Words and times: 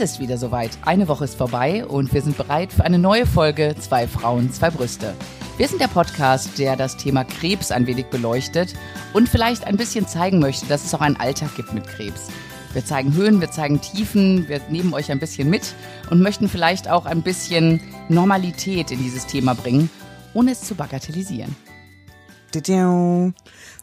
Es 0.00 0.12
ist 0.12 0.20
wieder 0.20 0.38
soweit. 0.38 0.78
Eine 0.82 1.08
Woche 1.08 1.24
ist 1.24 1.34
vorbei 1.34 1.84
und 1.84 2.14
wir 2.14 2.22
sind 2.22 2.36
bereit 2.36 2.72
für 2.72 2.84
eine 2.84 3.00
neue 3.00 3.26
Folge 3.26 3.74
Zwei 3.80 4.06
Frauen, 4.06 4.52
zwei 4.52 4.70
Brüste. 4.70 5.12
Wir 5.56 5.66
sind 5.66 5.80
der 5.80 5.88
Podcast, 5.88 6.56
der 6.56 6.76
das 6.76 6.96
Thema 6.96 7.24
Krebs 7.24 7.72
ein 7.72 7.88
wenig 7.88 8.06
beleuchtet 8.06 8.74
und 9.12 9.28
vielleicht 9.28 9.66
ein 9.66 9.76
bisschen 9.76 10.06
zeigen 10.06 10.38
möchte, 10.38 10.66
dass 10.66 10.84
es 10.84 10.94
auch 10.94 11.00
einen 11.00 11.16
Alltag 11.16 11.56
gibt 11.56 11.74
mit 11.74 11.88
Krebs. 11.88 12.28
Wir 12.74 12.84
zeigen 12.84 13.12
Höhen, 13.14 13.40
wir 13.40 13.50
zeigen 13.50 13.80
Tiefen, 13.80 14.48
wir 14.48 14.60
nehmen 14.68 14.94
euch 14.94 15.10
ein 15.10 15.18
bisschen 15.18 15.50
mit 15.50 15.74
und 16.10 16.22
möchten 16.22 16.48
vielleicht 16.48 16.88
auch 16.88 17.04
ein 17.04 17.22
bisschen 17.22 17.80
Normalität 18.08 18.92
in 18.92 19.02
dieses 19.02 19.26
Thema 19.26 19.54
bringen, 19.54 19.90
ohne 20.32 20.52
es 20.52 20.60
zu 20.60 20.76
bagatellisieren. 20.76 21.56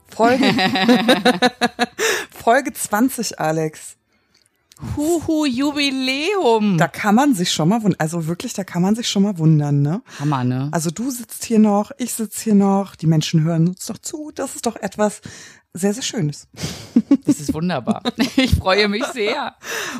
Folge, 0.07 0.45
Folge 2.31 2.71
20, 2.71 3.37
Alex. 3.37 3.97
Huhu, 4.95 5.45
Jubiläum. 5.45 6.77
Da 6.77 6.87
kann 6.87 7.15
man 7.15 7.33
sich 7.33 7.51
schon 7.51 7.69
mal 7.69 7.81
wundern. 7.81 7.99
Also 7.99 8.27
wirklich, 8.27 8.53
da 8.53 8.63
kann 8.63 8.81
man 8.81 8.95
sich 8.95 9.07
schon 9.07 9.23
mal 9.23 9.37
wundern, 9.37 9.81
ne? 9.81 10.01
Hammer, 10.19 10.43
ne? 10.43 10.69
Also 10.71 10.91
du 10.91 11.09
sitzt 11.09 11.45
hier 11.45 11.59
noch, 11.59 11.91
ich 11.97 12.13
sitze 12.13 12.43
hier 12.43 12.55
noch, 12.55 12.95
die 12.95 13.07
Menschen 13.07 13.43
hören 13.43 13.69
uns 13.69 13.85
doch 13.85 13.97
zu. 13.97 14.31
Das 14.35 14.55
ist 14.55 14.65
doch 14.65 14.75
etwas 14.75 15.21
sehr, 15.73 15.93
sehr 15.93 16.03
Schönes. 16.03 16.47
Das 17.25 17.39
ist 17.39 17.53
wunderbar. 17.53 18.03
Ich 18.35 18.55
freue 18.55 18.87
mich 18.87 19.03
sehr. 19.07 19.55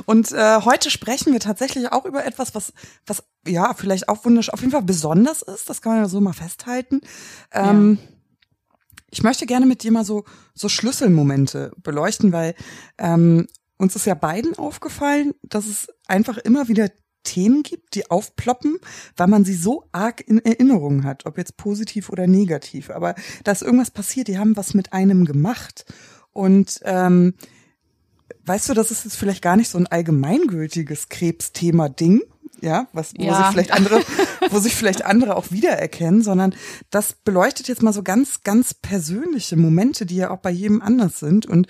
Und 0.06 0.32
äh, 0.32 0.62
heute 0.62 0.90
sprechen 0.90 1.34
wir 1.34 1.40
tatsächlich 1.40 1.92
auch 1.92 2.06
über 2.06 2.26
etwas, 2.26 2.56
was, 2.56 2.72
was 3.06 3.24
ja 3.48 3.74
vielleicht 3.74 4.10
auch 4.10 4.24
wunderschön, 4.26 4.54
auf 4.54 4.62
jeden 4.62 4.72
Fall 4.72 4.84
besonders 4.84 5.42
ist. 5.42 5.70
Das 5.70 5.82
kann 5.82 5.94
man 5.94 6.02
ja 6.04 6.08
so 6.08 6.22
mal 6.22 6.34
festhalten. 6.34 7.02
Ähm, 7.52 8.00
ja. 8.00 8.08
Ich 9.10 9.24
möchte 9.24 9.46
gerne 9.46 9.66
mit 9.66 9.84
dir 9.84 9.92
mal 9.92 10.06
so, 10.06 10.24
so 10.54 10.70
Schlüsselmomente 10.70 11.72
beleuchten, 11.82 12.32
weil 12.32 12.56
ähm, 12.98 13.48
uns 13.78 13.96
ist 13.96 14.06
ja 14.06 14.14
beiden 14.14 14.58
aufgefallen, 14.58 15.34
dass 15.44 15.66
es 15.66 15.88
einfach 16.08 16.38
immer 16.38 16.68
wieder 16.68 16.90
Themen 17.24 17.64
gibt, 17.64 17.96
die 17.96 18.10
aufploppen, 18.10 18.78
weil 19.18 19.28
man 19.28 19.44
sie 19.44 19.56
so 19.56 19.90
arg 19.92 20.22
in 20.26 20.40
Erinnerung 20.40 21.04
hat, 21.04 21.26
ob 21.26 21.38
jetzt 21.38 21.58
positiv 21.58 22.10
oder 22.10 22.28
negativ. 22.28 22.90
Aber 22.90 23.16
da 23.44 23.52
ist 23.52 23.64
irgendwas 23.64 23.92
passiert, 23.92 24.30
die 24.30 24.38
haben 24.38 24.56
was 24.56 24.74
mit 24.74 24.94
einem 24.94 25.26
gemacht. 25.26 25.86
Und 26.32 26.80
ähm, 26.84 27.34
weißt 28.46 28.70
du, 28.70 28.74
das 28.74 28.92
ist 28.92 29.04
jetzt 29.04 29.18
vielleicht 29.18 29.42
gar 29.42 29.58
nicht 29.58 29.70
so 29.70 29.78
ein 29.78 29.88
allgemeingültiges 29.88 31.10
Krebsthema-Ding, 31.10 32.22
ja, 32.62 32.88
was 32.94 33.14
wo 33.18 33.24
ja. 33.24 33.38
sich 33.38 33.48
vielleicht 33.48 33.74
andere, 33.74 34.02
wo 34.50 34.60
sich 34.60 34.76
vielleicht 34.76 35.04
andere 35.04 35.36
auch 35.36 35.52
wiedererkennen, 35.52 36.22
sondern 36.22 36.56
das 36.90 37.14
beleuchtet 37.14 37.68
jetzt 37.68 37.84
mal 37.84 37.94
so 37.94 38.04
ganz, 38.04 38.44
ganz 38.44 38.74
persönliche 38.74 39.58
Momente, 39.58 40.06
die 40.06 40.18
ja 40.18 40.30
auch 40.30 40.40
bei 40.40 40.52
jedem 40.52 40.82
anders 40.82 41.20
sind. 41.20 41.46
Und 41.46 41.68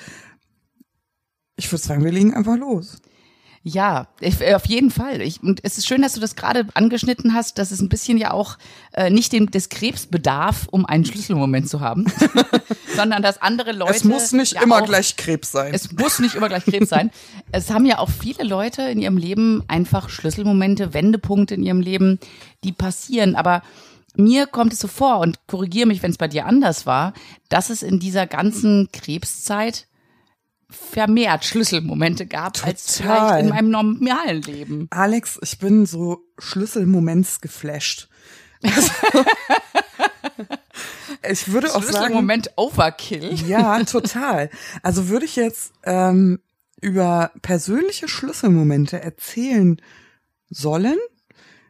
ich 1.56 1.72
würde 1.72 1.84
sagen, 1.84 2.04
wir 2.04 2.12
legen 2.12 2.34
einfach 2.34 2.58
los. 2.58 2.98
Ja, 3.68 4.10
ich, 4.20 4.40
äh, 4.42 4.54
auf 4.54 4.68
jeden 4.68 4.92
Fall. 4.92 5.22
Ich, 5.22 5.42
und 5.42 5.60
es 5.64 5.80
ist 5.80 5.88
schön, 5.88 6.04
dass 6.04 6.14
du 6.14 6.20
das 6.20 6.36
gerade 6.36 6.68
angeschnitten 6.76 7.34
hast, 7.34 7.58
dass 7.58 7.72
es 7.72 7.82
ein 7.82 7.90
bisschen 7.90 8.20
ja 8.20 8.30
auch 8.30 8.60
äh, 8.94 9.10
nicht 9.10 9.34
dem, 9.34 9.50
des 9.50 9.70
Krebs 9.70 10.06
bedarf, 10.06 10.68
um 10.70 10.86
einen 10.86 11.04
Schlüsselmoment 11.04 11.68
zu 11.68 11.80
haben, 11.80 12.06
sondern 12.96 13.24
dass 13.24 13.42
andere 13.42 13.72
Leute. 13.72 13.96
Es 13.96 14.04
muss 14.04 14.34
nicht 14.34 14.54
ja 14.54 14.62
immer 14.62 14.84
auch, 14.84 14.86
gleich 14.86 15.16
Krebs 15.16 15.52
sein. 15.52 15.74
Es 15.74 15.92
muss 15.92 16.20
nicht 16.20 16.36
immer 16.36 16.48
gleich 16.48 16.64
Krebs 16.64 16.90
sein. 16.90 17.10
Es 17.52 17.72
haben 17.72 17.88
ja 17.88 17.98
auch 17.98 18.12
viele 18.12 18.44
Leute 18.44 18.84
in 18.84 19.00
ihrem 19.00 19.18
Leben 19.18 19.64
einfach 19.68 20.10
Schlüsselmomente, 20.10 20.94
Wendepunkte 20.94 21.56
in 21.56 21.64
ihrem 21.64 21.82
Leben, 21.82 22.20
die 22.64 22.72
passieren. 22.72 23.36
Aber 23.36 23.64
mir 24.16 24.46
kommt 24.46 24.74
es 24.74 24.80
so 24.80 24.88
vor 24.88 25.18
und 25.22 25.40
korrigiere 25.48 25.88
mich, 25.88 26.04
wenn 26.04 26.12
es 26.12 26.20
bei 26.20 26.28
dir 26.28 26.46
anders 26.46 26.86
war, 26.86 27.14
dass 27.50 27.72
es 27.72 27.82
in 27.82 28.00
dieser 28.00 28.28
ganzen 28.28 28.90
Krebszeit 28.94 29.88
vermehrt 30.70 31.46
Schlüsselmomente 31.46 32.26
gab 32.26 32.54
Total. 32.56 32.72
als 32.72 32.98
vielleicht 32.98 33.44
in 33.44 33.50
meinem 33.50 33.70
normalen 33.70 34.42
Leben. 34.42 34.88
Alex, 34.92 35.40
ich 35.42 35.60
bin 35.60 35.86
so 35.86 36.24
Schlüsselmoments 36.40 37.42
geflasht. 37.42 38.10
ich 41.30 41.52
würde 41.52 41.68
auch 41.70 41.84
sagen. 41.84 41.98
Schlüsselmoment 41.98 42.52
Overkill. 42.56 43.34
Ja, 43.48 43.84
total. 43.84 44.50
Also 44.82 45.10
würde 45.10 45.26
ich 45.26 45.36
jetzt 45.36 45.74
ähm, 45.84 46.40
über 46.82 47.32
persönliche 47.42 48.08
Schlüsselmomente 48.08 49.02
erzählen 49.02 49.82
sollen, 50.50 50.98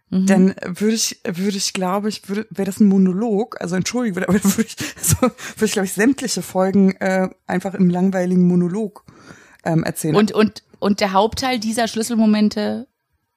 Mhm. 0.09 0.25
Dann 0.27 0.55
würde 0.63 0.95
ich, 0.95 1.19
würde 1.25 1.57
ich, 1.57 1.73
glaube 1.73 2.09
ich, 2.09 2.27
würde, 2.29 2.47
wäre 2.49 2.65
das 2.65 2.79
ein 2.79 2.87
Monolog, 2.87 3.59
also 3.59 3.75
entschuldige, 3.75 4.27
aber 4.27 4.33
würde 4.43 4.67
ich, 4.67 4.75
so, 5.01 5.17
würde 5.21 5.65
ich, 5.65 5.71
glaube 5.71 5.85
ich, 5.85 5.93
sämtliche 5.93 6.41
Folgen 6.41 6.91
äh, 6.97 7.29
einfach 7.47 7.73
im 7.73 7.89
langweiligen 7.89 8.47
Monolog 8.47 9.03
ähm, 9.63 9.83
erzählen. 9.83 10.15
Und, 10.15 10.31
und, 10.31 10.63
und 10.79 10.99
der 10.99 11.13
Hauptteil 11.13 11.59
dieser 11.59 11.87
Schlüsselmomente 11.87 12.87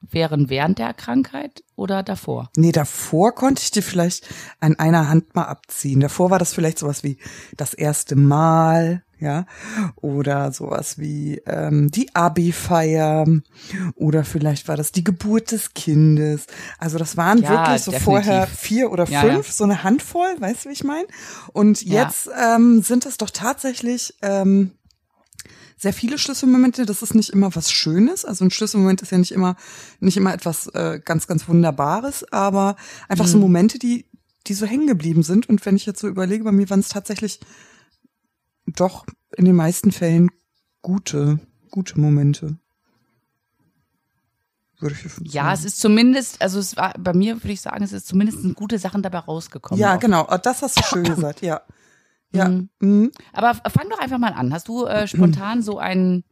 wären 0.01 0.49
während 0.49 0.79
der 0.79 0.93
Krankheit 0.93 1.63
oder 1.75 2.03
davor? 2.03 2.49
Nee, 2.55 2.71
davor 2.71 3.33
konnte 3.33 3.61
ich 3.61 3.71
dir 3.71 3.83
vielleicht 3.83 4.27
an 4.59 4.77
einer 4.79 5.09
Hand 5.09 5.35
mal 5.35 5.45
abziehen. 5.45 5.99
Davor 5.99 6.29
war 6.29 6.39
das 6.39 6.53
vielleicht 6.53 6.79
sowas 6.79 7.03
wie 7.03 7.17
das 7.57 7.73
erste 7.73 8.15
Mal, 8.15 9.03
ja, 9.19 9.45
oder 9.95 10.51
sowas 10.51 10.97
wie 10.97 11.41
ähm, 11.45 11.91
die 11.91 12.13
Abi-Feier 12.15 13.25
oder 13.95 14.23
vielleicht 14.23 14.67
war 14.67 14.77
das 14.77 14.91
die 14.91 15.03
Geburt 15.03 15.51
des 15.51 15.73
Kindes. 15.73 16.45
Also 16.77 16.97
das 16.97 17.17
waren 17.17 17.41
ja, 17.41 17.49
wirklich 17.49 17.81
so 17.81 17.91
definitiv. 17.91 18.03
vorher 18.03 18.47
vier 18.47 18.91
oder 18.91 19.05
fünf, 19.05 19.23
ja, 19.23 19.27
ja. 19.27 19.43
so 19.43 19.63
eine 19.63 19.83
Handvoll, 19.83 20.35
weißt 20.39 20.65
du, 20.65 20.69
wie 20.69 20.73
ich 20.73 20.83
meine? 20.83 21.07
Und 21.53 21.81
jetzt 21.81 22.29
ähm, 22.41 22.81
sind 22.81 23.05
es 23.05 23.17
doch 23.17 23.29
tatsächlich 23.29 24.15
ähm, 24.21 24.71
sehr 25.77 25.93
viele 25.93 26.17
Schlüsselmomente. 26.17 26.85
Das 26.85 27.01
ist 27.01 27.15
nicht 27.15 27.29
immer 27.29 27.55
was 27.55 27.71
Schönes. 27.71 28.25
Also 28.25 28.45
ein 28.45 28.51
Schlüsselmoment 28.51 29.01
ist 29.01 29.11
ja 29.11 29.17
nicht 29.17 29.31
immer 29.31 29.55
nicht 29.99 30.17
immer 30.17 30.33
etwas 30.33 30.67
äh, 30.67 30.99
ganz 31.03 31.25
ganz 31.27 31.47
Wunderbares, 31.47 32.25
aber 32.31 32.75
einfach 33.07 33.25
mhm. 33.25 33.29
so 33.31 33.37
Momente, 33.37 33.79
die 33.79 34.05
die 34.47 34.53
so 34.53 34.65
hängen 34.65 34.87
geblieben 34.87 35.23
sind. 35.23 35.47
Und 35.47 35.65
wenn 35.65 35.75
ich 35.75 35.85
jetzt 35.85 35.99
so 35.99 36.07
überlege, 36.07 36.43
bei 36.43 36.51
mir 36.51 36.69
waren 36.69 36.79
es 36.79 36.89
tatsächlich 36.89 37.39
doch 38.75 39.05
in 39.35 39.45
den 39.45 39.55
meisten 39.55 39.91
Fällen 39.91 40.29
gute, 40.81 41.39
gute 41.71 41.99
Momente. 41.99 42.57
Würde 44.79 44.95
ich 44.95 45.33
ja, 45.33 45.51
es 45.51 45.65
ist 45.65 45.79
zumindest, 45.79 46.41
also 46.41 46.57
es 46.57 46.77
war 46.77 46.93
bei 46.97 47.13
mir 47.13 47.35
würde 47.35 47.51
ich 47.51 47.59
sagen, 47.59 47.83
es 47.83 47.91
ist 47.91 48.07
zumindest 48.07 48.55
gute 48.55 48.79
Sachen 48.79 49.01
dabei 49.01 49.19
rausgekommen. 49.19 49.79
Ja, 49.79 49.95
auch. 49.95 49.99
genau, 49.99 50.25
oh, 50.29 50.37
das 50.41 50.61
hast 50.61 50.77
du 50.77 50.83
schön 50.83 51.03
gesagt, 51.15 51.41
ja. 51.41 51.61
Ja. 52.31 52.47
Mhm. 52.47 52.69
Mhm. 52.79 53.11
Aber 53.33 53.55
fang 53.55 53.89
doch 53.89 53.99
einfach 53.99 54.19
mal 54.19 54.33
an. 54.33 54.53
Hast 54.53 54.67
du 54.67 54.85
äh, 54.85 55.07
spontan 55.07 55.61
so 55.63 55.79
einen 55.79 56.23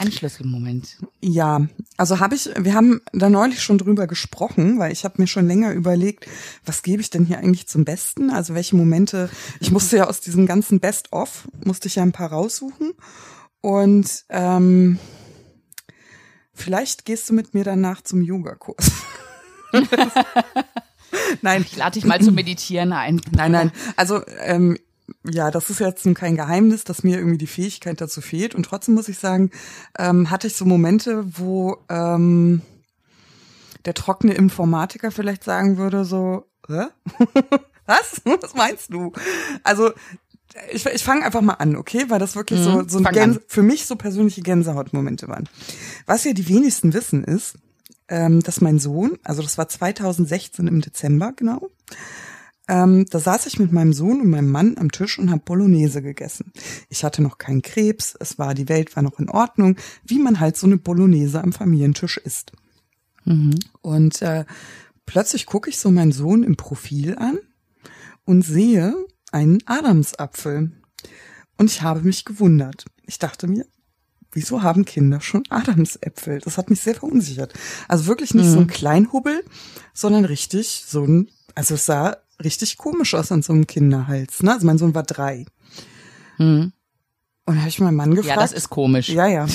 ein 0.00 0.10
Schlüsselmoment. 0.10 0.96
Ja, 1.20 1.66
also 1.96 2.20
habe 2.20 2.34
ich, 2.34 2.48
wir 2.58 2.74
haben 2.74 3.02
da 3.12 3.28
neulich 3.28 3.62
schon 3.62 3.76
drüber 3.76 4.06
gesprochen, 4.06 4.78
weil 4.78 4.92
ich 4.92 5.04
habe 5.04 5.20
mir 5.20 5.26
schon 5.26 5.46
länger 5.46 5.72
überlegt, 5.72 6.26
was 6.64 6.82
gebe 6.82 7.02
ich 7.02 7.10
denn 7.10 7.26
hier 7.26 7.38
eigentlich 7.38 7.68
zum 7.68 7.84
Besten? 7.84 8.30
Also 8.30 8.54
welche 8.54 8.76
Momente, 8.76 9.28
ich 9.60 9.70
musste 9.70 9.98
ja 9.98 10.08
aus 10.08 10.20
diesem 10.20 10.46
ganzen 10.46 10.80
Best-of, 10.80 11.48
musste 11.64 11.88
ich 11.88 11.96
ja 11.96 12.02
ein 12.02 12.12
paar 12.12 12.32
raussuchen. 12.32 12.92
Und 13.60 14.24
ähm, 14.30 14.98
vielleicht 16.54 17.04
gehst 17.04 17.28
du 17.28 17.34
mit 17.34 17.52
mir 17.52 17.64
danach 17.64 18.00
zum 18.00 18.22
Yogakurs. 18.22 18.90
nein. 21.42 21.62
Ich 21.68 21.76
lade 21.76 22.00
dich 22.00 22.06
mal 22.06 22.22
zum 22.22 22.34
Meditieren 22.34 22.94
ein. 22.94 23.20
Nein, 23.32 23.52
nein. 23.52 23.72
Also 23.96 24.22
ähm, 24.38 24.78
ja, 25.28 25.50
das 25.50 25.70
ist 25.70 25.80
jetzt 25.80 26.06
kein 26.14 26.36
Geheimnis, 26.36 26.84
dass 26.84 27.02
mir 27.02 27.18
irgendwie 27.18 27.38
die 27.38 27.46
Fähigkeit 27.46 28.00
dazu 28.00 28.20
fehlt. 28.20 28.54
Und 28.54 28.64
trotzdem 28.64 28.94
muss 28.94 29.08
ich 29.08 29.18
sagen, 29.18 29.50
ähm, 29.98 30.30
hatte 30.30 30.46
ich 30.46 30.54
so 30.54 30.64
Momente, 30.64 31.24
wo 31.38 31.78
ähm, 31.88 32.62
der 33.84 33.94
trockene 33.94 34.34
Informatiker 34.34 35.10
vielleicht 35.10 35.44
sagen 35.44 35.76
würde, 35.76 36.04
so, 36.04 36.46
Hä? 36.68 36.86
was? 37.86 38.22
Was 38.40 38.54
meinst 38.54 38.92
du? 38.92 39.12
Also 39.64 39.92
ich, 40.70 40.84
ich 40.86 41.04
fange 41.04 41.24
einfach 41.24 41.40
mal 41.40 41.54
an, 41.54 41.76
okay? 41.76 42.06
Weil 42.08 42.18
das 42.18 42.36
wirklich 42.36 42.60
mhm, 42.60 42.64
so, 42.64 42.88
so 42.88 42.98
ein 42.98 43.12
Gänse, 43.12 43.42
für 43.46 43.62
mich 43.62 43.86
so 43.86 43.96
persönliche 43.96 44.42
Gänsehautmomente 44.42 45.28
waren. 45.28 45.48
Was 46.06 46.24
ja 46.24 46.32
die 46.32 46.48
wenigsten 46.48 46.92
wissen 46.92 47.24
ist, 47.24 47.56
ähm, 48.08 48.42
dass 48.42 48.60
mein 48.60 48.78
Sohn, 48.78 49.18
also 49.22 49.42
das 49.42 49.58
war 49.58 49.68
2016 49.68 50.66
im 50.66 50.80
Dezember 50.80 51.32
genau, 51.34 51.70
ähm, 52.70 53.04
da 53.10 53.18
saß 53.18 53.46
ich 53.46 53.58
mit 53.58 53.72
meinem 53.72 53.92
Sohn 53.92 54.20
und 54.20 54.30
meinem 54.30 54.48
Mann 54.48 54.76
am 54.78 54.92
Tisch 54.92 55.18
und 55.18 55.30
habe 55.32 55.42
Bolognese 55.44 56.02
gegessen. 56.02 56.52
Ich 56.88 57.02
hatte 57.02 57.20
noch 57.20 57.36
keinen 57.36 57.62
Krebs, 57.62 58.14
es 58.20 58.38
war, 58.38 58.54
die 58.54 58.68
Welt 58.68 58.94
war 58.94 59.02
noch 59.02 59.18
in 59.18 59.28
Ordnung, 59.28 59.76
wie 60.04 60.20
man 60.20 60.38
halt 60.38 60.56
so 60.56 60.68
eine 60.68 60.76
Bolognese 60.76 61.42
am 61.42 61.52
Familientisch 61.52 62.16
isst. 62.18 62.52
Mhm. 63.24 63.58
Und 63.82 64.22
äh, 64.22 64.44
plötzlich 65.04 65.46
gucke 65.46 65.68
ich 65.68 65.78
so 65.78 65.90
meinen 65.90 66.12
Sohn 66.12 66.44
im 66.44 66.56
Profil 66.56 67.18
an 67.18 67.40
und 68.24 68.42
sehe 68.42 68.94
einen 69.32 69.58
Adamsapfel. 69.66 70.70
Und 71.58 71.70
ich 71.70 71.82
habe 71.82 72.02
mich 72.02 72.24
gewundert. 72.24 72.84
Ich 73.04 73.18
dachte 73.18 73.48
mir, 73.48 73.66
wieso 74.30 74.62
haben 74.62 74.84
Kinder 74.84 75.20
schon 75.20 75.42
Adamsäpfel? 75.50 76.38
Das 76.38 76.56
hat 76.56 76.70
mich 76.70 76.80
sehr 76.80 76.94
verunsichert. 76.94 77.52
Also 77.88 78.06
wirklich 78.06 78.32
nicht 78.32 78.46
mhm. 78.46 78.52
so 78.52 78.60
ein 78.60 78.66
Kleinhubbel, 78.68 79.44
sondern 79.92 80.24
richtig 80.24 80.84
so 80.86 81.04
ein, 81.04 81.30
also 81.56 81.74
es 81.74 81.86
sah 81.86 82.16
richtig 82.42 82.76
komisch 82.78 83.14
aus 83.14 83.32
an 83.32 83.42
so 83.42 83.52
einem 83.52 83.66
Kinderhals. 83.66 84.42
Ne? 84.42 84.52
Also 84.52 84.66
mein 84.66 84.78
Sohn 84.78 84.94
war 84.94 85.02
drei. 85.02 85.46
Mhm. 86.38 86.72
Und 87.46 87.56
da 87.56 87.60
habe 87.62 87.68
ich 87.70 87.80
meinen 87.80 87.96
Mann 87.96 88.14
gefragt. 88.14 88.36
Ja, 88.36 88.42
das 88.42 88.52
ist 88.52 88.70
komisch. 88.70 89.08
Ja, 89.08 89.26
ja. 89.26 89.46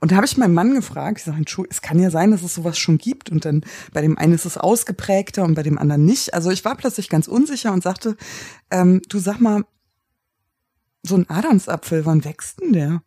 Und 0.00 0.10
da 0.10 0.16
habe 0.16 0.26
ich 0.26 0.36
meinen 0.36 0.54
Mann 0.54 0.74
gefragt, 0.74 1.18
ich 1.18 1.24
sage, 1.24 1.44
es 1.70 1.82
kann 1.82 2.00
ja 2.00 2.10
sein, 2.10 2.32
dass 2.32 2.42
es 2.42 2.54
sowas 2.54 2.76
schon 2.78 2.98
gibt. 2.98 3.30
Und 3.30 3.44
dann 3.44 3.64
bei 3.92 4.00
dem 4.00 4.18
einen 4.18 4.34
ist 4.34 4.44
es 4.44 4.58
ausgeprägter 4.58 5.44
und 5.44 5.54
bei 5.54 5.62
dem 5.62 5.78
anderen 5.78 6.04
nicht. 6.04 6.34
Also 6.34 6.50
ich 6.50 6.64
war 6.64 6.74
plötzlich 6.74 7.08
ganz 7.08 7.28
unsicher 7.28 7.72
und 7.72 7.82
sagte, 7.82 8.16
ähm, 8.70 9.02
du 9.08 9.20
sag 9.20 9.40
mal, 9.40 9.64
so 11.04 11.16
ein 11.16 11.28
Adamsapfel, 11.28 12.04
wann 12.06 12.24
wächst 12.24 12.60
denn 12.60 12.72
der? 12.72 13.02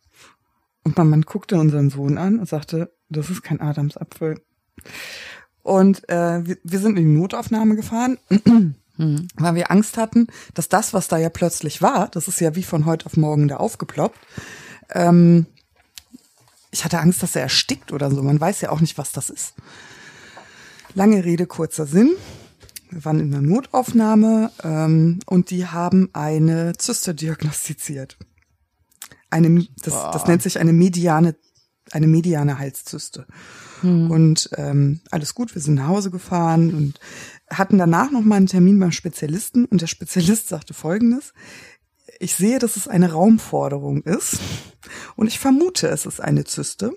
Und 0.84 0.96
mein 0.96 1.10
Mann 1.10 1.22
guckte 1.22 1.58
unseren 1.58 1.90
Sohn 1.90 2.16
an 2.16 2.38
und 2.38 2.48
sagte, 2.48 2.94
das 3.10 3.28
ist 3.28 3.42
kein 3.42 3.60
Adamsapfel. 3.60 4.40
Und 5.62 6.08
äh, 6.08 6.46
wir, 6.46 6.56
wir 6.62 6.78
sind 6.78 6.96
in 6.98 7.04
die 7.04 7.18
Notaufnahme 7.18 7.76
gefahren, 7.76 8.16
mhm. 8.98 9.28
weil 9.36 9.54
wir 9.54 9.70
Angst 9.70 9.96
hatten, 9.96 10.26
dass 10.54 10.68
das, 10.68 10.92
was 10.92 11.08
da 11.08 11.16
ja 11.16 11.30
plötzlich 11.30 11.80
war, 11.80 12.08
das 12.08 12.28
ist 12.28 12.40
ja 12.40 12.54
wie 12.54 12.62
von 12.62 12.84
heute 12.84 13.06
auf 13.06 13.16
morgen 13.16 13.48
da 13.48 13.56
aufgeploppt, 13.56 14.18
ähm, 14.90 15.46
ich 16.70 16.84
hatte 16.84 16.98
Angst, 16.98 17.22
dass 17.22 17.34
er 17.34 17.42
erstickt 17.42 17.92
oder 17.92 18.10
so. 18.10 18.22
Man 18.22 18.40
weiß 18.40 18.60
ja 18.60 18.70
auch 18.70 18.80
nicht, 18.80 18.98
was 18.98 19.12
das 19.12 19.30
ist. 19.30 19.54
Lange 20.94 21.24
Rede, 21.24 21.46
kurzer 21.46 21.86
Sinn. 21.86 22.14
Wir 22.90 23.04
waren 23.04 23.20
in 23.20 23.30
der 23.30 23.42
Notaufnahme 23.42 24.50
ähm, 24.62 25.20
und 25.26 25.50
die 25.50 25.66
haben 25.66 26.10
eine 26.12 26.74
Zyste 26.76 27.14
diagnostiziert. 27.14 28.16
Eine, 29.30 29.66
das, 29.82 29.94
das 29.94 30.26
nennt 30.26 30.42
sich 30.42 30.58
eine 30.58 30.72
mediane, 30.72 31.36
eine 31.90 32.06
mediane 32.06 32.58
Halszyste. 32.58 33.26
Hm. 33.82 34.10
Und 34.10 34.50
ähm, 34.56 35.00
alles 35.10 35.34
gut, 35.34 35.54
wir 35.54 35.62
sind 35.62 35.74
nach 35.74 35.88
Hause 35.88 36.10
gefahren 36.10 36.74
und 36.74 37.00
hatten 37.50 37.78
danach 37.78 38.10
noch 38.10 38.22
mal 38.22 38.36
einen 38.36 38.46
Termin 38.46 38.78
beim 38.78 38.92
Spezialisten 38.92 39.64
und 39.64 39.80
der 39.80 39.86
Spezialist 39.86 40.48
sagte 40.48 40.74
Folgendes. 40.74 41.32
Ich 42.20 42.34
sehe, 42.34 42.58
dass 42.58 42.76
es 42.76 42.88
eine 42.88 43.12
Raumforderung 43.12 44.02
ist 44.02 44.38
und 45.16 45.28
ich 45.28 45.38
vermute, 45.38 45.88
es 45.88 46.06
ist 46.06 46.20
eine 46.20 46.44
Zyste. 46.44 46.92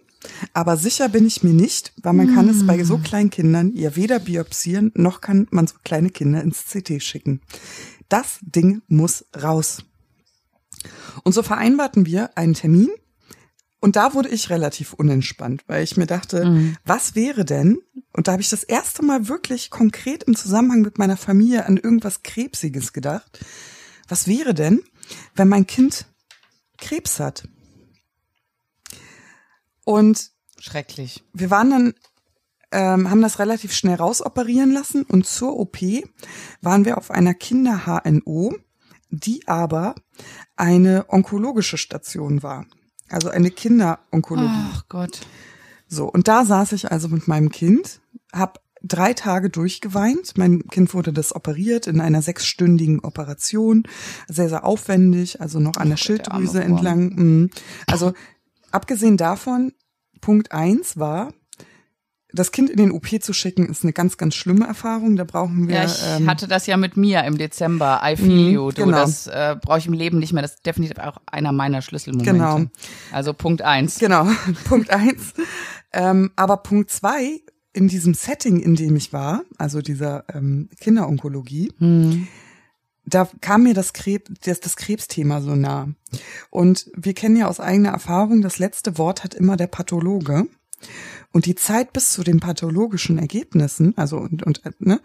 Aber 0.54 0.78
sicher 0.78 1.10
bin 1.10 1.26
ich 1.26 1.44
mir 1.44 1.54
nicht, 1.54 1.94
weil 2.02 2.14
man 2.14 2.34
kann 2.34 2.48
es 2.48 2.66
bei 2.66 2.84
so 2.84 2.96
hm. 2.96 3.04
kleinen 3.04 3.30
Kindern 3.32 3.76
ja 3.76 3.96
weder 3.96 4.20
biopsieren, 4.20 4.92
noch 4.94 5.20
kann 5.20 5.48
man 5.50 5.66
so 5.66 5.76
kleine 5.84 6.12
Kinder 6.12 6.44
ins 6.44 6.66
CT 6.66 7.02
schicken. 7.02 7.42
Das 8.08 8.38
Ding 8.42 8.82
muss 8.88 9.26
raus. 9.42 9.84
Und 11.24 11.34
so 11.34 11.44
vereinbarten 11.44 12.06
wir 12.06 12.38
einen 12.38 12.54
Termin 12.54 12.90
und 13.82 13.96
da 13.96 14.14
wurde 14.14 14.30
ich 14.30 14.52
relativ 14.52 14.94
unentspannt, 14.94 15.64
weil 15.68 15.84
ich 15.84 15.98
mir 15.98 16.06
dachte, 16.06 16.46
mhm. 16.46 16.78
was 16.86 17.16
wäre 17.16 17.44
denn? 17.46 17.80
Und 18.14 18.28
da 18.28 18.34
habe 18.34 18.42
ich 18.42 18.50
das 18.50 18.64
erste 18.64 19.04
Mal 19.04 19.28
wirklich 19.28 19.72
konkret 19.72 20.24
im 20.24 20.36
Zusammenhang 20.36 20.82
mit 20.82 21.00
meiner 21.00 21.18
Familie 21.18 21.66
an 21.66 21.78
irgendwas 21.78 22.22
Krebsiges 22.22 22.94
gedacht. 22.94 23.44
Was 24.08 24.28
wäre 24.28 24.54
denn, 24.54 24.84
wenn 25.34 25.48
mein 25.48 25.66
Kind 25.66 26.06
Krebs 26.78 27.20
hat? 27.20 27.48
Und 29.84 30.30
schrecklich. 30.60 31.24
Wir 31.34 31.50
waren 31.50 31.72
dann 31.72 31.94
ähm, 32.72 33.10
haben 33.10 33.22
das 33.22 33.40
relativ 33.40 33.74
schnell 33.74 33.96
rausoperieren 33.96 34.72
lassen 34.72 35.04
und 35.04 35.26
zur 35.26 35.60
OP 35.60 35.80
waren 36.62 36.86
wir 36.86 36.98
auf 36.98 37.12
einer 37.12 37.34
Kinder-HNO, 37.34 38.56
die 39.10 39.46
aber 39.48 39.96
eine 40.56 41.06
onkologische 41.10 41.78
Station 41.78 42.44
war. 42.44 42.66
Also 43.12 43.30
eine 43.30 43.52
Kinderonkologie. 43.52 44.70
Ach 44.74 44.86
Gott. 44.90 45.22
So, 45.88 46.06
und 46.06 46.28
da 46.28 46.46
saß 46.46 46.72
ich 46.72 46.92
also 46.92 47.10
mit 47.10 47.28
meinem 47.28 47.50
Kind, 47.50 48.00
hab 48.32 48.62
drei 48.82 49.14
Tage 49.14 49.50
durchgeweint. 49.50 50.38
Mein 50.38 50.68
Kind 50.68 50.94
wurde 50.94 51.14
das 51.14 51.36
operiert 51.36 51.88
in 51.88 52.02
einer 52.02 52.22
sechsstündigen 52.22 53.02
Operation. 53.02 53.84
Sehr, 54.28 54.50
sehr 54.50 54.66
aufwendig, 54.66 55.42
also 55.42 55.60
noch 55.60 55.78
an 55.78 55.90
der 55.90 55.98
Schilddrüse 55.98 56.60
der 56.60 56.66
entlang. 56.66 57.16
Mhm. 57.16 57.50
Also 57.88 58.14
abgesehen 58.72 59.18
davon, 59.18 59.74
Punkt 60.22 60.52
eins 60.52 60.98
war, 60.98 61.34
das 62.34 62.52
Kind 62.52 62.70
in 62.70 62.78
den 62.78 62.92
OP 62.92 63.08
zu 63.22 63.34
schicken, 63.34 63.68
ist 63.68 63.84
eine 63.84 63.94
ganz, 63.94 64.18
ganz 64.18 64.36
schlimme 64.36 64.66
Erfahrung. 64.66 65.16
Da 65.16 65.24
brauchen 65.24 65.68
wir. 65.68 65.76
Ja, 65.76 65.86
ich 65.86 66.00
ähm, 66.06 66.30
hatte 66.30 66.48
das 66.48 66.68
ja 66.68 66.78
mit 66.78 66.98
mir 66.98 67.24
im 67.24 67.38
Dezember. 67.38 68.02
I 68.04 68.16
feel 68.16 68.30
mhm, 68.30 68.54
you. 68.54 68.72
Du, 68.72 68.86
genau. 68.86 68.98
Das 68.98 69.28
äh, 69.28 69.56
brauche 69.62 69.80
ich 69.80 69.88
im 69.88 69.94
Leben 69.94 70.20
nicht 70.20 70.34
mehr. 70.34 70.42
Das 70.42 70.56
ist 70.56 70.66
definitiv 70.66 71.00
auch 71.00 71.18
einer 71.26 71.52
meiner 71.52 71.82
Schlüsselmomente. 71.82 72.32
Genau. 72.32 72.62
Also 73.12 73.34
Punkt 73.34 73.62
eins. 73.62 74.00
Genau, 74.00 74.28
Punkt 74.66 74.90
eins. 74.90 75.34
Ähm, 75.92 76.32
aber 76.36 76.58
Punkt 76.58 76.90
zwei, 76.90 77.42
in 77.74 77.88
diesem 77.88 78.14
Setting, 78.14 78.60
in 78.60 78.76
dem 78.76 78.96
ich 78.96 79.14
war, 79.14 79.44
also 79.58 79.82
dieser 79.82 80.26
ähm, 80.34 80.70
Kinderonkologie, 80.80 81.72
mhm. 81.80 82.28
da 83.06 83.30
kam 83.42 83.64
mir 83.64 83.74
das, 83.74 83.94
Krebs, 83.94 84.32
das, 84.44 84.60
das 84.60 84.76
Krebsthema 84.76 85.42
so 85.42 85.56
nah. 85.56 85.90
Und 86.50 86.90
wir 86.96 87.14
kennen 87.14 87.38
ja 87.38 87.48
aus 87.48 87.60
eigener 87.60 87.90
Erfahrung, 87.90 88.42
das 88.42 88.60
letzte 88.60 88.98
Wort 88.98 89.24
hat 89.24 89.34
immer 89.34 89.58
der 89.58 89.68
Pathologe. 89.68 90.48
Und 91.32 91.46
die 91.46 91.56
Zeit 91.56 91.94
bis 91.94 92.12
zu 92.12 92.24
den 92.24 92.40
pathologischen 92.40 93.18
Ergebnissen, 93.18 93.98
also 93.98 94.18
und, 94.18 94.44
und 94.44 94.62
ne, 94.80 95.00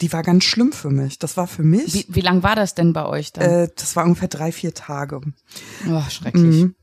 die 0.00 0.12
war 0.12 0.22
ganz 0.22 0.44
schlimm 0.44 0.72
für 0.72 0.90
mich. 0.90 1.18
Das 1.18 1.36
war 1.36 1.46
für 1.46 1.62
mich. 1.62 1.94
Wie, 1.94 2.14
wie 2.14 2.20
lang 2.20 2.42
war 2.42 2.54
das 2.54 2.74
denn 2.74 2.92
bei 2.92 3.06
euch 3.06 3.32
dann? 3.32 3.44
Äh, 3.44 3.68
das 3.76 3.96
war 3.96 4.04
ungefähr 4.04 4.28
drei, 4.28 4.52
vier 4.52 4.74
Tage. 4.74 5.20
Oh, 5.88 6.02
schrecklich. 6.10 6.64
Mhm. 6.64 6.74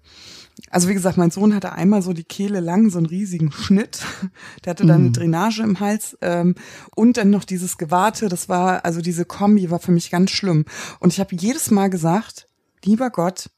Also 0.72 0.90
wie 0.90 0.94
gesagt, 0.94 1.18
mein 1.18 1.32
Sohn 1.32 1.54
hatte 1.54 1.74
einmal 1.74 2.02
so 2.02 2.14
die 2.14 2.24
Kehle 2.24 2.60
lang, 2.60 2.90
so 2.90 2.98
einen 2.98 3.06
riesigen 3.06 3.52
Schnitt. 3.52 4.04
Der 4.66 4.72
hatte 4.72 4.86
dann 4.86 5.02
eine 5.02 5.10
mhm. 5.10 5.14
Drainage 5.14 5.62
im 5.62 5.80
Hals 5.80 6.18
ähm, 6.22 6.56
und 6.96 7.18
dann 7.18 7.30
noch 7.30 7.44
dieses 7.44 7.78
Gewarte. 7.78 8.30
Das 8.30 8.50
war, 8.50 8.84
also 8.84 9.02
diese 9.02 9.26
Kombi 9.26 9.70
war 9.70 9.80
für 9.80 9.92
mich 9.92 10.10
ganz 10.10 10.32
schlimm. 10.32 10.66
Und 11.00 11.14
ich 11.14 11.20
habe 11.20 11.36
jedes 11.36 11.72
Mal 11.72 11.90
gesagt, 11.90 12.50
lieber 12.84 13.12
Gott, 13.12 13.50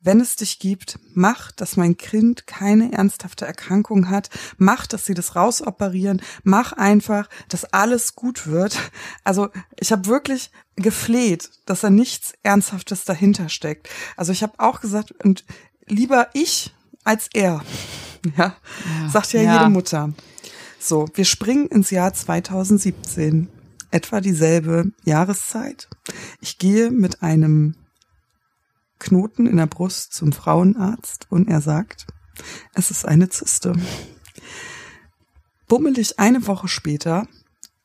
wenn 0.00 0.20
es 0.20 0.36
dich 0.36 0.58
gibt, 0.58 0.98
mach, 1.14 1.50
dass 1.52 1.76
mein 1.76 1.96
Kind 1.96 2.46
keine 2.46 2.92
ernsthafte 2.92 3.46
Erkrankung 3.46 4.08
hat, 4.08 4.30
mach, 4.56 4.86
dass 4.86 5.06
sie 5.06 5.14
das 5.14 5.34
rausoperieren, 5.34 6.22
mach 6.44 6.72
einfach, 6.72 7.28
dass 7.48 7.64
alles 7.72 8.14
gut 8.14 8.46
wird. 8.46 8.78
Also 9.24 9.48
ich 9.78 9.92
habe 9.92 10.06
wirklich 10.06 10.50
gefleht, 10.76 11.50
dass 11.64 11.80
da 11.80 11.90
nichts 11.90 12.34
Ernsthaftes 12.42 13.04
dahinter 13.04 13.48
steckt. 13.48 13.88
Also 14.16 14.32
ich 14.32 14.42
habe 14.42 14.54
auch 14.58 14.80
gesagt, 14.80 15.12
und 15.24 15.44
lieber 15.86 16.28
ich 16.34 16.74
als 17.04 17.28
er. 17.32 17.62
Ja, 18.36 18.56
ja 19.02 19.08
sagt 19.08 19.32
ja, 19.32 19.40
ja 19.42 19.58
jede 19.58 19.70
Mutter. 19.70 20.12
So, 20.78 21.08
wir 21.14 21.24
springen 21.24 21.66
ins 21.66 21.90
Jahr 21.90 22.12
2017, 22.12 23.48
etwa 23.90 24.20
dieselbe 24.20 24.92
Jahreszeit. 25.04 25.88
Ich 26.40 26.58
gehe 26.58 26.90
mit 26.90 27.22
einem 27.22 27.74
Knoten 28.98 29.46
in 29.46 29.56
der 29.56 29.66
Brust 29.66 30.12
zum 30.12 30.32
Frauenarzt 30.32 31.26
und 31.30 31.48
er 31.48 31.60
sagt, 31.60 32.06
es 32.74 32.90
ist 32.90 33.06
eine 33.06 33.28
Zyste. 33.28 33.74
Bummelig 35.68 36.18
eine 36.18 36.46
Woche 36.46 36.68
später 36.68 37.26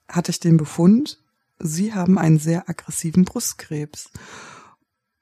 hatte 0.08 0.32
ich 0.32 0.40
den 0.40 0.58
Befund, 0.58 1.22
Sie 1.64 1.94
haben 1.94 2.18
einen 2.18 2.40
sehr 2.40 2.68
aggressiven 2.70 3.24
Brustkrebs. 3.24 4.10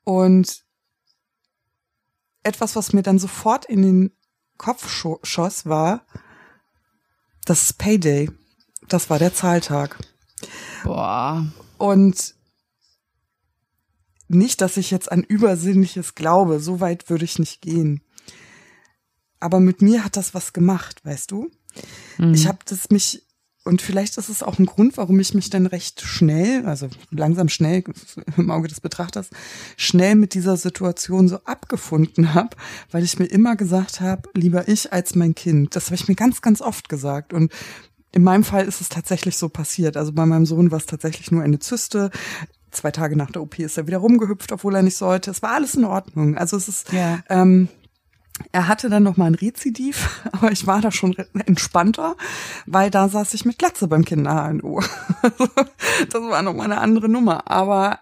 Und 0.04 0.64
etwas, 2.44 2.76
was 2.76 2.94
mir 2.94 3.04
dann 3.04 3.20
sofort 3.20 3.66
in 3.66 3.82
den 3.82 4.12
Kopf 4.58 4.90
schoss, 5.24 5.66
war, 5.66 6.06
das 7.46 7.64
ist 7.64 7.74
Payday. 7.78 8.32
Das 8.88 9.10
war 9.10 9.20
der 9.20 9.34
Zahltag. 9.34 10.00
Boah. 10.84 11.46
Und 11.78 12.36
nicht, 14.30 14.62
dass 14.62 14.78
ich 14.78 14.92
jetzt 14.92 15.12
an 15.12 15.24
Übersinnliches 15.24 16.16
glaube, 16.16 16.60
so 16.60 16.80
weit 16.80 17.10
würde 17.10 17.26
ich 17.26 17.40
nicht 17.40 17.62
gehen. 17.62 18.02
Aber 19.40 19.60
mit 19.60 19.82
mir 19.82 20.04
hat 20.04 20.18
das 20.18 20.34
was 20.34 20.54
gemacht, 20.54 21.04
weißt 21.06 21.32
du? 21.32 21.50
Mhm. 22.18 22.34
Ich 22.34 22.48
habe 22.48 22.60
das 22.66 22.90
mich 22.90 23.24
und 23.66 23.82
vielleicht 23.82 24.18
ist 24.18 24.30
es 24.30 24.42
auch 24.42 24.58
ein 24.58 24.66
Grund, 24.66 24.98
warum 24.98 25.20
ich 25.20 25.34
mich 25.34 25.50
dann 25.50 25.66
recht 25.66 26.02
schnell, 26.02 26.66
also 26.66 26.90
langsam 27.12 27.50
schnell 27.50 27.84
im 28.38 28.50
Auge 28.50 28.68
des 28.68 28.82
Betrachters, 28.82 29.30
schnell 29.78 30.16
mit 30.16 30.34
dieser 30.34 30.58
Situation 30.58 31.28
so 31.28 31.38
abgefunden 31.44 32.34
habe, 32.34 32.56
weil 32.90 33.04
ich 33.04 33.20
mir 33.20 33.26
immer 33.26 33.56
gesagt 33.56 34.02
habe, 34.02 34.30
lieber 34.34 34.68
ich 34.68 34.92
als 34.94 35.14
mein 35.14 35.36
Kind. 35.36 35.76
Das 35.76 35.86
habe 35.86 35.96
ich 35.96 36.08
mir 36.08 36.16
ganz, 36.16 36.42
ganz 36.42 36.62
oft 36.62 36.90
gesagt. 36.90 37.34
Und 37.34 37.52
in 38.12 38.24
meinem 38.24 38.44
Fall 38.44 38.66
ist 38.66 38.82
es 38.82 38.90
tatsächlich 38.90 39.38
so 39.38 39.50
passiert. 39.50 39.98
Also 39.98 40.14
bei 40.14 40.26
meinem 40.26 40.46
Sohn 40.46 40.72
war 40.72 40.80
es 40.80 40.88
tatsächlich 40.88 41.30
nur 41.30 41.44
eine 41.44 41.60
Zyste 41.60 42.10
zwei 42.72 42.92
Tage 42.92 43.16
nach 43.16 43.32
der 43.32 43.42
OP 43.42 43.60
ist 43.60 43.78
er 43.78 43.88
wieder 43.88 43.98
rumgehüpft, 44.00 44.52
obwohl 44.52 44.76
er 44.76 44.82
nicht 44.82 44.98
sollte. 44.98 45.32
Es 45.32 45.42
war 45.42 45.52
alles 45.52 45.76
in 45.76 45.86
Ordnung. 45.86 46.38
Also 46.38 46.58
es 46.58 46.68
ist, 46.68 46.92
ja. 46.92 47.20
ähm, 47.30 47.70
er 48.52 48.68
hatte 48.68 48.90
dann 48.90 49.04
noch 49.04 49.18
mal 49.18 49.26
ein 49.26 49.36
Rezidiv, 49.36 50.24
aber 50.32 50.52
ich 50.52 50.68
war 50.68 50.82
da 50.82 50.92
schon 50.92 51.16
entspannter, 51.46 52.16
weil 52.66 52.90
da 52.90 53.10
saß 53.10 53.34
ich 53.34 53.46
mit 53.46 53.58
Glatze 53.58 53.88
beim 53.88 54.06
Kinder-HNO. 54.06 54.82
das 56.10 56.22
war 56.22 56.42
noch 56.42 56.54
mal 56.54 56.64
eine 56.64 56.80
andere 56.80 57.10
Nummer. 57.10 57.50
Aber 57.50 58.00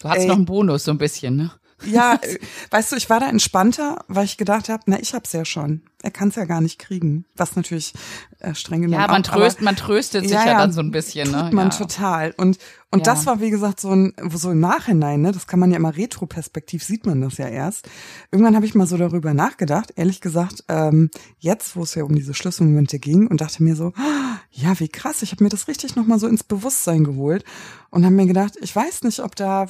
du 0.00 0.08
hattest 0.08 0.24
ey, 0.24 0.28
noch 0.28 0.36
einen 0.36 0.46
Bonus 0.46 0.84
so 0.84 0.90
ein 0.90 0.98
bisschen, 0.98 1.36
ne? 1.36 1.50
Ja, 1.84 2.14
äh, 2.22 2.38
weißt 2.70 2.92
du, 2.92 2.96
ich 2.96 3.10
war 3.10 3.20
da 3.20 3.28
entspannter, 3.28 4.04
weil 4.08 4.24
ich 4.24 4.36
gedacht 4.36 4.68
habe, 4.68 4.82
na, 4.86 4.98
ich 5.00 5.14
hab's 5.14 5.32
ja 5.32 5.44
schon. 5.44 5.82
Er 6.02 6.10
kann 6.10 6.28
es 6.28 6.36
ja 6.36 6.44
gar 6.44 6.60
nicht 6.60 6.78
kriegen. 6.78 7.24
Was 7.34 7.56
natürlich 7.56 7.92
äh, 8.38 8.54
streng 8.54 8.82
genommen 8.82 9.00
Ja, 9.00 9.08
man, 9.08 9.22
auch, 9.24 9.28
tröst, 9.28 9.60
man 9.60 9.76
tröstet 9.76 10.22
sich 10.22 10.32
ja, 10.32 10.46
ja, 10.46 10.58
dann 10.58 10.72
so 10.72 10.80
ein 10.80 10.90
bisschen. 10.90 11.30
Ne? 11.32 11.44
Tut 11.44 11.52
man 11.52 11.70
ja. 11.70 11.76
total. 11.76 12.34
Und, 12.36 12.58
und 12.92 13.06
Ja. 13.06 13.12
das 13.12 13.26
war, 13.26 13.40
wie 13.40 13.50
gesagt, 13.50 13.80
so 13.80 13.90
ein, 13.90 14.12
so 14.32 14.50
im 14.52 14.60
Nachhinein, 14.60 15.22
ne, 15.22 15.32
das 15.32 15.46
kann 15.46 15.58
man 15.58 15.70
ja 15.70 15.76
immer 15.76 15.96
retroperspektiv 15.96 16.84
sieht 16.84 17.06
man 17.06 17.20
das 17.22 17.38
ja 17.38 17.48
erst. 17.48 17.88
Irgendwann 18.30 18.54
habe 18.54 18.66
ich 18.66 18.74
mal 18.74 18.86
so 18.86 18.96
darüber 18.96 19.34
nachgedacht, 19.34 19.92
ehrlich 19.96 20.20
gesagt, 20.20 20.64
ähm, 20.68 21.10
jetzt, 21.38 21.76
wo 21.76 21.82
es 21.82 21.94
ja 21.94 22.04
um 22.04 22.14
diese 22.14 22.34
Schlüsselmomente 22.34 22.98
ging 22.98 23.26
und 23.26 23.40
dachte 23.40 23.62
mir 23.62 23.74
so, 23.74 23.92
ah, 23.96 24.38
ja, 24.50 24.78
wie 24.78 24.88
krass, 24.88 25.22
ich 25.22 25.32
habe 25.32 25.42
mir 25.42 25.50
das 25.50 25.66
richtig 25.66 25.96
nochmal 25.96 26.18
so 26.18 26.28
ins 26.28 26.44
Bewusstsein 26.44 27.04
geholt 27.04 27.44
und 27.90 28.04
habe 28.04 28.14
mir 28.14 28.26
gedacht, 28.26 28.54
ich 28.60 28.74
weiß 28.74 29.02
nicht, 29.02 29.20
ob 29.20 29.34
da 29.34 29.66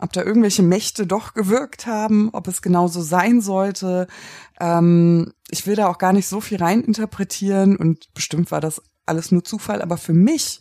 ob 0.00 0.12
da 0.12 0.22
irgendwelche 0.22 0.62
Mächte 0.62 1.06
doch 1.06 1.34
gewirkt 1.34 1.86
haben, 1.86 2.30
ob 2.32 2.48
es 2.48 2.62
genauso 2.62 3.02
sein 3.02 3.40
sollte. 3.40 4.06
Ähm, 4.58 5.32
ich 5.50 5.66
will 5.66 5.76
da 5.76 5.88
auch 5.88 5.98
gar 5.98 6.12
nicht 6.12 6.28
so 6.28 6.40
viel 6.40 6.58
reininterpretieren 6.58 7.76
und 7.76 8.12
bestimmt 8.14 8.50
war 8.50 8.60
das 8.60 8.82
alles 9.06 9.32
nur 9.32 9.44
Zufall, 9.44 9.82
aber 9.82 9.96
für 9.96 10.12
mich 10.12 10.60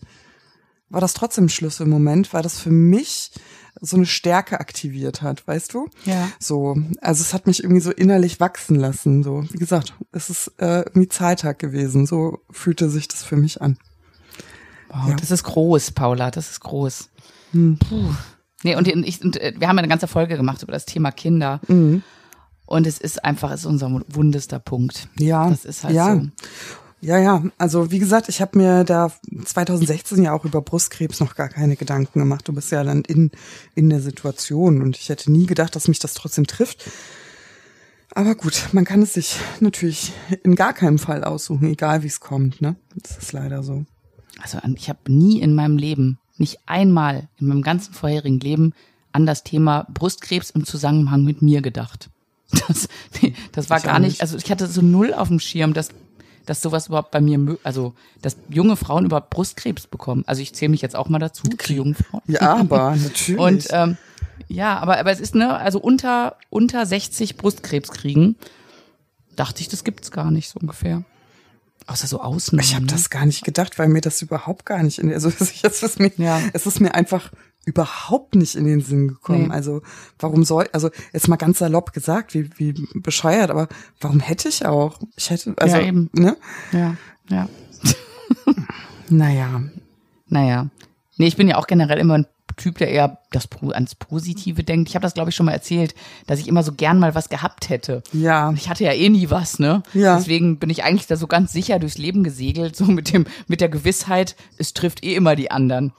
war 0.90 1.02
das 1.02 1.14
trotzdem 1.14 1.46
ein 1.46 1.50
Schlüsselmoment, 1.50 2.34
weil 2.34 2.42
das 2.42 2.60
für 2.60 2.72
mich 2.72 3.32
so 3.80 3.96
eine 3.96 4.08
Stärke 4.08 4.60
aktiviert 4.60 5.22
hat, 5.22 5.48
weißt 5.48 5.74
du? 5.74 5.88
Ja. 6.06 6.30
So, 6.40 6.76
also 7.00 7.22
es 7.22 7.34
hat 7.34 7.48
mich 7.48 7.64
irgendwie 7.64 7.82
so 7.82 7.92
innerlich 7.92 8.40
wachsen 8.40 8.76
lassen. 8.76 9.24
So, 9.24 9.44
wie 9.52 9.58
gesagt, 9.58 9.94
es 10.12 10.30
ist 10.30 10.48
äh, 10.58 10.82
irgendwie 10.82 11.08
Zahltag 11.08 11.60
gewesen. 11.60 12.06
So 12.06 12.40
fühlte 12.50 12.90
sich 12.90 13.08
das 13.08 13.24
für 13.24 13.38
mich 13.38 13.62
an. 13.62 13.78
Wow, 14.90 15.10
Ja. 15.10 15.16
Das 15.16 15.32
ist 15.32 15.44
groß, 15.44 15.92
Paula, 15.92 16.32
das 16.32 16.50
ist 16.50 16.60
groß. 16.62 17.10
Hm. 17.52 17.78
Puh. 17.78 18.14
Nee, 18.64 18.76
und, 18.76 18.88
ich, 18.88 19.24
und 19.24 19.38
äh, 19.38 19.54
wir 19.58 19.68
haben 19.68 19.78
eine 19.78 19.88
ganze 19.88 20.08
Folge 20.08 20.36
gemacht 20.36 20.64
über 20.64 20.74
das 20.74 20.86
Thema 20.86 21.12
Kinder. 21.12 21.62
Mhm. 21.68 22.04
Und 22.66 22.86
es 22.86 23.00
ist 23.00 23.24
einfach, 23.26 23.52
es 23.52 23.62
ist 23.62 23.66
unser 23.66 23.90
wundester 24.10 24.60
Punkt. 24.60 25.08
Ja, 25.18 25.50
Das 25.50 25.66
ist 25.66 25.84
halt 25.84 25.96
ja. 25.96 26.16
so. 26.16 26.28
Ja, 27.02 27.18
ja, 27.18 27.44
also 27.58 27.92
wie 27.92 28.00
gesagt, 28.00 28.28
ich 28.28 28.42
habe 28.42 28.58
mir 28.58 28.84
da 28.84 29.12
2016 29.46 30.22
ja 30.22 30.34
auch 30.34 30.44
über 30.44 30.62
Brustkrebs 30.62 31.22
noch 31.22 31.36
gar 31.36 31.48
keine 31.48 31.78
Gedanken 31.78 32.20
gemacht. 32.20 32.46
Du 32.48 32.54
bist 32.54 32.72
ja 32.72 32.84
dann 32.84 33.04
in, 33.04 33.32
in 33.74 33.90
der 33.90 34.02
Situation 34.02 34.82
und 34.82 34.98
ich 34.98 35.08
hätte 35.08 35.32
nie 35.32 35.46
gedacht, 35.46 35.76
dass 35.78 35.88
mich 35.88 36.00
das 36.00 36.14
trotzdem 36.14 36.46
trifft. 36.46 36.84
Aber 38.14 38.36
gut, 38.36 38.70
man 38.74 38.84
kann 38.84 39.02
es 39.02 39.14
sich 39.14 39.40
natürlich 39.62 40.12
in 40.44 40.56
gar 40.56 40.74
keinem 40.74 41.00
Fall 41.00 41.24
aussuchen, 41.24 41.70
egal 41.70 42.04
wie 42.04 42.08
es 42.08 42.20
kommt, 42.20 42.60
ne? 42.60 42.76
Das 42.96 43.18
ist 43.18 43.32
leider 43.32 43.64
so. 43.64 43.86
Also 44.42 44.60
ich 44.76 44.90
habe 44.90 45.00
nie 45.08 45.40
in 45.40 45.56
meinem 45.56 45.78
Leben, 45.78 46.20
nicht 46.40 46.60
einmal 46.66 47.28
in 47.40 47.48
meinem 47.48 47.62
ganzen 47.62 47.94
vorherigen 47.94 48.40
Leben 48.40 48.74
an 49.12 49.26
das 49.26 49.44
Thema 49.44 49.86
Brustkrebs 49.94 50.50
im 50.52 50.66
Zusammenhang 50.66 51.24
mit 51.24 51.42
mir 51.42 51.62
gedacht. 51.62 52.10
Das, 52.68 52.88
nee, 53.22 53.36
das 53.52 53.70
war 53.70 53.78
Ich 53.78 53.84
gar 53.84 54.00
nicht, 54.00 54.22
also 54.22 54.36
ich 54.36 54.50
hatte 54.50 54.66
so 54.66 54.82
null 54.82 55.14
auf 55.14 55.28
dem 55.28 55.40
Schirm, 55.40 55.76
dass, 55.76 55.90
dass 56.48 56.62
sowas 56.64 56.88
überhaupt 56.88 57.12
bei 57.12 57.22
mir, 57.22 57.58
also 57.64 57.94
dass 58.24 58.38
junge 58.50 58.76
Frauen 58.76 59.06
überhaupt 59.06 59.30
Brustkrebs 59.30 59.86
bekommen. 59.86 60.24
Also 60.26 60.42
ich 60.42 60.56
zähle 60.56 60.70
mich 60.70 60.82
jetzt 60.82 60.96
auch 60.96 61.10
mal 61.10 61.20
dazu, 61.20 61.44
zu 61.44 61.74
jungen 61.74 61.94
Frauen. 61.94 62.24
Ja, 62.26 62.56
aber 62.56 62.96
natürlich. 63.04 63.40
Und 63.40 63.68
ähm, 63.70 63.98
ja, 64.48 64.80
aber, 64.80 64.98
aber 64.98 65.12
es 65.12 65.20
ist, 65.20 65.36
ne, 65.36 65.56
also 65.56 65.80
unter, 65.80 66.38
unter 66.50 66.88
60 66.88 67.38
Brustkrebs 67.38 67.92
kriegen, 67.92 68.36
dachte 69.36 69.62
ich, 69.62 69.70
das 69.70 69.84
gibt's 69.84 70.10
gar 70.10 70.32
nicht 70.32 70.50
so 70.50 70.60
ungefähr. 70.60 71.04
Außer 71.90 72.08
so 72.08 72.22
Ausnahmen. 72.22 72.64
ich 72.64 72.76
habe 72.76 72.86
das 72.86 73.10
gar 73.10 73.26
nicht 73.26 73.44
gedacht, 73.44 73.80
weil 73.80 73.88
mir 73.90 74.02
das 74.02 74.22
überhaupt 74.22 74.66
gar 74.66 74.84
nicht 74.84 75.00
in 75.00 75.12
also 75.14 75.30
es 75.40 75.84
ist 75.84 76.00
mir 76.00 76.12
Ja. 76.18 76.40
es 76.54 76.66
ist 76.66 76.80
mir 76.80 76.94
einfach 76.96 77.32
überhaupt 77.66 78.36
nicht 78.36 78.56
in 78.56 78.66
den 78.66 78.82
Sinn 78.82 79.08
gekommen. 79.10 79.48
Nee. 79.48 79.54
Also 79.54 79.82
warum 80.18 80.44
soll 80.44 80.70
also 80.72 80.90
jetzt 81.14 81.28
mal 81.28 81.36
ganz 81.36 81.60
salopp 81.60 81.92
gesagt, 81.94 82.34
wie 82.34 82.50
wie 82.58 82.74
bescheuert, 82.96 83.50
aber 83.50 83.68
warum 84.00 84.20
hätte 84.20 84.50
ich 84.50 84.66
auch? 84.66 85.00
Ich 85.18 85.30
hätte 85.30 85.54
also 85.58 85.78
Ja, 85.78 85.84
eben. 85.84 86.10
ne? 86.14 86.38
Ja, 86.72 86.96
ja. 87.30 87.50
Naja, 89.10 89.64
Naja. 90.28 90.70
Nee, 91.18 91.28
ich 91.28 91.36
bin 91.36 91.48
ja 91.48 91.58
auch 91.58 91.68
generell 91.68 91.98
immer 91.98 92.16
ein 92.20 92.28
Typ, 92.60 92.78
der 92.78 92.90
eher 92.92 93.18
das 93.32 93.48
ans 93.72 93.96
Positive 93.96 94.64
denkt. 94.64 94.88
Ich 94.90 94.96
habe 94.96 95.02
das, 95.04 95.16
glaube 95.16 95.32
ich, 95.32 95.36
schon 95.36 95.48
mal 95.48 95.54
erzählt, 95.54 95.96
dass 96.28 96.40
ich 96.40 96.48
immer 96.48 96.62
so 96.62 96.74
gern 96.74 97.00
mal 97.00 97.16
was 97.16 97.30
gehabt 97.30 97.70
hätte. 97.70 98.04
ja. 98.14 98.52
Ich 98.52 98.70
hatte 98.70 98.84
ja 98.84 98.94
eh 98.94 99.10
nie 99.10 99.32
was, 99.32 99.58
ne? 99.58 99.82
Ja. 99.96 100.18
Deswegen 100.18 100.60
bin 100.60 100.70
ich 100.70 100.84
eigentlich 100.84 101.08
da 101.08 101.16
so 101.16 101.26
ganz 101.26 101.52
sicher 101.52 101.80
durchs 101.80 101.98
Leben 101.98 102.24
gesegelt, 102.24 102.76
so 102.76 102.86
mit 102.86 103.12
dem, 103.12 103.26
mit 103.48 103.62
der 103.62 103.70
Gewissheit, 103.70 104.36
es 104.58 104.74
trifft 104.74 105.04
eh 105.04 105.16
immer 105.16 105.36
die 105.36 105.50
anderen. 105.50 105.94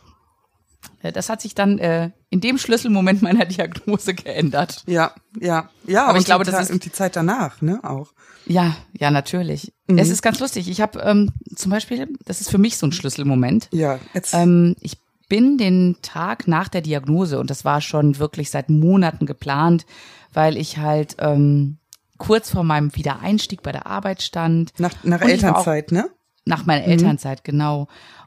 Äh, 1.02 1.12
Das 1.12 1.29
hat 1.29 1.40
sich 1.40 1.55
dann 1.55 1.79
äh, 1.79 2.11
in 2.31 2.40
dem 2.40 2.59
Schlüsselmoment 2.59 3.23
meiner 3.23 3.45
Diagnose 3.47 4.14
geändert. 4.14 4.83
Ja, 4.87 5.12
ja, 5.40 5.69
ja. 5.87 6.07
Aber 6.07 6.19
ich 6.19 6.25
glaube, 6.25 6.45
das 6.45 6.61
ist- 6.61 6.71
und 6.71 6.85
die 6.85 6.93
Zeit 6.93 7.17
danach, 7.17 7.61
ne, 7.62 7.81
auch. 7.83 8.12
Ja, 8.47 8.75
ja, 8.99 9.11
natürlich. 9.11 9.73
Mhm. 9.87 9.99
Es 9.99 10.09
ist 10.09 10.23
ganz 10.23 10.40
lustig. 10.40 10.69
Ich 10.69 10.81
habe 10.81 10.99
ähm, 11.00 11.31
zum 11.55 11.71
Beispiel, 11.71 12.09
das 12.25 12.40
ist 12.40 12.50
für 12.50 12.59
mich 12.59 12.79
so 12.79 12.87
ein 12.87 12.93
Schlüsselmoment. 12.93 13.69
Ja, 13.71 13.99
jetzt. 14.14 14.35
Ähm, 14.35 14.75
ich 14.81 14.97
bin 15.31 15.57
den 15.57 15.97
Tag 16.03 16.47
nach 16.47 16.69
der 16.69 16.83
Diagnose, 16.83 17.39
und 17.41 17.49
das 17.49 17.65
war 17.65 17.81
schon 17.81 18.19
wirklich 18.19 18.51
seit 18.51 18.69
Monaten 18.69 19.25
geplant, 19.25 19.87
weil 20.35 20.59
ich 20.59 20.77
halt 20.77 21.17
ähm, 21.21 21.79
kurz 22.19 22.51
vor 22.51 22.65
meinem 22.65 22.95
Wiedereinstieg 22.95 23.63
bei 23.63 23.73
der 23.73 23.87
Arbeit 23.87 24.21
stand. 24.21 24.79
nach 24.79 24.93
nach 25.03 25.21
war 25.21 25.27
auch- 25.27 25.31
Elternzeit, 25.31 25.93
ne? 25.93 26.11
Nach 26.45 26.67
meiner 26.67 26.85
Elternzeit, 26.85 27.45
genau. 27.45 27.87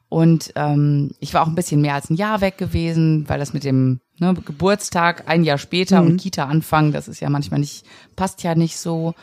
Und 0.10 0.53
ähm, 0.55 1.12
ich 1.19 1.33
war 1.33 1.41
auch 1.43 1.48
ein 1.48 1.55
bisschen 1.55 1.81
mehr 1.81 1.95
als 1.95 2.10
ein 2.10 2.15
Jahr 2.15 2.41
weg 2.41 2.57
gewesen, 2.57 3.27
weil 3.27 3.39
das 3.39 3.53
mit 3.53 3.63
dem 3.63 4.00
ne, 4.19 4.33
Geburtstag 4.33 5.27
ein 5.27 5.43
Jahr 5.43 5.57
später 5.57 6.01
und 6.01 6.17
Kita-Anfang, 6.17 6.91
das 6.91 7.07
ist 7.07 7.19
ja 7.19 7.29
manchmal 7.29 7.60
nicht, 7.60 7.83
passt 8.15 8.43
ja 8.43 8.53
nicht 8.55 8.77
so. 8.77 9.13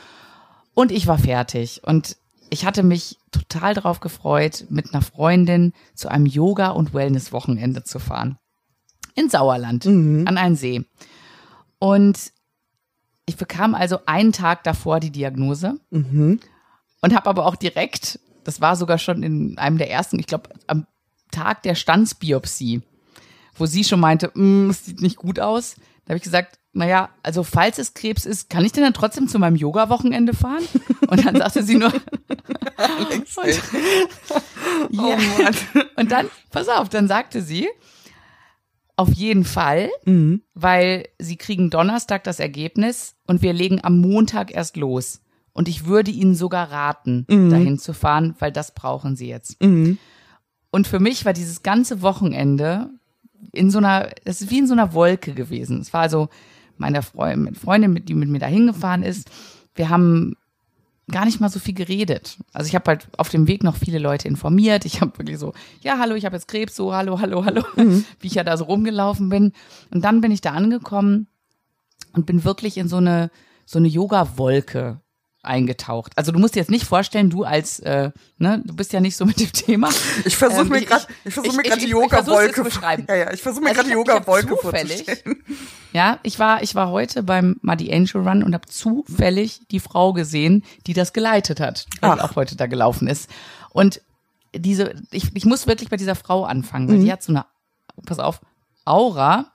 Und 0.74 0.90
ich 0.90 1.06
war 1.06 1.18
fertig. 1.18 1.80
Und 1.84 2.16
ich 2.50 2.64
hatte 2.66 2.82
mich 2.82 3.18
total 3.30 3.74
darauf 3.74 4.00
gefreut, 4.00 4.66
mit 4.68 4.92
einer 4.92 5.02
Freundin 5.02 5.72
zu 5.94 6.08
einem 6.08 6.26
Yoga- 6.26 6.70
und 6.70 6.92
Wellness-Wochenende 6.92 7.84
zu 7.84 7.98
fahren. 7.98 8.38
In 9.14 9.28
Sauerland, 9.28 9.86
an 10.26 10.36
einen 10.36 10.56
See. 10.56 10.84
Und 11.78 12.32
ich 13.26 13.36
bekam 13.36 13.74
also 13.74 14.00
einen 14.06 14.32
Tag 14.32 14.64
davor 14.64 15.00
die 15.00 15.10
Diagnose 15.10 15.78
und 17.00 17.14
habe 17.14 17.30
aber 17.30 17.46
auch 17.46 17.56
direkt, 17.56 18.20
das 18.44 18.60
war 18.60 18.76
sogar 18.76 18.98
schon 18.98 19.22
in 19.22 19.58
einem 19.58 19.78
der 19.78 19.90
ersten, 19.90 20.18
ich 20.18 20.26
glaube 20.26 20.50
am 20.66 20.86
Tag 21.30 21.62
der 21.62 21.74
Stanzbiopsie, 21.74 22.82
wo 23.54 23.66
sie 23.66 23.84
schon 23.84 24.00
meinte, 24.00 24.30
"Mm, 24.34 24.70
es 24.70 24.84
sieht 24.84 25.00
nicht 25.00 25.16
gut 25.16 25.38
aus. 25.38 25.76
Da 26.04 26.10
habe 26.10 26.16
ich 26.16 26.22
gesagt, 26.24 26.58
naja, 26.72 27.10
also 27.22 27.42
falls 27.42 27.78
es 27.78 27.94
Krebs 27.94 28.24
ist, 28.24 28.48
kann 28.48 28.64
ich 28.64 28.72
denn 28.72 28.84
dann 28.84 28.94
trotzdem 28.94 29.26
zu 29.28 29.38
meinem 29.38 29.56
Yoga-Wochenende 29.56 30.34
fahren? 30.34 30.62
Und 31.08 31.24
dann 31.24 31.36
sagte 31.36 31.62
sie 31.64 31.74
nur, 31.76 31.92
und. 33.36 33.60
Oh 34.98 35.16
und 35.96 36.10
dann, 36.10 36.26
pass 36.50 36.68
auf, 36.68 36.88
dann 36.88 37.06
sagte 37.08 37.42
sie, 37.42 37.68
auf 38.96 39.12
jeden 39.12 39.44
Fall, 39.44 39.90
weil 40.54 41.08
sie 41.18 41.36
kriegen 41.36 41.70
Donnerstag 41.70 42.24
das 42.24 42.38
Ergebnis 42.38 43.14
und 43.26 43.42
wir 43.42 43.52
legen 43.52 43.80
am 43.82 43.98
Montag 44.00 44.54
erst 44.54 44.76
los. 44.76 45.22
Und 45.52 45.68
ich 45.68 45.86
würde 45.86 46.10
ihnen 46.10 46.34
sogar 46.34 46.70
raten, 46.70 47.26
dahin 47.50 47.78
zu 47.78 47.92
fahren, 47.94 48.34
weil 48.38 48.52
das 48.52 48.72
brauchen 48.74 49.16
sie 49.16 49.28
jetzt. 49.28 49.56
Und 50.70 50.86
für 50.86 51.00
mich 51.00 51.24
war 51.24 51.32
dieses 51.32 51.62
ganze 51.62 52.02
Wochenende 52.02 52.90
in 53.52 53.70
so 53.70 53.78
einer, 53.78 54.10
es 54.24 54.40
ist 54.42 54.50
wie 54.50 54.58
in 54.58 54.66
so 54.66 54.74
einer 54.74 54.92
Wolke 54.94 55.34
gewesen. 55.34 55.80
Es 55.80 55.92
war 55.92 56.02
also 56.02 56.28
meine 56.80 57.02
Freundin, 57.02 58.04
die 58.04 58.14
mit 58.14 58.28
mir 58.28 58.38
da 58.38 58.46
hingefahren 58.46 59.02
ist. 59.02 59.30
Wir 59.74 59.90
haben 59.90 60.34
gar 61.10 61.24
nicht 61.24 61.40
mal 61.40 61.48
so 61.48 61.58
viel 61.58 61.74
geredet. 61.74 62.38
Also 62.52 62.68
ich 62.68 62.74
habe 62.74 62.88
halt 62.88 63.08
auf 63.16 63.28
dem 63.28 63.46
Weg 63.46 63.62
noch 63.62 63.76
viele 63.76 63.98
Leute 63.98 64.28
informiert. 64.28 64.84
Ich 64.84 65.00
habe 65.00 65.16
wirklich 65.18 65.38
so, 65.38 65.52
ja, 65.82 65.98
hallo, 65.98 66.14
ich 66.14 66.24
habe 66.24 66.36
jetzt 66.36 66.48
Krebs, 66.48 66.74
so, 66.74 66.94
hallo, 66.94 67.20
hallo, 67.20 67.44
hallo, 67.44 67.62
wie 67.76 68.26
ich 68.26 68.34
ja 68.34 68.44
da 68.44 68.56
so 68.56 68.64
rumgelaufen 68.64 69.28
bin. 69.28 69.52
Und 69.90 70.04
dann 70.04 70.20
bin 70.20 70.32
ich 70.32 70.40
da 70.40 70.52
angekommen 70.52 71.26
und 72.12 72.26
bin 72.26 72.44
wirklich 72.44 72.78
in 72.78 72.88
so 72.88 72.96
eine, 72.96 73.30
so 73.66 73.78
eine 73.78 73.88
Yoga-Wolke 73.88 75.00
eingetaucht. 75.42 76.12
Also 76.16 76.32
du 76.32 76.38
musst 76.38 76.54
dir 76.54 76.60
jetzt 76.60 76.70
nicht 76.70 76.84
vorstellen, 76.84 77.30
du 77.30 77.44
als, 77.44 77.78
äh, 77.80 78.10
ne, 78.38 78.62
du 78.64 78.74
bist 78.76 78.92
ja 78.92 79.00
nicht 79.00 79.16
so 79.16 79.24
mit 79.24 79.40
dem 79.40 79.52
Thema. 79.52 79.88
Ich 80.24 80.36
versuche 80.36 80.62
Ähm, 80.62 80.68
mir 80.68 80.84
gerade, 80.84 81.06
ich 81.24 81.32
versuche 81.34 81.52
ich- 81.52 81.56
mir 81.56 81.62
gerade 81.62 81.80
die 81.80 81.88
Yoga-Wolke 81.88 82.54
zu 82.54 82.62
beschreiben. 82.64 83.06
Ja, 83.08 83.14
ja, 83.16 83.32
ich 83.32 83.40
versuche 83.40 83.62
mir 83.64 83.70
Also 83.70 83.80
gerade 83.80 83.88
die 83.90 83.94
Yoga-Wolke 83.96 84.56
vorzustellen. 84.56 85.42
Ja, 85.92 86.20
ich 86.22 86.38
war, 86.38 86.62
ich 86.62 86.76
war 86.76 86.90
heute 86.90 87.24
beim 87.24 87.56
Muddy 87.62 87.92
Angel 87.92 88.18
Run 88.28 88.44
und 88.44 88.54
habe 88.54 88.68
zufällig 88.68 89.62
die 89.72 89.80
Frau 89.80 90.12
gesehen, 90.12 90.62
die 90.86 90.92
das 90.92 91.12
geleitet 91.12 91.58
hat, 91.58 91.86
weil 92.00 92.14
die 92.14 92.20
auch 92.20 92.36
heute 92.36 92.54
da 92.54 92.66
gelaufen 92.68 93.08
ist. 93.08 93.28
Und 93.70 94.00
diese, 94.54 94.94
ich, 95.10 95.34
ich 95.34 95.44
muss 95.46 95.66
wirklich 95.66 95.88
bei 95.90 95.96
dieser 95.96 96.14
Frau 96.14 96.44
anfangen, 96.44 96.88
weil 96.88 97.00
die 97.00 97.10
hat 97.10 97.24
so 97.24 97.32
eine, 97.32 97.44
pass 98.06 98.20
auf, 98.20 98.40
Aura. 98.84 99.50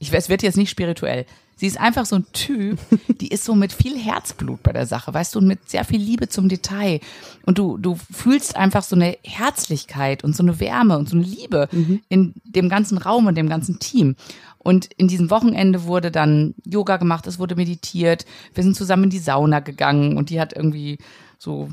Ich 0.00 0.10
weiß, 0.12 0.24
es 0.24 0.28
wird 0.28 0.42
jetzt 0.42 0.56
nicht 0.56 0.70
spirituell. 0.70 1.24
Sie 1.58 1.66
ist 1.66 1.78
einfach 1.78 2.06
so 2.06 2.16
ein 2.16 2.26
Typ, 2.32 2.78
die 3.20 3.28
ist 3.28 3.44
so 3.44 3.54
mit 3.54 3.72
viel 3.72 3.98
Herzblut 3.98 4.62
bei 4.62 4.72
der 4.72 4.86
Sache, 4.86 5.12
weißt 5.12 5.34
du, 5.34 5.40
und 5.40 5.48
mit 5.48 5.68
sehr 5.68 5.84
viel 5.84 6.00
Liebe 6.00 6.28
zum 6.28 6.48
Detail. 6.48 7.00
Und 7.44 7.58
du, 7.58 7.76
du 7.76 7.98
fühlst 8.12 8.56
einfach 8.56 8.84
so 8.84 8.94
eine 8.94 9.18
Herzlichkeit 9.24 10.22
und 10.22 10.36
so 10.36 10.44
eine 10.44 10.60
Wärme 10.60 10.96
und 10.96 11.08
so 11.08 11.16
eine 11.16 11.24
Liebe 11.24 11.68
in 12.08 12.34
dem 12.44 12.68
ganzen 12.68 12.96
Raum 12.96 13.26
und 13.26 13.36
dem 13.36 13.48
ganzen 13.48 13.80
Team. 13.80 14.14
Und 14.58 14.86
in 14.96 15.08
diesem 15.08 15.30
Wochenende 15.30 15.84
wurde 15.84 16.12
dann 16.12 16.54
Yoga 16.64 16.96
gemacht, 16.96 17.26
es 17.26 17.40
wurde 17.40 17.56
meditiert, 17.56 18.24
wir 18.54 18.62
sind 18.62 18.76
zusammen 18.76 19.04
in 19.04 19.10
die 19.10 19.18
Sauna 19.18 19.60
gegangen 19.60 20.16
und 20.16 20.30
die 20.30 20.40
hat 20.40 20.52
irgendwie 20.52 20.98
so 21.38 21.68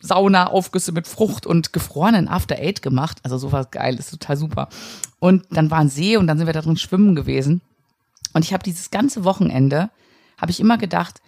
Sauna-Aufgüsse 0.00 0.92
mit 0.92 1.06
Frucht 1.06 1.46
und 1.46 1.72
gefrorenen 1.72 2.28
After 2.28 2.56
Eight 2.56 2.82
gemacht. 2.82 3.18
Also 3.22 3.38
sowas 3.38 3.70
geil, 3.70 3.96
ist 3.96 4.10
total 4.10 4.36
super. 4.36 4.68
Und 5.18 5.44
dann 5.50 5.70
war 5.70 5.78
ein 5.78 5.88
See 5.88 6.16
und 6.16 6.26
dann 6.26 6.38
sind 6.38 6.46
wir 6.46 6.54
da 6.54 6.62
drin 6.62 6.76
schwimmen 6.76 7.14
gewesen. 7.14 7.60
Und 8.32 8.44
ich 8.44 8.52
habe 8.52 8.62
dieses 8.62 8.90
ganze 8.90 9.24
Wochenende, 9.24 9.90
habe 10.38 10.50
ich 10.50 10.60
immer 10.60 10.78
gedacht, 10.78 11.20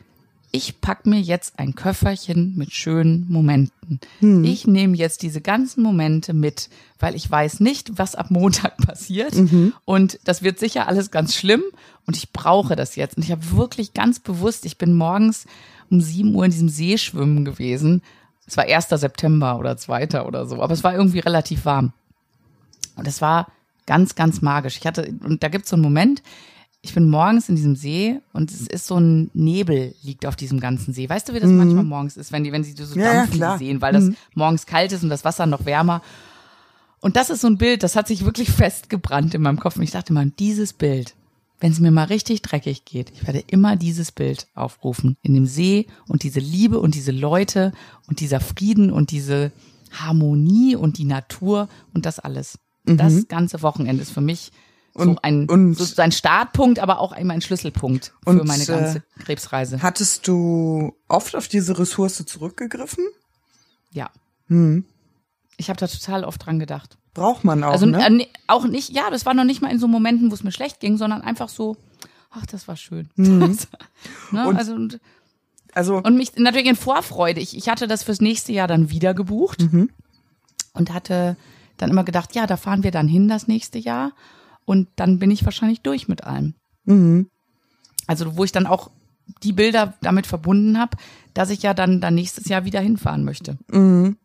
ich 0.55 0.83
pack 0.83 1.07
mir 1.07 1.21
jetzt 1.21 1.59
ein 1.59 1.75
Köfferchen 1.75 2.55
mit 2.57 2.73
schönen 2.75 3.27
Momenten. 3.31 4.01
Hm. 4.21 4.45
Ich 4.45 4.67
nehme 4.67 4.97
jetzt 4.97 5.23
diese 5.23 5.41
ganzen 5.41 5.83
Momente 5.83 6.35
mit, 6.35 6.69
weil 6.99 7.15
ich 7.15 7.29
weiß 7.29 7.61
nicht, 7.61 7.99
was 7.99 8.15
ab 8.15 8.31
Montag 8.31 8.77
passiert. 8.87 9.35
Mhm. 9.35 9.73
Und 9.87 10.21
das 10.25 10.43
wird 10.43 10.59
sicher 10.59 10.89
alles 10.89 11.11
ganz 11.11 11.35
schlimm. 11.35 11.63
Und 12.07 12.19
ich 12.19 12.33
brauche 12.33 12.77
das 12.77 12.97
jetzt. 12.97 13.17
Und 13.17 13.25
ich 13.25 13.33
habe 13.33 13.57
wirklich 13.57 13.95
ganz 13.95 14.21
bewusst, 14.21 14.67
ich 14.67 14.77
bin 14.77 14.95
morgens 14.95 15.47
um 15.91 16.03
sieben 16.03 16.35
Uhr 16.35 16.45
in 16.45 16.51
diesem 16.51 16.69
See 16.69 16.99
schwimmen 16.99 17.47
gewesen. 17.47 18.03
Es 18.47 18.57
war 18.59 18.65
1. 18.65 18.89
September 18.91 19.59
oder 19.59 19.79
2. 19.79 20.23
oder 20.25 20.45
so, 20.47 20.63
aber 20.63 20.75
es 20.75 20.85
war 20.85 20.95
irgendwie 20.95 21.21
relativ 21.21 21.65
warm. 21.65 21.93
Und 22.97 23.09
es 23.09 23.23
war 23.23 23.49
ganz, 23.87 24.15
ganz 24.15 24.43
magisch. 24.43 24.77
Ich 24.77 24.87
hatte, 24.87 25.15
und 25.25 25.43
da 25.43 25.49
gibt 25.49 25.65
es 25.65 25.71
so 25.71 25.77
einen 25.77 25.83
Moment, 25.83 26.23
ich 26.83 26.95
bin 26.95 27.09
morgens 27.09 27.49
in 27.49 27.55
diesem 27.55 27.77
See 27.77 28.19
und 28.33 28.51
es 28.51 28.67
ist 28.67 28.89
so 28.89 28.99
ein 28.99 29.31
Nebel 29.35 29.95
liegt 30.03 30.27
auf 30.27 30.35
diesem 30.35 30.59
ganzen 30.59 30.93
See. 30.93 31.09
Weißt 31.09 31.29
du, 31.29 31.33
wie 31.33 31.39
das 31.39 31.49
mhm. 31.49 31.59
manchmal 31.59 31.85
morgens 31.85 32.17
ist, 32.17 32.33
wenn 32.33 32.43
die, 32.43 32.51
wenn 32.51 32.65
sie 32.65 32.73
so 32.73 32.99
ja, 32.99 33.15
dampfen, 33.15 33.39
ja, 33.39 33.57
sehen, 33.57 33.81
weil 33.81 33.93
das 33.93 34.05
mhm. 34.05 34.17
morgens 34.35 34.67
kalt 34.67 34.91
ist 34.91 35.05
und 35.05 35.09
das 35.09 35.25
Wasser 35.25 35.47
noch 35.47 35.65
wärmer. 35.65 36.03
Und 37.01 37.17
das 37.17 37.31
ist 37.31 37.41
so 37.41 37.47
ein 37.47 37.57
Bild, 37.57 37.85
das 37.85 37.95
hat 37.95 38.09
sich 38.09 38.25
wirklich 38.25 38.51
festgebrannt 38.51 39.33
in 39.35 39.43
meinem 39.43 39.61
Kopf. 39.61 39.77
Und 39.77 39.83
ich 39.85 39.93
dachte 39.93 40.13
mal, 40.13 40.31
dieses 40.39 40.73
Bild, 40.73 41.15
wenn 41.61 41.71
es 41.71 41.79
mir 41.79 41.93
mal 41.93 42.05
richtig 42.05 42.43
dreckig 42.43 42.85
geht, 42.85 43.13
ich 43.15 43.25
werde 43.27 43.45
immer 43.47 43.77
dieses 43.77 44.11
Bild 44.11 44.49
aufrufen 44.55 45.17
in 45.23 45.35
dem 45.35 45.47
See 45.47 45.87
und 46.09 46.25
diese 46.25 46.41
Liebe 46.41 46.81
und 46.81 46.97
diese 46.97 47.13
Leute 47.13 47.73
und 48.09 48.19
dieser 48.19 48.41
Frieden 48.41 48.91
und 48.91 49.13
diese 49.13 49.53
Harmonie 49.93 50.75
und 50.75 50.99
die 50.99 51.05
Natur 51.05 51.69
und 51.95 52.07
das 52.07 52.19
alles. 52.19 52.59
Mhm. 52.85 52.97
Das 52.97 53.29
ganze 53.29 53.63
Wochenende 53.63 54.03
ist 54.03 54.11
für 54.11 54.21
mich 54.21 54.51
und, 54.95 55.15
so 55.15 55.17
ein, 55.23 55.49
und, 55.49 55.75
so 55.75 56.03
ein 56.03 56.13
Startpunkt, 56.13 56.79
aber 56.79 57.01
auch 57.01 57.13
immer 57.13 57.35
ein 57.35 57.41
Schlüsselpunkt 57.41 58.13
für 58.25 58.31
und, 58.31 58.45
meine 58.45 58.65
ganze 58.67 58.99
äh, 58.99 59.23
Krebsreise. 59.23 59.83
Hattest 59.83 60.29
du 60.29 60.95
oft 61.09 61.35
auf 61.35 61.49
diese 61.49 61.79
Ressource 61.79 62.25
zurückgegriffen? 62.27 63.05
Ja. 63.91 64.11
Hm. 64.49 64.85
Ich 65.57 65.69
habe 65.69 65.79
da 65.79 65.87
total 65.87 66.25
oft 66.25 66.45
dran 66.45 66.59
gedacht. 66.59 66.99
Braucht 67.15 67.45
man 67.45 67.63
auch, 67.63 67.73
also, 67.73 67.87
ne? 67.87 68.23
Äh, 68.23 68.27
auch 68.47 68.67
nicht, 68.67 68.91
ja, 68.91 69.11
das 69.11 69.27
war 69.27 69.35
noch 69.35 69.45
nicht 69.45 69.63
mal 69.63 69.71
in 69.71 69.79
so 69.79 69.87
Momenten, 69.89 70.31
wo 70.31 70.35
es 70.35 70.45
mir 70.45 70.53
schlecht 70.53 70.81
ging, 70.81 70.97
sondern 70.97 71.23
einfach 71.23 71.49
so, 71.49 71.77
ach, 72.31 72.47
das 72.47 72.69
war 72.69 72.77
schön. 72.77 73.09
Mhm. 73.17 73.59
ne? 74.31 74.49
und, 74.49 74.57
also, 74.57 74.75
und, 74.75 75.01
also, 75.75 75.97
und 75.97 76.17
mich 76.17 76.37
natürlich 76.37 76.69
in 76.69 76.77
Vorfreude. 76.77 77.41
Ich, 77.41 77.57
ich 77.57 77.69
hatte 77.69 77.87
das 77.87 78.03
fürs 78.03 78.21
nächste 78.21 78.53
Jahr 78.53 78.69
dann 78.69 78.91
wieder 78.91 79.15
gebucht 79.15 79.63
mhm. 79.73 79.91
und 80.75 80.93
hatte 80.93 81.37
dann 81.79 81.91
immer 81.91 82.05
gedacht, 82.05 82.35
ja, 82.35 82.47
da 82.47 82.57
fahren 82.57 82.83
wir 82.83 82.91
dann 82.91 83.09
hin 83.09 83.29
das 83.29 83.49
nächste 83.49 83.79
Jahr. 83.79 84.13
Und 84.65 84.89
dann 84.97 85.19
bin 85.19 85.31
ich 85.31 85.45
wahrscheinlich 85.45 85.83
durch 85.83 86.09
mit 86.09 86.25
allem. 86.25 86.55
Mhm. 86.85 87.29
Also 88.07 88.37
wo 88.37 88.45
ich 88.45 88.53
dann 88.53 88.67
auch 88.67 88.91
die 89.43 89.53
Bilder 89.53 89.95
damit 90.03 90.27
verbunden 90.27 90.79
habe, 90.79 90.97
dass 91.35 91.51
ich 91.51 91.63
ja 91.63 91.75
dann, 91.75 92.01
dann 92.01 92.15
nächstes 92.15 92.47
Jahr 92.47 92.65
wieder 92.65 92.81
hinfahren 92.81 93.25
möchte. 93.25 93.59
Mhm. 93.69 94.17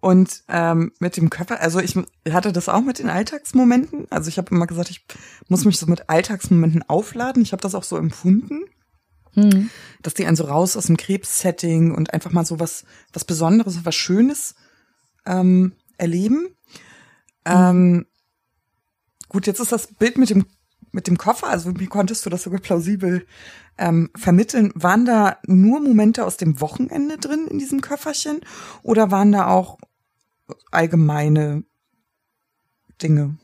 Und 0.00 0.44
ähm, 0.48 0.92
mit 1.00 1.16
dem 1.16 1.28
Körper, 1.28 1.60
also 1.60 1.80
ich 1.80 1.96
hatte 2.30 2.52
das 2.52 2.68
auch 2.68 2.82
mit 2.82 3.00
den 3.00 3.10
Alltagsmomenten. 3.10 4.06
Also 4.10 4.28
ich 4.28 4.38
habe 4.38 4.54
immer 4.54 4.68
gesagt, 4.68 4.90
ich 4.90 5.04
muss 5.48 5.64
mich 5.64 5.78
so 5.78 5.86
mit 5.86 6.08
Alltagsmomenten 6.08 6.88
aufladen. 6.88 7.42
Ich 7.42 7.50
habe 7.52 7.62
das 7.62 7.74
auch 7.74 7.82
so 7.82 7.96
empfunden, 7.96 8.60
mhm. 9.34 9.70
dass 10.02 10.14
die 10.14 10.24
einen 10.24 10.36
so 10.36 10.44
raus 10.44 10.76
aus 10.76 10.86
dem 10.86 10.96
Krebssetting 10.96 11.92
und 11.92 12.14
einfach 12.14 12.30
mal 12.30 12.46
so 12.46 12.60
was, 12.60 12.84
was 13.12 13.24
Besonderes, 13.24 13.84
was 13.84 13.94
Schönes 13.96 14.54
ähm, 15.26 15.72
erleben. 15.96 16.42
Mhm. 17.44 17.52
Ähm, 17.52 18.06
Gut, 19.28 19.46
jetzt 19.46 19.60
ist 19.60 19.72
das 19.72 19.86
Bild 19.86 20.18
mit 20.18 20.30
dem 20.30 20.46
mit 20.90 21.06
dem 21.06 21.18
Koffer, 21.18 21.48
also 21.48 21.78
wie 21.78 21.86
konntest 21.86 22.24
du 22.24 22.30
das 22.30 22.42
sogar 22.42 22.60
plausibel 22.60 23.26
ähm, 23.76 24.10
vermitteln? 24.16 24.72
Waren 24.74 25.04
da 25.04 25.36
nur 25.46 25.80
Momente 25.80 26.24
aus 26.24 26.36
dem 26.36 26.60
Wochenende 26.60 27.18
drin 27.18 27.46
in 27.50 27.58
diesem 27.58 27.80
Köfferchen 27.80 28.40
oder 28.82 29.10
waren 29.10 29.32
da 29.32 29.48
auch 29.48 29.78
allgemeine 30.70 31.64
Dinge? 33.02 33.36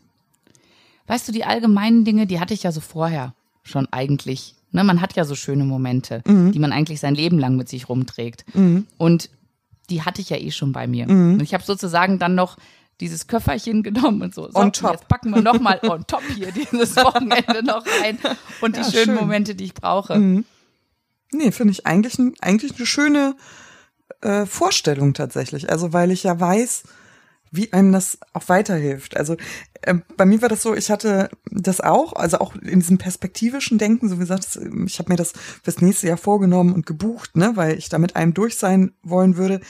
Weißt 1.06 1.28
du, 1.28 1.32
die 1.32 1.44
allgemeinen 1.44 2.04
Dinge, 2.04 2.26
die 2.26 2.40
hatte 2.40 2.54
ich 2.54 2.62
ja 2.62 2.72
so 2.72 2.80
vorher 2.80 3.34
schon 3.62 3.86
eigentlich. 3.92 4.56
Ne, 4.72 4.82
man 4.82 5.00
hat 5.00 5.14
ja 5.14 5.24
so 5.24 5.34
schöne 5.34 5.64
Momente, 5.64 6.22
mhm. 6.26 6.52
die 6.52 6.58
man 6.58 6.72
eigentlich 6.72 6.98
sein 6.98 7.14
Leben 7.14 7.38
lang 7.38 7.56
mit 7.56 7.68
sich 7.68 7.88
rumträgt. 7.88 8.44
Mhm. 8.54 8.86
Und 8.96 9.30
die 9.90 10.02
hatte 10.02 10.20
ich 10.20 10.30
ja 10.30 10.38
eh 10.38 10.50
schon 10.50 10.72
bei 10.72 10.86
mir. 10.86 11.10
Mhm. 11.10 11.34
Und 11.34 11.42
ich 11.42 11.54
habe 11.54 11.62
sozusagen 11.62 12.18
dann 12.18 12.34
noch 12.34 12.56
dieses 13.00 13.26
Köfferchen 13.26 13.82
genommen 13.82 14.22
und 14.22 14.34
so. 14.34 14.50
so 14.50 14.58
on 14.58 14.72
top. 14.72 14.92
Jetzt 14.92 15.08
packen 15.08 15.30
wir 15.34 15.42
nochmal 15.42 15.80
on 15.88 16.06
top 16.06 16.22
hier 16.34 16.52
dieses 16.52 16.96
Wochenende 16.96 17.62
noch 17.64 17.84
rein 18.02 18.18
und 18.60 18.76
die 18.76 18.80
ja, 18.80 18.90
schönen 18.90 19.04
schön. 19.04 19.14
Momente, 19.14 19.54
die 19.54 19.64
ich 19.64 19.74
brauche. 19.74 20.18
Mhm. 20.18 20.44
Nee, 21.32 21.50
finde 21.50 21.72
ich 21.72 21.86
eigentlich, 21.86 22.18
eigentlich 22.40 22.76
eine 22.76 22.86
schöne 22.86 23.36
äh, 24.20 24.46
Vorstellung 24.46 25.14
tatsächlich. 25.14 25.70
Also 25.70 25.92
weil 25.92 26.10
ich 26.10 26.22
ja 26.22 26.38
weiß, 26.38 26.84
wie 27.50 27.72
einem 27.72 27.92
das 27.92 28.18
auch 28.32 28.48
weiterhilft. 28.48 29.16
Also 29.16 29.36
äh, 29.82 29.94
bei 30.16 30.26
mir 30.26 30.42
war 30.42 30.48
das 30.48 30.62
so, 30.62 30.74
ich 30.74 30.90
hatte 30.90 31.30
das 31.50 31.80
auch, 31.80 32.14
also 32.14 32.38
auch 32.38 32.56
in 32.56 32.80
diesem 32.80 32.98
perspektivischen 32.98 33.78
Denken, 33.78 34.08
so 34.08 34.16
wie 34.16 34.20
gesagt, 34.20 34.58
ich 34.86 34.98
habe 34.98 35.12
mir 35.12 35.16
das 35.16 35.34
fürs 35.62 35.80
nächste 35.80 36.08
Jahr 36.08 36.16
vorgenommen 36.16 36.72
und 36.72 36.86
gebucht, 36.86 37.36
ne, 37.36 37.52
weil 37.54 37.78
ich 37.78 37.88
da 37.88 37.98
mit 37.98 38.16
einem 38.16 38.34
durch 38.34 38.56
sein 38.56 38.92
wollen 39.02 39.36
würde. 39.36 39.60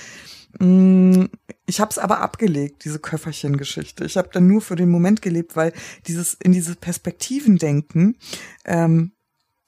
Ich 1.67 1.81
habe 1.81 1.91
es 1.91 1.99
aber 1.99 2.21
abgelegt, 2.21 2.85
diese 2.85 2.99
Köfferchen-Geschichte. 2.99 4.05
Ich 4.05 4.17
habe 4.17 4.29
dann 4.33 4.47
nur 4.47 4.61
für 4.61 4.77
den 4.77 4.91
Moment 4.91 5.23
gelebt, 5.23 5.57
weil 5.57 5.73
dieses 6.07 6.35
in 6.35 6.53
diese 6.53 6.77
Perspektiven 6.77 7.57
denken 7.57 8.17
ähm, 8.65 9.13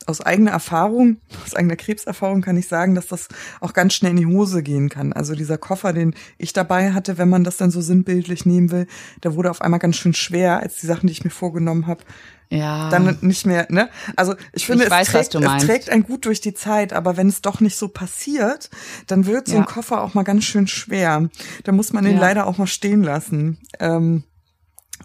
aus 0.06 0.20
eigener 0.20 0.52
Erfahrung, 0.52 1.18
aus 1.44 1.54
eigener 1.54 1.76
Krebserfahrung 1.76 2.40
kann 2.40 2.56
ich 2.56 2.68
sagen, 2.68 2.94
dass 2.94 3.08
das 3.08 3.28
auch 3.60 3.72
ganz 3.72 3.94
schnell 3.94 4.12
in 4.12 4.16
die 4.16 4.26
Hose 4.26 4.62
gehen 4.62 4.88
kann. 4.88 5.12
Also 5.12 5.34
dieser 5.34 5.58
Koffer, 5.58 5.92
den 5.92 6.14
ich 6.38 6.52
dabei 6.52 6.92
hatte, 6.92 7.18
wenn 7.18 7.28
man 7.28 7.44
das 7.44 7.56
dann 7.56 7.70
so 7.70 7.80
sinnbildlich 7.80 8.46
nehmen 8.46 8.70
will, 8.70 8.86
der 9.24 9.34
wurde 9.34 9.50
auf 9.50 9.60
einmal 9.60 9.80
ganz 9.80 9.96
schön 9.96 10.14
schwer 10.14 10.60
als 10.60 10.76
die 10.76 10.86
Sachen, 10.86 11.08
die 11.08 11.12
ich 11.12 11.24
mir 11.24 11.30
vorgenommen 11.30 11.86
habe 11.86 12.04
ja. 12.50 12.88
dann 12.90 13.18
nicht 13.20 13.46
mehr, 13.46 13.66
ne? 13.70 13.88
Also 14.14 14.34
ich 14.52 14.66
finde, 14.66 14.84
ich 14.84 14.90
es, 14.90 14.92
weiß, 14.92 15.08
trägt, 15.08 15.34
es 15.34 15.64
trägt 15.64 15.90
ein 15.90 16.02
gut 16.02 16.26
durch 16.26 16.40
die 16.40 16.54
Zeit, 16.54 16.92
aber 16.92 17.16
wenn 17.16 17.28
es 17.28 17.42
doch 17.42 17.60
nicht 17.60 17.76
so 17.76 17.88
passiert, 17.88 18.70
dann 19.06 19.26
wird 19.26 19.48
so 19.48 19.54
ja. 19.54 19.60
ein 19.60 19.66
Koffer 19.66 20.02
auch 20.02 20.14
mal 20.14 20.22
ganz 20.22 20.44
schön 20.44 20.66
schwer. 20.66 21.28
Da 21.64 21.72
muss 21.72 21.92
man 21.92 22.04
den 22.04 22.14
ja. 22.14 22.20
leider 22.20 22.46
auch 22.46 22.58
mal 22.58 22.66
stehen 22.66 23.02
lassen. 23.02 23.58
Ähm, 23.80 24.24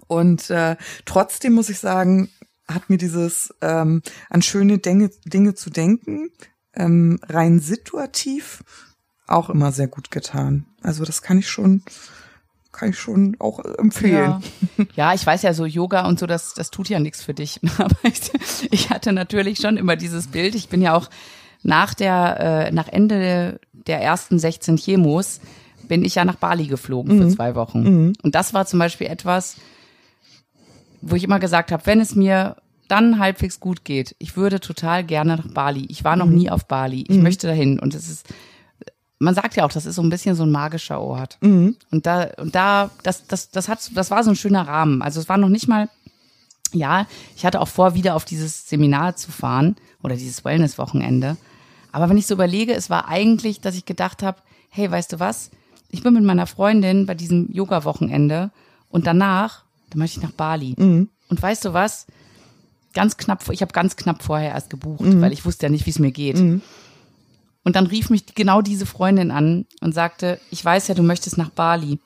und 0.07 0.49
äh, 0.49 0.77
trotzdem 1.05 1.53
muss 1.53 1.69
ich 1.69 1.79
sagen, 1.79 2.29
hat 2.67 2.89
mir 2.89 2.97
dieses 2.97 3.53
ähm, 3.61 4.01
an 4.29 4.41
schöne 4.41 4.77
Dinge, 4.77 5.09
Dinge 5.25 5.55
zu 5.55 5.69
denken, 5.69 6.29
ähm, 6.73 7.19
rein 7.27 7.59
situativ 7.59 8.63
auch 9.27 9.49
immer 9.49 9.71
sehr 9.71 9.87
gut 9.87 10.11
getan. 10.11 10.65
Also 10.81 11.05
das 11.05 11.21
kann 11.21 11.37
ich 11.37 11.49
schon 11.49 11.83
kann 12.71 12.89
ich 12.89 12.99
schon 12.99 13.35
auch 13.39 13.59
empfehlen. 13.59 14.41
Ja. 14.77 14.85
ja, 14.95 15.13
ich 15.13 15.25
weiß 15.25 15.41
ja 15.41 15.53
so 15.53 15.65
Yoga 15.65 16.07
und 16.07 16.19
so, 16.19 16.25
das, 16.25 16.53
das 16.53 16.71
tut 16.71 16.87
ja 16.87 16.99
nichts 16.99 17.21
für 17.21 17.33
dich. 17.33 17.59
Aber 17.77 17.97
ich, 18.03 18.31
ich 18.71 18.89
hatte 18.89 19.11
natürlich 19.11 19.59
schon 19.59 19.77
immer 19.77 19.97
dieses 19.97 20.27
Bild. 20.27 20.55
Ich 20.55 20.69
bin 20.69 20.81
ja 20.81 20.95
auch 20.95 21.09
nach 21.63 21.93
der, 21.93 22.39
äh, 22.39 22.71
nach 22.71 22.87
Ende 22.87 23.59
der 23.73 24.01
ersten 24.01 24.39
16 24.39 24.77
Chemos 24.77 25.41
bin 25.87 26.05
ich 26.05 26.15
ja 26.15 26.23
nach 26.23 26.35
Bali 26.35 26.67
geflogen 26.67 27.17
mhm. 27.17 27.21
für 27.21 27.35
zwei 27.35 27.55
Wochen. 27.55 27.81
Mhm. 27.83 28.13
Und 28.23 28.35
das 28.35 28.53
war 28.53 28.65
zum 28.65 28.79
Beispiel 28.79 29.07
etwas, 29.07 29.57
wo 31.01 31.15
ich 31.15 31.23
immer 31.23 31.39
gesagt 31.39 31.71
habe, 31.71 31.85
wenn 31.85 31.99
es 31.99 32.15
mir 32.15 32.57
dann 32.87 33.19
halbwegs 33.19 33.59
gut 33.59 33.85
geht, 33.85 34.15
ich 34.19 34.35
würde 34.35 34.59
total 34.59 35.03
gerne 35.03 35.37
nach 35.37 35.47
Bali. 35.47 35.85
Ich 35.89 36.03
war 36.03 36.15
noch 36.15 36.25
mhm. 36.25 36.35
nie 36.35 36.49
auf 36.49 36.67
Bali. 36.67 37.05
Ich 37.07 37.17
mhm. 37.17 37.23
möchte 37.23 37.47
dahin. 37.47 37.79
Und 37.79 37.95
es 37.95 38.09
ist 38.09 38.27
man 39.21 39.35
sagt 39.35 39.55
ja 39.55 39.65
auch, 39.65 39.71
das 39.71 39.85
ist 39.85 39.95
so 39.95 40.01
ein 40.01 40.09
bisschen 40.09 40.35
so 40.35 40.43
ein 40.43 40.51
magischer 40.51 40.99
Ort. 40.99 41.37
Mhm. 41.41 41.75
Und 41.91 42.07
da, 42.07 42.31
und 42.37 42.55
da, 42.55 42.89
das, 43.03 43.27
das, 43.27 43.51
das 43.51 43.69
hat, 43.69 43.91
das 43.93 44.09
war 44.09 44.23
so 44.23 44.31
ein 44.31 44.35
schöner 44.35 44.67
Rahmen. 44.67 45.03
Also 45.03 45.19
es 45.19 45.29
war 45.29 45.37
noch 45.37 45.47
nicht 45.47 45.67
mal, 45.67 45.89
ja, 46.73 47.05
ich 47.35 47.45
hatte 47.45 47.61
auch 47.61 47.67
vor, 47.67 47.93
wieder 47.93 48.15
auf 48.15 48.25
dieses 48.25 48.67
Seminar 48.67 49.15
zu 49.15 49.31
fahren 49.31 49.75
oder 50.01 50.15
dieses 50.15 50.43
Wellness-Wochenende. 50.43 51.37
Aber 51.91 52.09
wenn 52.09 52.17
ich 52.17 52.25
so 52.25 52.33
überlege, 52.33 52.73
es 52.73 52.89
war 52.89 53.09
eigentlich, 53.09 53.61
dass 53.61 53.75
ich 53.75 53.85
gedacht 53.85 54.23
habe, 54.23 54.39
hey, 54.69 54.89
weißt 54.89 55.13
du 55.13 55.19
was? 55.19 55.51
Ich 55.89 56.01
bin 56.01 56.15
mit 56.15 56.23
meiner 56.23 56.47
Freundin 56.47 57.05
bei 57.05 57.13
diesem 57.13 57.47
Yoga-Wochenende 57.51 58.49
und 58.89 59.05
danach, 59.05 59.65
dann 59.91 59.99
möchte 59.99 60.19
ich 60.19 60.23
nach 60.23 60.31
Bali. 60.31 60.75
Mhm. 60.77 61.09
Und 61.29 61.41
weißt 61.41 61.65
du 61.65 61.73
was? 61.73 62.07
Ganz 62.93 63.15
knapp, 63.15 63.47
ich 63.49 63.61
habe 63.61 63.71
ganz 63.71 63.95
knapp 63.95 64.23
vorher 64.23 64.51
erst 64.51 64.69
gebucht, 64.69 65.01
mhm. 65.01 65.21
weil 65.21 65.31
ich 65.31 65.45
wusste 65.45 65.67
ja 65.67 65.69
nicht, 65.69 65.85
wie 65.85 65.91
es 65.91 65.99
mir 65.99 66.11
geht. 66.11 66.37
Mhm. 66.37 66.61
Und 67.63 67.75
dann 67.75 67.85
rief 67.85 68.09
mich 68.09 68.33
genau 68.33 68.61
diese 68.61 68.85
Freundin 68.85 69.31
an 69.31 69.65
und 69.81 69.93
sagte, 69.93 70.39
ich 70.49 70.65
weiß 70.65 70.87
ja, 70.87 70.95
du 70.95 71.03
möchtest 71.03 71.37
nach 71.37 71.51
Bali. 71.51 71.99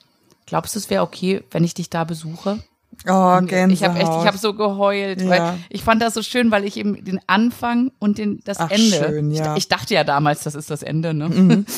Glaubst 0.46 0.76
du, 0.76 0.80
es 0.80 0.90
wäre 0.90 1.04
okay, 1.04 1.44
wenn 1.52 1.64
ich 1.64 1.74
dich 1.74 1.90
da 1.90 2.04
besuche? 2.04 2.62
Oh, 3.08 3.40
Gänsehaut. 3.42 3.72
Ich 3.72 3.84
habe 3.84 4.00
echt, 4.00 4.10
ich 4.10 4.28
habe 4.28 4.38
so 4.38 4.54
geheult, 4.54 5.22
ja. 5.22 5.30
weil 5.30 5.54
ich 5.70 5.84
fand 5.84 6.02
das 6.02 6.14
so 6.14 6.22
schön, 6.22 6.52
weil 6.52 6.64
ich 6.66 6.78
eben 6.78 7.04
den 7.04 7.20
Anfang 7.28 7.92
und 8.00 8.18
den 8.18 8.42
das 8.46 8.60
Ach, 8.60 8.72
Ende. 8.72 8.98
Schön, 8.98 9.32
ja. 9.32 9.54
ich, 9.54 9.60
ich, 9.60 9.68
dachte 9.68 9.94
ja 9.94 10.04
damals, 10.04 10.44
das 10.44 10.56
ist 10.56 10.70
das 10.70 10.84
Ende. 10.84 11.14
Ne? 11.14 11.30
Mhm. 11.30 11.66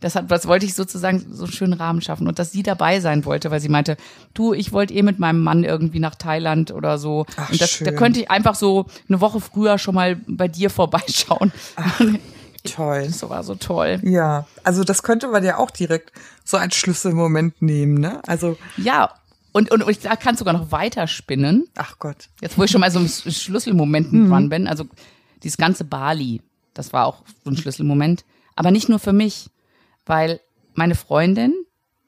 Das 0.00 0.14
hat, 0.14 0.30
was 0.30 0.46
wollte 0.46 0.64
ich 0.64 0.74
sozusagen 0.74 1.24
so 1.30 1.44
einen 1.44 1.52
schönen 1.52 1.72
Rahmen 1.72 2.00
schaffen 2.00 2.28
und 2.28 2.38
dass 2.38 2.52
sie 2.52 2.62
dabei 2.62 3.00
sein 3.00 3.24
wollte, 3.24 3.50
weil 3.50 3.60
sie 3.60 3.68
meinte, 3.68 3.96
du, 4.32 4.54
ich 4.54 4.72
wollte 4.72 4.94
eh 4.94 5.02
mit 5.02 5.18
meinem 5.18 5.42
Mann 5.42 5.64
irgendwie 5.64 5.98
nach 5.98 6.14
Thailand 6.14 6.70
oder 6.70 6.98
so. 6.98 7.26
Ach, 7.36 7.50
und 7.50 7.60
das, 7.60 7.70
schön. 7.70 7.84
da 7.86 7.92
könnte 7.92 8.20
ich 8.20 8.30
einfach 8.30 8.54
so 8.54 8.86
eine 9.08 9.20
Woche 9.20 9.40
früher 9.40 9.78
schon 9.78 9.94
mal 9.96 10.16
bei 10.26 10.48
dir 10.48 10.70
vorbeischauen. 10.70 11.52
Ach. 11.76 12.00
Toll. 12.64 13.06
Das 13.06 13.28
war 13.28 13.42
so 13.42 13.54
toll. 13.54 14.00
Ja, 14.02 14.46
also 14.64 14.84
das 14.84 15.02
könnte 15.02 15.28
man 15.28 15.44
ja 15.44 15.58
auch 15.58 15.70
direkt 15.70 16.12
so 16.44 16.56
als 16.56 16.76
Schlüsselmoment 16.76 17.62
nehmen, 17.62 17.94
ne? 17.98 18.20
Also 18.26 18.56
ja, 18.76 19.10
und, 19.58 19.72
und, 19.72 19.82
und 19.82 19.90
ich 19.90 20.02
kann 20.20 20.36
sogar 20.36 20.54
noch 20.54 20.70
weiter 20.70 21.08
spinnen. 21.08 21.68
Ach 21.76 21.98
Gott. 21.98 22.28
Jetzt, 22.40 22.56
wo 22.56 22.62
ich 22.62 22.70
schon 22.70 22.80
mal 22.80 22.92
so 22.92 23.00
im 23.00 23.08
Schlüsselmomenten 23.08 24.24
mhm. 24.24 24.30
dran 24.30 24.48
bin, 24.48 24.68
also 24.68 24.84
dieses 25.42 25.56
ganze 25.56 25.84
Bali, 25.84 26.40
das 26.74 26.92
war 26.92 27.06
auch 27.06 27.24
so 27.44 27.50
ein 27.50 27.56
Schlüsselmoment. 27.56 28.24
Aber 28.54 28.70
nicht 28.70 28.88
nur 28.88 29.00
für 29.00 29.12
mich, 29.12 29.50
weil 30.06 30.40
meine 30.74 30.94
Freundin 30.94 31.54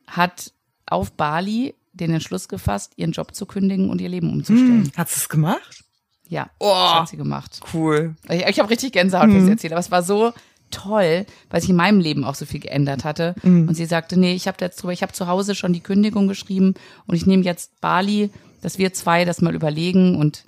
hat 0.07 0.53
auf 0.87 1.13
Bali 1.13 1.75
den 1.93 2.13
Entschluss 2.13 2.49
gefasst, 2.49 2.93
ihren 2.95 3.11
Job 3.11 3.35
zu 3.35 3.47
kündigen 3.47 3.91
und 3.91 4.01
ihr 4.01 4.09
Leben 4.09 4.33
umzustellen. 4.33 4.85
Hm, 4.85 4.93
hat 4.97 5.09
sie 5.09 5.17
es 5.17 5.29
gemacht? 5.29 5.85
Ja, 6.29 6.49
oh, 6.61 6.69
das 6.69 6.93
hat 6.93 7.09
sie 7.09 7.17
gemacht. 7.17 7.61
Cool. 7.75 8.15
Ich, 8.29 8.47
ich 8.47 8.61
habe 8.61 8.71
richtig 8.71 8.93
Gänsehaut, 8.93 9.27
mhm. 9.27 9.35
wenn 9.35 9.45
sie 9.47 9.51
erzählt, 9.51 9.73
aber 9.73 9.81
es 9.81 9.91
war 9.91 10.05
so 10.05 10.33
toll, 10.71 11.27
weil 11.51 11.61
sich 11.61 11.71
in 11.71 11.77
meinem 11.77 12.01
Leben 12.01 12.25
auch 12.25 12.35
so 12.35 12.47
viel 12.47 12.61
geändert 12.61 13.05
hatte. 13.05 13.35
Mhm. 13.43 13.69
Und 13.69 13.75
sie 13.75 13.87
sagte, 13.87 14.19
nee, 14.19 14.35
ich 14.35 14.47
habe 14.47 14.59
jetzt 14.61 14.83
drüber, 14.83 14.93
ich 14.93 15.03
habe 15.03 15.13
zu 15.13 15.27
Hause 15.27 15.55
schon 15.55 15.73
die 15.73 15.81
Kündigung 15.81 16.29
geschrieben 16.29 16.75
und 17.07 17.17
ich 17.17 17.27
nehme 17.27 17.45
jetzt 17.45 17.81
Bali, 17.81 18.31
dass 18.63 18.79
wir 18.79 18.93
zwei 18.93 19.25
das 19.25 19.41
mal 19.41 19.55
überlegen 19.55 20.17
und 20.17 20.45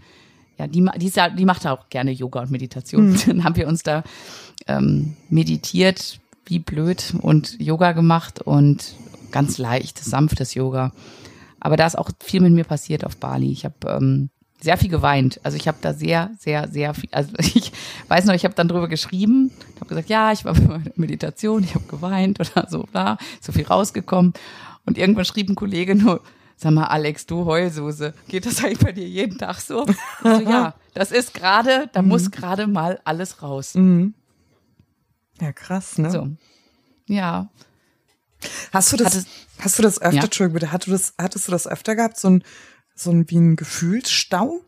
ja, 0.58 0.66
die, 0.66 0.86
die, 0.96 1.12
die 1.36 1.44
macht 1.44 1.66
auch 1.66 1.88
gerne 1.88 2.10
Yoga 2.10 2.40
und 2.40 2.50
Meditation. 2.50 3.10
Mhm. 3.10 3.20
Dann 3.26 3.44
haben 3.44 3.56
wir 3.56 3.68
uns 3.68 3.82
da 3.82 4.04
ähm, 4.66 5.16
meditiert, 5.28 6.20
wie 6.46 6.58
blöd, 6.58 7.14
und 7.20 7.60
Yoga 7.60 7.92
gemacht 7.92 8.40
und 8.40 8.94
ganz 9.30 9.58
leicht, 9.58 9.98
sanftes 9.98 10.54
Yoga. 10.54 10.92
Aber 11.60 11.76
da 11.76 11.86
ist 11.86 11.96
auch 11.96 12.10
viel 12.22 12.40
mit 12.40 12.52
mir 12.52 12.64
passiert 12.64 13.04
auf 13.04 13.16
Bali. 13.16 13.50
Ich 13.52 13.64
habe 13.64 13.74
ähm, 13.86 14.30
sehr 14.62 14.76
viel 14.76 14.88
geweint. 14.88 15.40
Also 15.42 15.56
ich 15.56 15.68
habe 15.68 15.78
da 15.80 15.92
sehr, 15.92 16.30
sehr, 16.38 16.68
sehr 16.68 16.94
viel. 16.94 17.08
Also 17.12 17.32
ich 17.38 17.72
weiß 18.08 18.24
noch, 18.26 18.34
ich 18.34 18.44
habe 18.44 18.54
dann 18.54 18.68
drüber 18.68 18.88
geschrieben, 18.88 19.50
habe 19.76 19.86
gesagt, 19.86 20.08
ja, 20.08 20.32
ich 20.32 20.44
war 20.44 20.54
bei 20.54 20.60
meiner 20.60 20.92
Meditation, 20.96 21.64
ich 21.64 21.74
habe 21.74 21.86
geweint 21.86 22.40
oder 22.40 22.68
so, 22.68 22.86
da 22.92 23.18
so 23.40 23.52
viel 23.52 23.66
rausgekommen. 23.66 24.32
Und 24.86 24.98
irgendwann 24.98 25.24
schrieb 25.24 25.48
ein 25.48 25.54
Kollege 25.54 25.94
nur, 25.94 26.22
sag 26.56 26.72
mal, 26.72 26.84
Alex, 26.84 27.26
du 27.26 27.44
Heulsuse, 27.44 28.14
geht 28.28 28.46
das 28.46 28.62
eigentlich 28.64 28.78
bei 28.78 28.92
dir 28.92 29.06
jeden 29.06 29.38
Tag 29.38 29.60
so? 29.60 29.86
so 30.22 30.28
ja, 30.28 30.74
das 30.94 31.12
ist 31.12 31.34
gerade, 31.34 31.88
da 31.92 32.02
mhm. 32.02 32.08
muss 32.08 32.30
gerade 32.30 32.66
mal 32.66 33.00
alles 33.04 33.42
raus. 33.42 33.74
Mhm. 33.74 34.14
Ja, 35.40 35.52
krass, 35.52 35.98
ne? 35.98 36.10
So. 36.10 36.28
Ja. 37.06 37.48
Hast 38.72 38.92
du 38.92 38.96
das, 38.96 39.06
Hattest, 39.06 39.28
hast 39.60 39.78
du 39.78 39.82
das 39.82 40.00
öfter, 40.00 40.16
ja. 40.16 40.24
Entschuldigung, 40.24 40.54
bitte, 40.54 40.72
hattest 40.72 40.88
du 40.88 40.92
das, 40.92 41.14
hattest 41.18 41.48
du 41.48 41.52
das 41.52 41.66
öfter 41.66 41.96
gehabt, 41.96 42.18
so 42.18 42.28
ein 42.28 42.44
so 43.04 43.10
ein, 43.10 43.28
wie 43.30 43.36
ein 43.36 43.56
Gefühlsstau? 43.56 44.60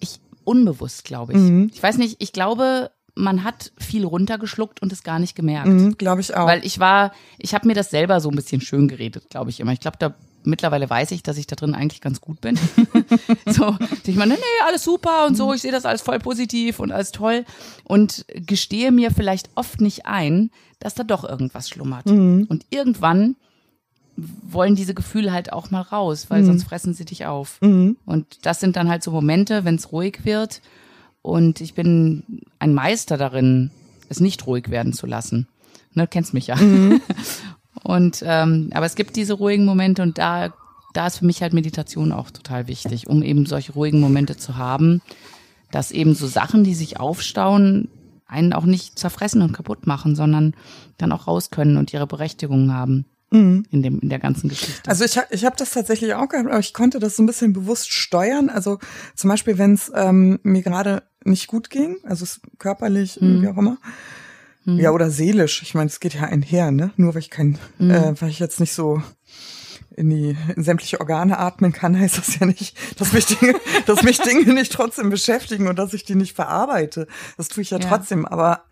Ich, 0.00 0.20
unbewusst, 0.44 1.04
glaube 1.04 1.32
ich. 1.32 1.38
Mhm. 1.38 1.70
Ich 1.72 1.82
weiß 1.82 1.98
nicht, 1.98 2.16
ich 2.20 2.32
glaube, 2.32 2.90
man 3.14 3.42
hat 3.44 3.72
viel 3.78 4.04
runtergeschluckt 4.04 4.80
und 4.80 4.92
es 4.92 5.02
gar 5.02 5.18
nicht 5.18 5.34
gemerkt. 5.34 5.68
Mhm, 5.68 5.98
glaube 5.98 6.20
ich 6.20 6.34
auch. 6.36 6.46
Weil 6.46 6.64
ich 6.64 6.78
war, 6.78 7.12
ich 7.38 7.54
habe 7.54 7.66
mir 7.66 7.74
das 7.74 7.90
selber 7.90 8.20
so 8.20 8.30
ein 8.30 8.36
bisschen 8.36 8.60
schön 8.60 8.88
geredet, 8.88 9.28
glaube 9.28 9.50
ich 9.50 9.60
immer. 9.60 9.72
Ich 9.72 9.80
glaube, 9.80 9.96
da 9.98 10.14
mittlerweile 10.44 10.88
weiß 10.88 11.10
ich, 11.10 11.22
dass 11.22 11.36
ich 11.36 11.46
da 11.46 11.56
drin 11.56 11.74
eigentlich 11.74 12.00
ganz 12.00 12.20
gut 12.20 12.40
bin. 12.40 12.58
so, 13.46 13.76
ich 14.04 14.16
meine, 14.16 14.34
nee, 14.34 14.66
alles 14.66 14.84
super 14.84 15.26
und 15.26 15.36
so, 15.36 15.52
ich 15.52 15.62
sehe 15.62 15.72
das 15.72 15.84
alles 15.84 16.00
voll 16.00 16.18
positiv 16.18 16.78
und 16.78 16.92
alles 16.92 17.12
toll 17.12 17.44
und 17.84 18.24
gestehe 18.34 18.92
mir 18.92 19.10
vielleicht 19.10 19.50
oft 19.56 19.80
nicht 19.80 20.06
ein, 20.06 20.50
dass 20.78 20.94
da 20.94 21.02
doch 21.02 21.24
irgendwas 21.24 21.68
schlummert. 21.68 22.06
Mhm. 22.06 22.46
Und 22.48 22.66
irgendwann 22.70 23.36
wollen 24.42 24.74
diese 24.74 24.94
Gefühle 24.94 25.32
halt 25.32 25.52
auch 25.52 25.70
mal 25.70 25.82
raus, 25.82 26.26
weil 26.28 26.42
mhm. 26.42 26.46
sonst 26.46 26.64
fressen 26.64 26.94
sie 26.94 27.04
dich 27.04 27.26
auf. 27.26 27.60
Mhm. 27.60 27.96
Und 28.04 28.46
das 28.46 28.60
sind 28.60 28.76
dann 28.76 28.88
halt 28.88 29.02
so 29.02 29.10
Momente, 29.10 29.64
wenn 29.64 29.76
es 29.76 29.92
ruhig 29.92 30.24
wird. 30.24 30.60
Und 31.22 31.60
ich 31.60 31.74
bin 31.74 32.42
ein 32.58 32.74
Meister 32.74 33.16
darin, 33.16 33.70
es 34.08 34.20
nicht 34.20 34.46
ruhig 34.46 34.70
werden 34.70 34.92
zu 34.92 35.06
lassen. 35.06 35.46
Ne, 35.94 36.06
kennst 36.06 36.34
mich 36.34 36.48
ja. 36.48 36.56
Mhm. 36.56 37.00
Und 37.84 38.24
ähm, 38.26 38.70
aber 38.72 38.86
es 38.86 38.96
gibt 38.96 39.14
diese 39.14 39.34
ruhigen 39.34 39.64
Momente 39.64 40.02
und 40.02 40.18
da 40.18 40.52
da 40.94 41.06
ist 41.06 41.18
für 41.18 41.26
mich 41.26 41.42
halt 41.42 41.52
Meditation 41.52 42.12
auch 42.12 42.30
total 42.30 42.66
wichtig, 42.66 43.06
um 43.06 43.22
eben 43.22 43.46
solche 43.46 43.72
ruhigen 43.72 44.00
Momente 44.00 44.36
zu 44.36 44.56
haben, 44.56 45.00
dass 45.70 45.92
eben 45.92 46.14
so 46.14 46.26
Sachen, 46.26 46.64
die 46.64 46.74
sich 46.74 46.98
aufstauen, 46.98 47.88
einen 48.26 48.52
auch 48.52 48.64
nicht 48.64 48.98
zerfressen 48.98 49.42
und 49.42 49.52
kaputt 49.52 49.86
machen, 49.86 50.16
sondern 50.16 50.54
dann 50.96 51.12
auch 51.12 51.28
raus 51.28 51.50
können 51.50 51.76
und 51.76 51.92
ihre 51.92 52.06
Berechtigung 52.06 52.72
haben. 52.72 53.04
Mhm. 53.30 53.66
In, 53.70 53.82
dem, 53.82 54.00
in 54.00 54.08
der 54.08 54.18
ganzen 54.18 54.48
Geschichte. 54.48 54.88
Also 54.88 55.04
ich, 55.04 55.18
ich 55.30 55.44
habe 55.44 55.56
das 55.56 55.70
tatsächlich 55.70 56.14
auch 56.14 56.28
gehabt, 56.28 56.48
aber 56.48 56.58
ich 56.58 56.72
konnte 56.72 56.98
das 56.98 57.16
so 57.16 57.22
ein 57.22 57.26
bisschen 57.26 57.52
bewusst 57.52 57.92
steuern. 57.92 58.48
Also 58.48 58.78
zum 59.14 59.28
Beispiel, 59.28 59.58
wenn 59.58 59.74
es 59.74 59.92
ähm, 59.94 60.38
mir 60.42 60.62
gerade 60.62 61.02
nicht 61.24 61.46
gut 61.46 61.68
ging, 61.68 61.98
also 62.04 62.24
körperlich, 62.58 63.20
mhm. 63.20 63.42
wie 63.42 63.48
auch 63.48 63.58
immer, 63.58 63.78
mhm. 64.64 64.78
ja, 64.78 64.92
oder 64.92 65.10
seelisch. 65.10 65.62
Ich 65.62 65.74
meine, 65.74 65.88
es 65.88 66.00
geht 66.00 66.14
ja 66.14 66.22
einher, 66.22 66.70
ne? 66.70 66.92
Nur 66.96 67.14
weil 67.14 67.20
ich 67.20 67.30
kein, 67.30 67.58
mhm. 67.78 67.90
äh, 67.90 68.20
weil 68.20 68.30
ich 68.30 68.38
jetzt 68.38 68.60
nicht 68.60 68.72
so 68.72 69.02
in 69.98 70.10
die 70.10 70.36
in 70.54 70.62
sämtliche 70.62 71.00
Organe 71.00 71.38
atmen 71.38 71.72
kann, 71.72 71.98
heißt 71.98 72.18
das 72.18 72.38
ja 72.38 72.46
nicht, 72.46 72.76
dass 72.98 73.12
mich 73.12 73.26
Dinge, 73.26 73.54
dass 73.86 74.02
mich 74.02 74.18
Dinge 74.18 74.54
nicht 74.54 74.72
trotzdem 74.72 75.10
beschäftigen 75.10 75.68
und 75.68 75.78
dass 75.78 75.92
ich 75.92 76.04
die 76.04 76.14
nicht 76.14 76.34
verarbeite. 76.34 77.06
Das 77.36 77.48
tue 77.48 77.62
ich 77.62 77.70
ja, 77.70 77.78
ja. 77.78 77.88
trotzdem, 77.88 78.24
aber 78.24 78.64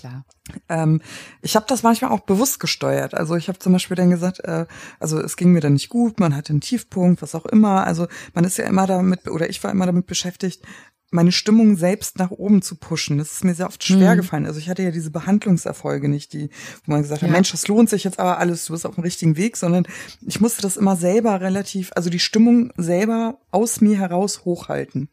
Klar. 0.00 0.24
Ähm, 0.68 1.00
ich 1.42 1.56
habe 1.56 1.66
das 1.68 1.82
manchmal 1.82 2.10
auch 2.10 2.20
bewusst 2.20 2.60
gesteuert. 2.60 3.14
Also 3.14 3.36
ich 3.36 3.48
habe 3.48 3.58
zum 3.58 3.72
Beispiel 3.72 3.96
dann 3.96 4.10
gesagt, 4.10 4.40
äh, 4.40 4.66
also 4.98 5.20
es 5.20 5.36
ging 5.36 5.52
mir 5.52 5.60
dann 5.60 5.74
nicht 5.74 5.88
gut, 5.88 6.18
man 6.18 6.34
hatte 6.34 6.50
einen 6.50 6.60
Tiefpunkt, 6.60 7.22
was 7.22 7.34
auch 7.34 7.46
immer. 7.46 7.86
Also 7.86 8.06
man 8.34 8.44
ist 8.44 8.58
ja 8.58 8.64
immer 8.64 8.86
damit, 8.86 9.28
oder 9.28 9.48
ich 9.48 9.62
war 9.62 9.70
immer 9.70 9.86
damit 9.86 10.06
beschäftigt, 10.06 10.62
meine 11.10 11.32
Stimmung 11.32 11.76
selbst 11.76 12.18
nach 12.18 12.30
oben 12.30 12.62
zu 12.62 12.76
pushen. 12.76 13.18
Das 13.18 13.32
ist 13.32 13.44
mir 13.44 13.54
sehr 13.54 13.66
oft 13.66 13.82
schwer 13.82 14.14
mhm. 14.14 14.18
gefallen. 14.18 14.46
Also 14.46 14.60
ich 14.60 14.68
hatte 14.68 14.82
ja 14.82 14.90
diese 14.90 15.10
Behandlungserfolge 15.10 16.08
nicht, 16.08 16.32
die, 16.32 16.50
wo 16.84 16.92
man 16.92 17.02
gesagt 17.02 17.22
hat, 17.22 17.30
Mensch, 17.30 17.50
das 17.50 17.66
lohnt 17.66 17.90
sich 17.90 18.04
jetzt 18.04 18.18
aber 18.18 18.38
alles, 18.38 18.64
du 18.64 18.72
bist 18.72 18.86
auf 18.86 18.94
dem 18.94 19.02
richtigen 19.02 19.36
Weg, 19.36 19.56
sondern 19.56 19.86
ich 20.26 20.40
musste 20.40 20.62
das 20.62 20.76
immer 20.76 20.96
selber 20.96 21.40
relativ, 21.40 21.90
also 21.96 22.10
die 22.10 22.20
Stimmung 22.20 22.72
selber 22.76 23.38
aus 23.50 23.80
mir 23.80 23.98
heraus 23.98 24.44
hochhalten. 24.44 25.08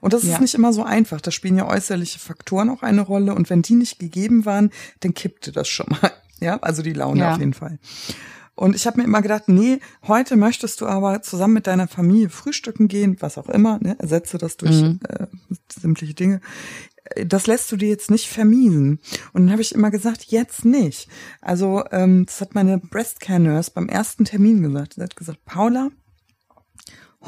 Und 0.00 0.12
das 0.12 0.22
ja. 0.22 0.34
ist 0.34 0.40
nicht 0.40 0.54
immer 0.54 0.72
so 0.72 0.84
einfach. 0.84 1.20
Da 1.20 1.30
spielen 1.30 1.56
ja 1.56 1.68
äußerliche 1.68 2.20
Faktoren 2.20 2.70
auch 2.70 2.82
eine 2.82 3.02
Rolle. 3.02 3.34
Und 3.34 3.50
wenn 3.50 3.62
die 3.62 3.74
nicht 3.74 3.98
gegeben 3.98 4.44
waren, 4.46 4.70
dann 5.00 5.14
kippte 5.14 5.52
das 5.52 5.68
schon 5.68 5.86
mal. 5.88 6.12
Ja, 6.42 6.56
also 6.60 6.80
die 6.80 6.94
Laune 6.94 7.20
ja. 7.20 7.32
auf 7.34 7.38
jeden 7.38 7.52
Fall. 7.52 7.78
Und 8.60 8.76
ich 8.76 8.86
habe 8.86 8.98
mir 8.98 9.04
immer 9.04 9.22
gedacht, 9.22 9.44
nee, 9.48 9.80
heute 10.06 10.36
möchtest 10.36 10.82
du 10.82 10.86
aber 10.86 11.22
zusammen 11.22 11.54
mit 11.54 11.66
deiner 11.66 11.88
Familie 11.88 12.28
frühstücken 12.28 12.88
gehen, 12.88 13.16
was 13.20 13.38
auch 13.38 13.48
immer, 13.48 13.78
ne? 13.80 13.96
ersetze 13.98 14.36
das 14.36 14.58
durch 14.58 14.82
mhm. 14.82 15.00
äh, 15.08 15.28
sämtliche 15.72 16.12
Dinge. 16.12 16.42
Das 17.24 17.46
lässt 17.46 17.72
du 17.72 17.78
dir 17.78 17.88
jetzt 17.88 18.10
nicht 18.10 18.28
vermiesen. 18.28 19.00
Und 19.32 19.44
dann 19.44 19.52
habe 19.52 19.62
ich 19.62 19.74
immer 19.74 19.90
gesagt, 19.90 20.26
jetzt 20.26 20.66
nicht. 20.66 21.08
Also 21.40 21.84
ähm, 21.90 22.26
das 22.26 22.42
hat 22.42 22.54
meine 22.54 22.76
Breast 22.76 23.20
Care 23.20 23.40
Nurse 23.40 23.70
beim 23.74 23.88
ersten 23.88 24.26
Termin 24.26 24.62
gesagt. 24.62 24.92
Sie 24.92 25.02
hat 25.02 25.16
gesagt, 25.16 25.42
Paula, 25.46 25.88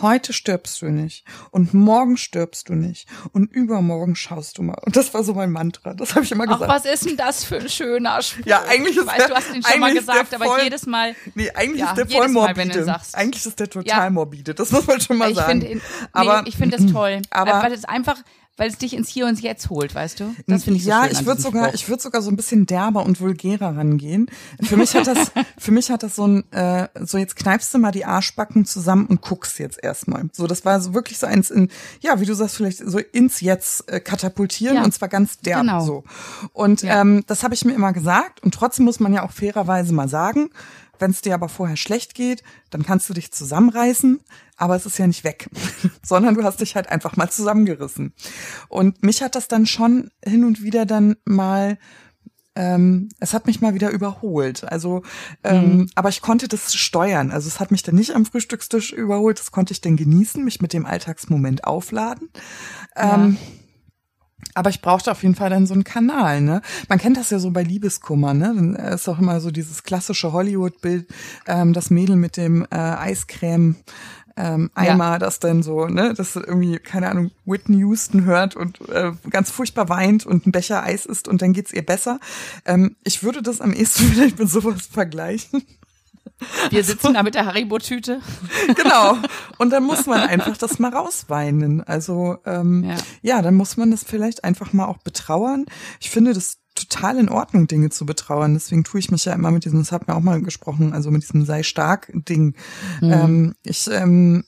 heute 0.01 0.33
stirbst 0.33 0.81
du 0.83 0.87
nicht 0.87 1.25
und 1.51 1.75
morgen 1.75 2.17
stirbst 2.17 2.69
du 2.69 2.75
nicht 2.75 3.09
und 3.33 3.53
übermorgen 3.53 4.17
schaust 4.17 4.59
du 4.59 4.63
mal. 4.63 4.79
Und 4.83 4.97
das 4.97 5.13
war 5.13 5.23
so 5.23 5.35
mein 5.35 5.51
Mantra. 5.51 5.95
Das 5.95 6.15
habe 6.15 6.25
ich 6.25 6.33
immer 6.33 6.47
gesagt. 6.47 6.65
Ach, 6.65 6.77
was 6.77 6.85
ist 6.85 7.07
denn 7.07 7.17
das 7.17 7.45
für 7.45 7.59
ein 7.59 7.69
schöner 7.69 8.23
Spruch? 8.23 8.47
Ja, 8.47 8.63
eigentlich 8.69 8.97
ist 8.97 9.03
ich 9.03 9.09
weiß, 9.09 9.17
der, 9.19 9.29
du 9.29 9.35
hast 9.35 9.55
ihn 9.55 9.63
schon 9.63 9.81
mal 9.81 9.95
gesagt, 9.95 10.35
aber 10.35 10.45
voll, 10.47 10.63
jedes 10.63 10.87
Mal. 10.87 11.15
Nee, 11.35 11.51
eigentlich 11.51 11.81
ja, 11.81 11.91
ist 11.91 11.97
der 11.97 12.09
voll 12.09 12.29
morbide. 12.29 12.85
Mal, 12.85 13.01
eigentlich 13.13 13.45
ist 13.45 13.61
der 13.61 13.69
total 13.69 14.05
ja. 14.05 14.11
morbide. 14.11 14.55
Das 14.55 14.71
muss 14.73 14.87
man 14.87 15.01
schon 15.01 15.19
mal 15.19 15.31
ich 15.31 15.37
sagen. 15.37 15.61
Find, 15.61 15.75
nee, 15.75 15.81
aber 16.13 16.45
ich 16.47 16.57
finde 16.57 16.79
das 16.79 16.91
toll, 16.91 17.21
aber 17.31 17.63
weil 17.63 17.73
es 17.73 17.85
einfach 17.85 18.17
weil 18.57 18.69
es 18.69 18.77
dich 18.77 18.95
ins 18.95 19.09
Hier 19.09 19.27
und 19.27 19.41
Jetzt 19.41 19.71
holt, 19.71 19.95
weißt 19.95 20.21
du? 20.21 20.35
Das 20.47 20.65
finde 20.65 20.77
ich 20.77 20.85
so 20.85 20.91
Ja, 20.91 21.07
ich 21.07 21.25
würde 21.25 21.41
sogar, 21.41 21.69
Spruch. 21.69 21.75
ich 21.75 21.89
würde 21.89 22.03
sogar 22.03 22.21
so 22.21 22.31
ein 22.31 22.37
bisschen 22.37 22.67
derber 22.67 23.05
und 23.05 23.21
vulgärer 23.21 23.77
rangehen. 23.77 24.27
Für 24.63 24.77
mich 24.77 24.95
hat 24.95 25.07
das, 25.07 25.33
für 25.59 25.73
mich 25.73 25.91
hat 25.91 26.03
das 26.03 26.17
so 26.17 26.27
ein, 26.27 26.53
äh, 26.53 26.89
so 27.01 27.17
jetzt 27.17 27.37
kneifst 27.37 27.73
du 27.73 27.79
mal 27.79 27.93
die 27.93 28.05
Arschbacken 28.05 28.67
zusammen 28.67 29.07
und 29.07 29.23
guckst 29.23 29.59
jetzt 29.59 29.83
erstmal. 29.83 30.29
So, 30.33 30.47
das 30.47 30.67
war 30.67 30.81
so 30.81 30.93
wirklich 30.93 31.19
so 31.19 31.27
eins 31.27 31.51
in, 31.51 31.69
ja, 32.01 32.21
wie 32.21 32.27
du 32.27 32.35
sagst, 32.35 32.57
vielleicht 32.57 32.79
so 32.79 32.99
ins 32.99 33.41
Jetzt 33.41 33.91
äh, 33.91 34.01
katapultieren 34.01 34.77
ja, 34.77 34.85
und 34.85 34.93
zwar 34.93 35.09
ganz 35.09 35.39
derb 35.39 35.63
genau. 35.63 35.81
so. 35.81 36.05
Und 36.53 36.83
ja. 36.83 37.01
ähm, 37.01 37.25
das 37.27 37.45
habe 37.45 37.55
ich 37.55 37.65
mir 37.65 37.73
immer 37.73 37.95
gesagt 37.95 38.43
und 38.43 38.53
trotzdem 38.53 38.85
muss 38.85 39.01
man 39.01 39.15
ja 39.15 39.23
auch 39.23 39.33
fairerweise 39.33 39.95
mal 39.95 40.09
sagen, 40.09 40.51
wenn 41.03 41.11
es 41.11 41.21
dir 41.21 41.35
aber 41.35 41.51
vorher 41.51 41.77
schlecht 41.77 42.15
geht, 42.15 42.43
dann 42.71 42.85
kannst 42.85 43.09
du 43.11 43.13
dich 43.13 43.33
zusammenreißen, 43.33 44.21
aber 44.57 44.77
es 44.77 44.87
ist 44.87 44.99
ja 44.99 45.07
nicht 45.07 45.25
weg, 45.25 45.51
sondern 46.03 46.35
du 46.35 46.45
hast 46.45 46.61
dich 46.61 46.75
halt 46.75 46.89
einfach 46.89 47.17
mal 47.17 47.29
zusammengerissen. 47.29 48.15
Und 48.69 49.03
mich 49.03 49.23
hat 49.23 49.35
das 49.35 49.49
dann 49.49 49.67
schon 49.67 50.11
hin 50.25 50.45
und 50.45 50.63
wieder 50.63 50.87
dann 50.87 51.17
mal 51.27 51.79
ähm, 52.55 53.09
es 53.19 53.33
hat 53.33 53.47
mich 53.47 53.63
mal 53.63 53.73
wieder 53.73 53.91
überholt. 53.91 54.65
Also, 54.65 55.03
ähm, 55.43 55.77
mhm. 55.77 55.91
aber 55.95 56.11
ich 56.11 56.21
konnte 56.21 56.49
das 56.49 56.75
steuern. 56.75 57.31
Also 57.31 57.49
es 57.49 57.61
hat 57.61 57.71
mich 57.71 57.83
dann 57.83 57.95
nicht 57.95 58.15
am 58.15 58.27
Frühstückstisch 58.27 58.93
überholt. 58.93 59.39
Das 59.39 59.53
konnte 59.53 59.73
ich 59.73 59.81
dann 59.81 59.97
genießen, 59.97 60.45
mich 60.45 60.61
mit 60.61 60.75
dem 60.75 60.85
Alltagsmoment 60.85 61.65
aufladen. 61.65 62.29
Ja. 63.39 63.62
Aber 64.55 64.71
ich 64.71 64.83
brauchte 64.83 65.11
auf 65.11 65.23
jeden 65.23 65.35
Fall 65.35 65.51
dann 65.51 65.67
so 65.67 65.75
einen 65.75 65.85
Kanal, 65.85 66.41
ne? 66.41 66.63
Man 66.89 66.99
kennt 66.99 67.17
das 67.17 67.31
ja 67.31 67.39
so 67.39 67.51
bei 67.51 67.63
Liebeskummer, 67.63 68.35
ne? 68.35 68.53
Dann 68.55 68.75
ist 68.75 69.09
auch 69.09 69.19
immer 69.19 69.41
so 69.41 69.51
dieses 69.51 69.83
klassische 69.83 70.33
Hollywood-Bild, 70.33 71.07
ähm, 71.47 71.73
das 71.73 71.91
Mädel 71.91 72.17
mit 72.17 72.37
dem 72.37 72.67
äh, 72.71 72.77
Eiscreme 72.77 73.77
ähm, 74.37 74.71
Eimer, 74.75 75.13
ja. 75.13 75.19
das 75.19 75.39
dann 75.39 75.63
so, 75.63 75.87
ne, 75.87 76.15
das 76.15 76.37
irgendwie, 76.37 76.79
keine 76.79 77.11
Ahnung, 77.11 77.31
Whitney 77.45 77.79
Houston 77.79 78.25
hört 78.25 78.57
und 78.57 78.81
äh, 78.89 79.13
ganz 79.31 79.51
furchtbar 79.51 79.89
weint 79.89 80.27
und 80.27 80.47
ein 80.47 80.53
Becher 80.53 80.83
Eis 80.83 81.07
isst 81.07 81.29
und 81.29 81.43
dann 81.43 81.53
geht's 81.53 81.73
ihr 81.73 81.85
besser. 81.85 82.19
Ähm, 82.65 82.97
ich 83.05 83.23
würde 83.23 83.43
das 83.43 83.61
am 83.61 83.73
ehesten 83.73 84.05
vielleicht 84.13 84.39
mit 84.39 84.49
sowas 84.49 84.87
vergleichen. 84.87 85.63
Wir 86.71 86.85
sitzen 86.85 87.09
also, 87.09 87.15
da 87.15 87.23
mit 87.23 87.35
der 87.35 87.47
Haribo-Tüte. 87.47 88.21
Genau. 88.75 89.17
Und 89.59 89.71
dann 89.71 89.85
muss 89.85 90.07
man 90.07 90.21
einfach 90.21 90.57
das 90.57 90.79
mal 90.79 90.93
rausweinen. 90.93 91.83
Also 91.83 92.39
ähm, 92.47 92.85
ja. 92.85 92.97
ja, 93.23 93.43
dann 93.43 93.55
muss 93.55 93.77
man 93.77 93.91
das 93.91 94.05
vielleicht 94.05 94.45
einfach 94.45 94.73
mal 94.73 94.87
auch 94.87 94.99
betrauern. 94.99 95.67
Ich 96.01 96.11
finde 96.11 96.33
das 96.33 96.59
total 96.75 97.19
in 97.19 97.29
Ordnung, 97.29 97.67
Dinge 97.67 97.91
zu 97.91 98.07
betrauern. 98.07 98.55
Deswegen 98.55 98.85
tue 98.85 99.01
ich 99.01 99.11
mich 99.11 99.25
ja 99.25 99.33
immer 99.33 99.51
mit 99.51 99.65
diesem, 99.65 99.81
das 99.81 99.93
hat 99.93 100.09
mir 100.09 100.15
auch 100.15 100.21
mal 100.21 100.41
gesprochen, 100.43 100.93
also 100.93 101.11
mit 101.11 101.23
diesem 101.23 101.45
sei 101.45 101.63
stark 101.63 102.11
Ding. 102.15 102.55
Mhm. 103.01 103.13
Ähm, 103.13 103.55
ich 103.63 103.89
ähm, 103.91 104.45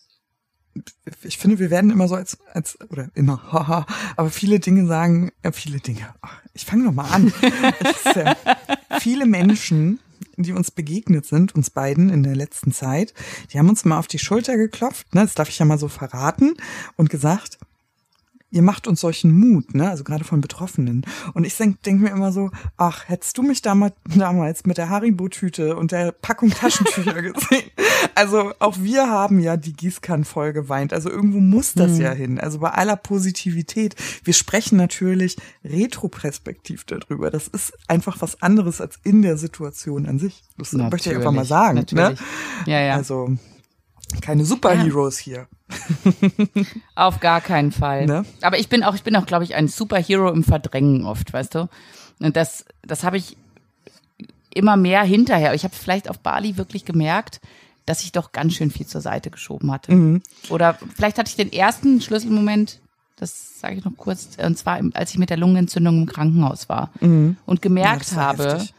ich 1.22 1.38
finde, 1.38 1.58
wir 1.58 1.70
werden 1.70 1.90
immer 1.90 2.08
so 2.08 2.14
als, 2.14 2.38
als 2.52 2.78
oder 2.90 3.08
immer, 3.14 3.40
haha, 3.52 3.86
aber 4.16 4.30
viele 4.30 4.60
Dinge 4.60 4.86
sagen, 4.86 5.30
äh, 5.42 5.52
viele 5.52 5.80
Dinge. 5.80 6.14
Ach, 6.20 6.40
ich 6.52 6.64
fange 6.64 6.84
noch 6.84 6.92
mal 6.92 7.10
an. 7.10 7.32
äh, 8.14 8.34
viele 9.00 9.26
Menschen 9.26 10.00
die 10.42 10.52
uns 10.52 10.70
begegnet 10.70 11.26
sind, 11.26 11.54
uns 11.54 11.70
beiden 11.70 12.10
in 12.10 12.22
der 12.22 12.34
letzten 12.34 12.72
Zeit, 12.72 13.14
die 13.52 13.58
haben 13.58 13.68
uns 13.68 13.84
mal 13.84 13.98
auf 13.98 14.06
die 14.06 14.18
Schulter 14.18 14.56
geklopft, 14.56 15.14
ne, 15.14 15.22
das 15.22 15.34
darf 15.34 15.48
ich 15.48 15.58
ja 15.58 15.64
mal 15.64 15.78
so 15.78 15.88
verraten, 15.88 16.54
und 16.96 17.10
gesagt, 17.10 17.58
ihr 18.54 18.62
macht 18.62 18.86
uns 18.86 19.00
solchen 19.00 19.32
Mut, 19.32 19.74
ne? 19.74 19.90
Also 19.90 20.04
gerade 20.04 20.22
von 20.22 20.40
Betroffenen. 20.40 21.04
Und 21.34 21.44
ich 21.44 21.56
denke 21.56 21.78
denk 21.84 22.00
mir 22.00 22.10
immer 22.10 22.30
so, 22.30 22.50
ach, 22.76 23.08
hättest 23.08 23.36
du 23.36 23.42
mich 23.42 23.62
damals, 23.62 23.94
damals 24.04 24.64
mit 24.64 24.78
der 24.78 24.88
Haribo-Tüte 24.90 25.76
und 25.76 25.90
der 25.90 26.12
Packung 26.12 26.50
Taschentücher 26.50 27.20
gesehen? 27.22 27.70
Also 28.14 28.52
auch 28.60 28.76
wir 28.78 29.10
haben 29.10 29.40
ja 29.40 29.56
die 29.56 29.72
Gießkannen 29.72 30.24
voll 30.24 30.52
geweint. 30.52 30.92
Also 30.92 31.10
irgendwo 31.10 31.40
muss 31.40 31.74
das 31.74 31.92
mhm. 31.92 32.00
ja 32.00 32.12
hin. 32.12 32.38
Also 32.38 32.60
bei 32.60 32.70
aller 32.70 32.96
Positivität. 32.96 33.96
Wir 34.22 34.34
sprechen 34.34 34.76
natürlich 34.76 35.36
retroperspektiv 35.64 36.84
darüber. 36.84 37.32
Das 37.32 37.48
ist 37.48 37.72
einfach 37.88 38.20
was 38.20 38.40
anderes 38.40 38.80
als 38.80 39.00
in 39.02 39.22
der 39.22 39.36
Situation 39.36 40.06
an 40.06 40.20
sich. 40.20 40.44
Das 40.56 40.72
natürlich, 40.72 40.92
möchte 40.92 41.10
ich 41.10 41.16
einfach 41.16 41.32
mal 41.32 41.44
sagen. 41.44 41.74
Natürlich. 41.74 42.20
Ne? 42.20 42.26
Ja, 42.66 42.80
ja. 42.80 42.94
Also 42.94 43.36
keine 44.20 44.44
Superheroes 44.44 45.24
ja. 45.24 45.46
hier. 45.70 46.68
Auf 46.94 47.20
gar 47.20 47.40
keinen 47.40 47.72
Fall. 47.72 48.06
Ne? 48.06 48.24
Aber 48.42 48.58
ich 48.58 48.68
bin 48.68 48.82
auch, 48.82 48.94
ich 48.94 49.02
bin 49.02 49.16
auch, 49.16 49.26
glaube 49.26 49.44
ich, 49.44 49.54
ein 49.54 49.68
Superhero 49.68 50.30
im 50.30 50.44
Verdrängen 50.44 51.04
oft, 51.04 51.32
weißt 51.32 51.54
du? 51.54 51.68
Und 52.20 52.36
das, 52.36 52.64
das 52.82 53.04
habe 53.04 53.16
ich 53.16 53.36
immer 54.54 54.76
mehr 54.76 55.02
hinterher. 55.02 55.54
Ich 55.54 55.64
habe 55.64 55.74
vielleicht 55.74 56.08
auf 56.08 56.20
Bali 56.20 56.56
wirklich 56.56 56.84
gemerkt, 56.84 57.40
dass 57.86 58.02
ich 58.02 58.12
doch 58.12 58.32
ganz 58.32 58.54
schön 58.54 58.70
viel 58.70 58.86
zur 58.86 59.00
Seite 59.00 59.30
geschoben 59.30 59.70
hatte. 59.70 59.92
Mhm. 59.92 60.22
Oder 60.48 60.78
vielleicht 60.94 61.18
hatte 61.18 61.28
ich 61.28 61.36
den 61.36 61.52
ersten 61.52 62.00
Schlüsselmoment, 62.00 62.80
das 63.16 63.60
sage 63.60 63.76
ich 63.76 63.84
noch 63.84 63.96
kurz, 63.96 64.30
und 64.42 64.56
zwar 64.56 64.80
als 64.94 65.10
ich 65.10 65.18
mit 65.18 65.30
der 65.30 65.36
Lungenentzündung 65.36 66.02
im 66.02 66.06
Krankenhaus 66.06 66.68
war 66.68 66.90
mhm. 67.00 67.36
und 67.46 67.62
gemerkt 67.62 68.10
ja, 68.12 68.16
habe, 68.16 68.44
heftig. 68.44 68.74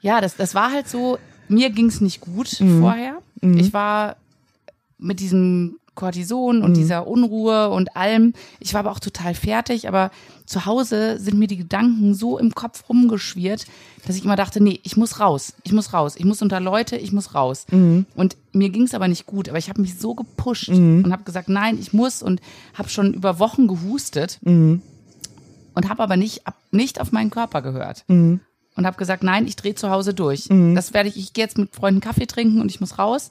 ja, 0.00 0.20
das, 0.20 0.36
das 0.36 0.54
war 0.54 0.72
halt 0.72 0.88
so, 0.88 1.18
mir 1.48 1.70
ging 1.70 1.86
es 1.86 2.00
nicht 2.00 2.20
gut 2.20 2.60
mhm. 2.60 2.80
vorher. 2.80 3.18
Mhm. 3.40 3.58
Ich 3.58 3.72
war 3.72 4.16
mit 4.98 5.20
diesem 5.20 5.78
Cortison 5.96 6.62
und 6.62 6.70
mhm. 6.70 6.74
dieser 6.74 7.08
Unruhe 7.08 7.70
und 7.70 7.96
allem. 7.96 8.34
Ich 8.60 8.74
war 8.74 8.80
aber 8.80 8.92
auch 8.92 9.00
total 9.00 9.34
fertig, 9.34 9.88
aber 9.88 10.12
zu 10.44 10.64
Hause 10.64 11.18
sind 11.18 11.38
mir 11.38 11.48
die 11.48 11.56
Gedanken 11.56 12.14
so 12.14 12.38
im 12.38 12.54
Kopf 12.54 12.88
rumgeschwirrt, 12.88 13.66
dass 14.06 14.14
ich 14.14 14.24
immer 14.24 14.36
dachte, 14.36 14.62
nee, 14.62 14.78
ich 14.84 14.96
muss 14.96 15.18
raus, 15.18 15.54
ich 15.64 15.72
muss 15.72 15.92
raus, 15.92 16.14
ich 16.16 16.24
muss 16.24 16.42
unter 16.42 16.60
Leute, 16.60 16.96
ich 16.96 17.12
muss 17.12 17.34
raus. 17.34 17.66
Mhm. 17.72 18.06
Und 18.14 18.36
mir 18.52 18.68
ging 18.70 18.82
es 18.84 18.94
aber 18.94 19.08
nicht 19.08 19.26
gut, 19.26 19.48
aber 19.48 19.58
ich 19.58 19.68
habe 19.68 19.80
mich 19.80 19.98
so 19.98 20.14
gepusht 20.14 20.68
mhm. 20.68 21.02
und 21.04 21.12
habe 21.12 21.24
gesagt, 21.24 21.48
nein, 21.48 21.78
ich 21.80 21.92
muss 21.92 22.22
und 22.22 22.40
habe 22.74 22.88
schon 22.88 23.12
über 23.12 23.40
Wochen 23.40 23.66
gehustet 23.66 24.38
mhm. 24.42 24.82
und 25.74 25.88
habe 25.88 26.02
aber 26.02 26.16
nicht, 26.16 26.42
nicht 26.70 27.00
auf 27.00 27.10
meinen 27.10 27.30
Körper 27.30 27.62
gehört. 27.62 28.04
Und 28.76 28.86
habe 28.86 28.98
gesagt, 28.98 29.22
nein, 29.22 29.46
ich 29.46 29.56
drehe 29.56 29.74
zu 29.74 29.90
Hause 29.90 30.14
durch. 30.14 30.48
Mhm. 30.50 30.74
Das 30.74 30.92
werde 30.92 31.08
ich, 31.08 31.16
ich 31.16 31.32
gehe 31.32 31.44
jetzt 31.44 31.58
mit 31.58 31.74
Freunden 31.74 32.00
Kaffee 32.00 32.26
trinken 32.26 32.60
und 32.60 32.70
ich 32.70 32.80
muss 32.80 32.98
raus. 32.98 33.30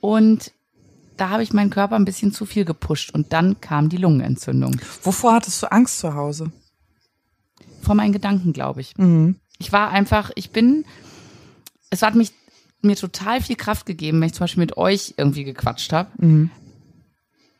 Und 0.00 0.52
da 1.16 1.28
habe 1.28 1.42
ich 1.42 1.52
meinen 1.52 1.70
Körper 1.70 1.96
ein 1.96 2.04
bisschen 2.04 2.32
zu 2.32 2.46
viel 2.46 2.64
gepusht 2.64 3.12
und 3.14 3.32
dann 3.32 3.60
kam 3.60 3.88
die 3.88 3.98
Lungenentzündung. 3.98 4.80
Wovor 5.02 5.34
hattest 5.34 5.62
du 5.62 5.70
Angst 5.70 5.98
zu 5.98 6.14
Hause? 6.14 6.50
Vor 7.82 7.94
meinen 7.94 8.12
Gedanken, 8.12 8.52
glaube 8.52 8.80
ich. 8.80 8.96
Mhm. 8.96 9.36
Ich 9.58 9.72
war 9.72 9.90
einfach, 9.90 10.30
ich 10.34 10.50
bin, 10.50 10.84
es 11.90 12.02
hat 12.02 12.14
mich 12.14 12.32
mir 12.80 12.96
total 12.96 13.40
viel 13.40 13.56
Kraft 13.56 13.86
gegeben, 13.86 14.20
wenn 14.20 14.28
ich 14.28 14.34
zum 14.34 14.44
Beispiel 14.44 14.62
mit 14.62 14.76
euch 14.76 15.14
irgendwie 15.16 15.44
gequatscht 15.44 15.92
habe. 15.92 16.10
Mhm. 16.18 16.50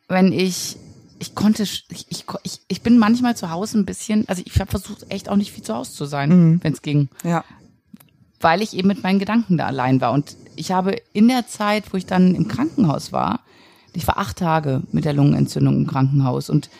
Wenn 0.08 0.32
ich, 0.32 0.76
ich 1.22 1.36
konnte, 1.36 1.62
ich, 1.62 2.06
ich, 2.08 2.24
ich 2.66 2.82
bin 2.82 2.98
manchmal 2.98 3.36
zu 3.36 3.50
Hause 3.50 3.78
ein 3.78 3.86
bisschen, 3.86 4.28
also 4.28 4.42
ich 4.44 4.58
habe 4.58 4.68
versucht, 4.68 5.06
echt 5.08 5.28
auch 5.28 5.36
nicht 5.36 5.52
viel 5.52 5.62
zu 5.62 5.72
Hause 5.72 5.92
zu 5.92 6.04
sein, 6.04 6.30
mhm. 6.30 6.60
wenn 6.64 6.72
es 6.72 6.82
ging. 6.82 7.08
Ja. 7.22 7.44
Weil 8.40 8.60
ich 8.60 8.76
eben 8.76 8.88
mit 8.88 9.04
meinen 9.04 9.20
Gedanken 9.20 9.56
da 9.56 9.66
allein 9.66 10.00
war. 10.00 10.10
Und 10.10 10.36
ich 10.56 10.72
habe 10.72 10.96
in 11.12 11.28
der 11.28 11.46
Zeit, 11.46 11.92
wo 11.92 11.96
ich 11.96 12.06
dann 12.06 12.34
im 12.34 12.48
Krankenhaus 12.48 13.12
war, 13.12 13.40
ich 13.94 14.04
war 14.08 14.18
acht 14.18 14.38
Tage 14.38 14.82
mit 14.90 15.04
der 15.04 15.12
Lungenentzündung 15.12 15.76
im 15.76 15.86
Krankenhaus 15.86 16.50
und 16.50 16.70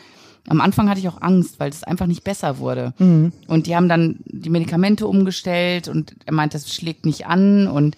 am 0.49 0.59
Anfang 0.59 0.89
hatte 0.89 0.99
ich 0.99 1.07
auch 1.07 1.21
Angst, 1.21 1.61
weil 1.61 1.69
es 1.69 1.85
einfach 1.85 2.05
nicht 2.05 2.25
besser 2.25 2.57
wurde. 2.57 2.93
Mhm. 2.97 3.31
Und 3.47 3.65
die 3.65 3.77
haben 3.77 3.87
dann 3.87 4.17
die 4.25 4.49
Medikamente 4.49 5.07
umgestellt 5.07 5.87
und 5.87 6.15
er 6.25 6.33
meint, 6.33 6.53
das 6.53 6.73
schlägt 6.73 7.05
nicht 7.05 7.27
an 7.27 7.67
und 7.67 7.95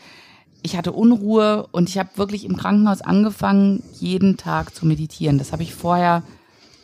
ich 0.65 0.75
hatte 0.75 0.91
Unruhe 0.91 1.67
und 1.71 1.89
ich 1.89 1.97
habe 1.97 2.09
wirklich 2.15 2.43
im 2.43 2.57
Krankenhaus 2.57 3.01
angefangen, 3.01 3.83
jeden 3.93 4.35
Tag 4.35 4.75
zu 4.75 4.85
meditieren. 4.85 5.37
Das 5.37 5.51
habe 5.51 5.63
ich 5.63 5.75
vorher 5.75 6.23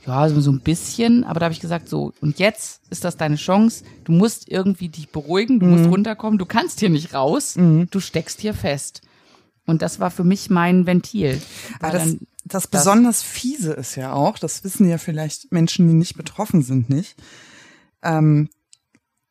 ja, 0.06 0.30
so 0.30 0.52
ein 0.52 0.62
bisschen, 0.62 1.24
aber 1.24 1.40
da 1.40 1.46
habe 1.46 1.54
ich 1.54 1.60
gesagt, 1.60 1.90
so, 1.90 2.14
und 2.22 2.40
jetzt 2.40 2.82
ist 2.90 3.04
das 3.04 3.18
deine 3.18 3.36
Chance. 3.36 3.84
Du 4.04 4.12
musst 4.12 4.50
irgendwie 4.50 4.90
dich 4.90 5.10
beruhigen, 5.10 5.60
du 5.60 5.66
mhm. 5.66 5.72
musst 5.72 5.90
runterkommen, 5.90 6.38
du 6.38 6.46
kannst 6.46 6.80
hier 6.80 6.90
nicht 6.90 7.14
raus, 7.14 7.56
mhm. 7.56 7.88
du 7.90 8.00
steckst 8.00 8.40
hier 8.40 8.54
fest. 8.54 9.02
Und 9.66 9.82
das 9.82 10.00
war 10.00 10.12
für 10.12 10.24
mich 10.24 10.50
mein 10.50 10.86
Ventil. 10.86 11.42
Aber 11.80 11.94
das, 11.94 12.18
das 12.46 12.68
besonders 12.68 13.24
fiese 13.24 13.74
ist 13.74 13.96
ja 13.96 14.14
auch, 14.14 14.38
das 14.38 14.64
wissen 14.64 14.88
ja 14.88 14.98
vielleicht 15.00 15.52
Menschen, 15.52 15.88
die 15.88 15.94
nicht 15.94 16.16
betroffen 16.16 16.62
sind, 16.62 16.90
nicht. 16.90 17.16
Ähm, 18.04 18.50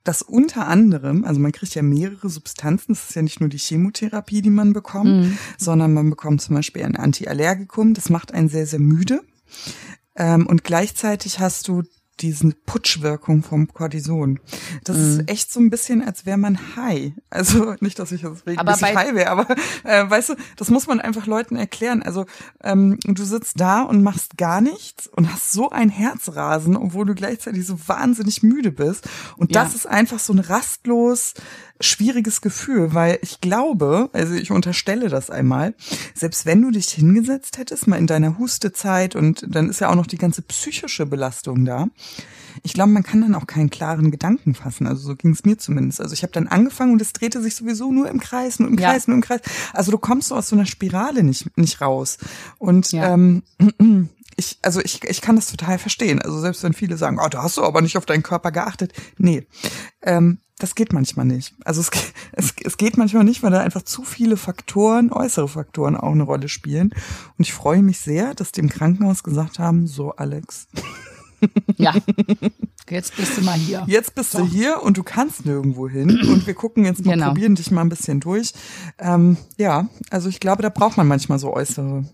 dass 0.04 0.22
unter 0.22 0.66
anderem, 0.66 1.24
also 1.24 1.40
man 1.40 1.52
kriegt 1.52 1.74
ja 1.74 1.82
mehrere 1.82 2.28
Substanzen, 2.28 2.94
das 2.94 3.10
ist 3.10 3.14
ja 3.14 3.22
nicht 3.22 3.40
nur 3.40 3.48
die 3.48 3.58
Chemotherapie, 3.58 4.42
die 4.42 4.50
man 4.50 4.72
bekommt, 4.72 5.24
mhm. 5.24 5.38
sondern 5.58 5.92
man 5.92 6.10
bekommt 6.10 6.40
zum 6.40 6.56
Beispiel 6.56 6.82
ein 6.82 6.96
Antiallergikum, 6.96 7.94
das 7.94 8.08
macht 8.08 8.32
einen 8.32 8.48
sehr, 8.48 8.66
sehr 8.66 8.80
müde. 8.80 9.20
Ähm, 10.16 10.46
und 10.46 10.64
gleichzeitig 10.64 11.38
hast 11.38 11.68
du 11.68 11.82
diesen 12.20 12.54
Putschwirkung 12.66 13.42
vom 13.42 13.68
Cortison. 13.68 14.40
Das 14.85 14.96
mhm. 14.96 15.02
ist 15.02 15.30
echt 15.30 15.52
so 15.52 15.61
ein 15.61 15.70
bisschen, 15.70 16.02
als 16.02 16.26
wäre 16.26 16.38
man 16.38 16.76
high. 16.76 17.12
Also 17.30 17.74
nicht, 17.80 17.98
dass 17.98 18.12
ich 18.12 18.22
jetzt 18.22 18.46
regelmäßig 18.46 18.94
high 18.94 19.14
wäre, 19.14 19.30
aber 19.30 19.46
äh, 19.85 20.09
weißt 20.09 20.30
du, 20.30 20.35
das 20.56 20.70
muss 20.70 20.87
man 20.87 21.00
einfach 21.00 21.26
Leuten 21.26 21.56
erklären. 21.56 22.02
Also 22.02 22.26
ähm, 22.62 22.98
du 23.04 23.24
sitzt 23.24 23.61
da 23.61 23.83
und 23.83 24.02
machst 24.02 24.37
gar 24.37 24.61
nichts 24.61 25.06
und 25.06 25.33
hast 25.33 25.52
so 25.52 25.70
ein 25.70 25.88
Herzrasen, 25.88 26.76
obwohl 26.76 27.06
du 27.06 27.14
gleichzeitig 27.14 27.66
so 27.66 27.78
wahnsinnig 27.87 28.42
müde 28.42 28.72
bist. 28.72 29.09
Und 29.37 29.54
das 29.54 29.70
ja. 29.70 29.76
ist 29.76 29.87
einfach 29.87 30.18
so 30.18 30.33
ein 30.33 30.38
rastlos 30.38 31.35
schwieriges 31.80 32.40
Gefühl, 32.40 32.94
weil 32.94 33.18
ich 33.22 33.40
glaube, 33.40 34.10
also 34.12 34.34
ich 34.34 34.50
unterstelle 34.50 35.08
das 35.08 35.30
einmal, 35.30 35.74
selbst 36.14 36.46
wenn 36.46 36.62
du 36.62 36.70
dich 36.70 36.90
hingesetzt 36.90 37.58
hättest, 37.58 37.86
mal 37.86 37.96
in 37.96 38.06
deiner 38.06 38.38
Hustezeit 38.38 39.16
und 39.16 39.44
dann 39.48 39.68
ist 39.68 39.80
ja 39.80 39.88
auch 39.88 39.94
noch 39.94 40.06
die 40.06 40.18
ganze 40.18 40.42
psychische 40.42 41.06
Belastung 41.06 41.64
da, 41.64 41.88
ich 42.62 42.72
glaube, 42.72 42.90
man 42.90 43.02
kann 43.02 43.20
dann 43.20 43.34
auch 43.34 43.46
keinen 43.46 43.70
klaren 43.70 44.10
Gedanken 44.10 44.54
fassen. 44.54 44.86
Also 44.86 45.02
so 45.02 45.16
ging 45.16 45.32
es 45.32 45.44
mir 45.44 45.58
zumindest. 45.58 46.00
Also 46.00 46.14
ich 46.14 46.22
habe 46.22 46.32
dann 46.32 46.48
angefangen 46.48 46.92
und 46.92 47.02
es 47.02 47.12
drehte 47.12 47.40
sich 47.40 47.54
sowieso 47.54 47.92
nur 47.92 48.08
im 48.08 48.20
Kreis, 48.20 48.58
nur 48.58 48.68
im 48.68 48.76
Kreis, 48.76 49.06
ja. 49.06 49.10
nur 49.10 49.16
im 49.16 49.22
Kreis. 49.22 49.40
Also 49.72 49.92
du 49.92 49.98
kommst 49.98 50.28
so 50.28 50.34
aus 50.34 50.48
so 50.48 50.56
einer 50.56 50.66
Spirale 50.66 51.22
nicht, 51.22 51.56
nicht 51.56 51.80
raus. 51.80 52.18
Und 52.58 52.92
ja. 52.92 53.14
ähm, 53.14 53.42
ich, 54.36 54.58
also 54.62 54.80
ich, 54.80 55.04
ich 55.04 55.20
kann 55.20 55.36
das 55.36 55.50
total 55.50 55.78
verstehen. 55.78 56.20
Also 56.22 56.40
selbst 56.40 56.62
wenn 56.62 56.72
viele 56.72 56.96
sagen, 56.96 57.18
oh, 57.22 57.28
da 57.28 57.42
hast 57.42 57.56
du 57.56 57.64
aber 57.64 57.80
nicht 57.80 57.96
auf 57.96 58.06
deinen 58.06 58.22
Körper 58.22 58.52
geachtet. 58.52 58.92
Nee, 59.18 59.46
ähm, 60.02 60.38
das 60.58 60.74
geht 60.74 60.92
manchmal 60.92 61.26
nicht. 61.26 61.54
Also 61.64 61.80
es, 61.80 61.90
es, 62.32 62.54
es 62.64 62.76
geht 62.76 62.96
manchmal 62.96 63.24
nicht, 63.24 63.42
weil 63.42 63.50
da 63.50 63.60
einfach 63.60 63.82
zu 63.82 64.02
viele 64.04 64.36
Faktoren, 64.36 65.12
äußere 65.12 65.48
Faktoren 65.48 65.96
auch 65.96 66.12
eine 66.12 66.22
Rolle 66.22 66.48
spielen. 66.48 66.90
Und 67.38 67.46
ich 67.46 67.52
freue 67.52 67.82
mich 67.82 67.98
sehr, 67.98 68.34
dass 68.34 68.52
die 68.52 68.60
im 68.60 68.68
Krankenhaus 68.68 69.22
gesagt 69.22 69.58
haben, 69.58 69.86
so 69.86 70.12
Alex, 70.12 70.68
ja, 71.76 71.94
Jetzt 72.90 73.16
bist 73.16 73.38
du 73.38 73.42
mal 73.42 73.56
hier. 73.56 73.84
Jetzt 73.86 74.16
bist 74.16 74.34
du 74.34 74.44
hier 74.44 74.82
und 74.82 74.96
du 74.96 75.04
kannst 75.04 75.46
nirgendwo 75.46 75.88
hin. 75.88 76.10
Und 76.10 76.46
wir 76.46 76.54
gucken 76.54 76.84
jetzt 76.84 77.04
mal, 77.04 77.14
Genau. 77.14 77.28
probieren 77.28 77.54
dich 77.54 77.70
mal 77.70 77.82
ein 77.82 77.88
bisschen 77.88 78.18
durch. 78.18 78.52
Ähm, 78.98 79.36
ja, 79.56 79.88
also 80.10 80.28
ich 80.28 80.40
glaube, 80.40 80.62
da 80.62 80.70
braucht 80.70 80.96
man 80.96 81.06
manchmal 81.06 81.38
so 81.38 81.52
äußere 81.54 82.04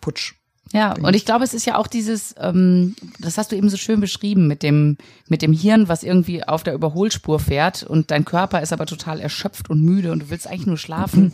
Putsch. 0.00 0.34
Ja, 0.72 0.94
und 1.00 1.14
ich 1.14 1.24
glaube, 1.24 1.44
es 1.44 1.54
ist 1.54 1.64
ja 1.66 1.76
auch 1.76 1.86
dieses, 1.86 2.34
ähm, 2.38 2.94
das 3.18 3.38
hast 3.38 3.52
du 3.52 3.56
eben 3.56 3.70
so 3.70 3.76
schön 3.76 4.00
beschrieben 4.00 4.46
mit 4.46 4.62
dem, 4.62 4.98
mit 5.28 5.42
dem 5.42 5.52
Hirn, 5.52 5.88
was 5.88 6.02
irgendwie 6.02 6.44
auf 6.44 6.62
der 6.62 6.74
Überholspur 6.74 7.38
fährt 7.40 7.82
und 7.82 8.10
dein 8.10 8.24
Körper 8.24 8.60
ist 8.60 8.72
aber 8.72 8.86
total 8.86 9.20
erschöpft 9.20 9.70
und 9.70 9.82
müde 9.82 10.12
und 10.12 10.20
du 10.20 10.30
willst 10.30 10.46
eigentlich 10.46 10.66
nur 10.66 10.76
schlafen. 10.76 11.32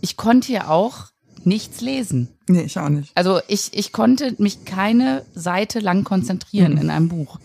Ich 0.00 0.16
konnte 0.16 0.52
ja 0.52 0.68
auch 0.68 1.08
nichts 1.44 1.80
lesen. 1.80 2.28
Nee, 2.48 2.62
ich 2.62 2.78
auch 2.78 2.88
nicht. 2.88 3.12
Also 3.14 3.40
ich, 3.48 3.70
ich 3.72 3.92
konnte 3.92 4.34
mich 4.38 4.64
keine 4.64 5.24
Seite 5.34 5.80
lang 5.80 6.04
konzentrieren 6.04 6.78
in 6.78 6.90
einem 6.90 7.08
Buch. 7.08 7.38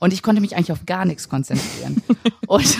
Und 0.00 0.12
ich 0.12 0.22
konnte 0.22 0.40
mich 0.40 0.54
eigentlich 0.54 0.72
auf 0.72 0.86
gar 0.86 1.04
nichts 1.04 1.28
konzentrieren. 1.28 2.02
und, 2.46 2.78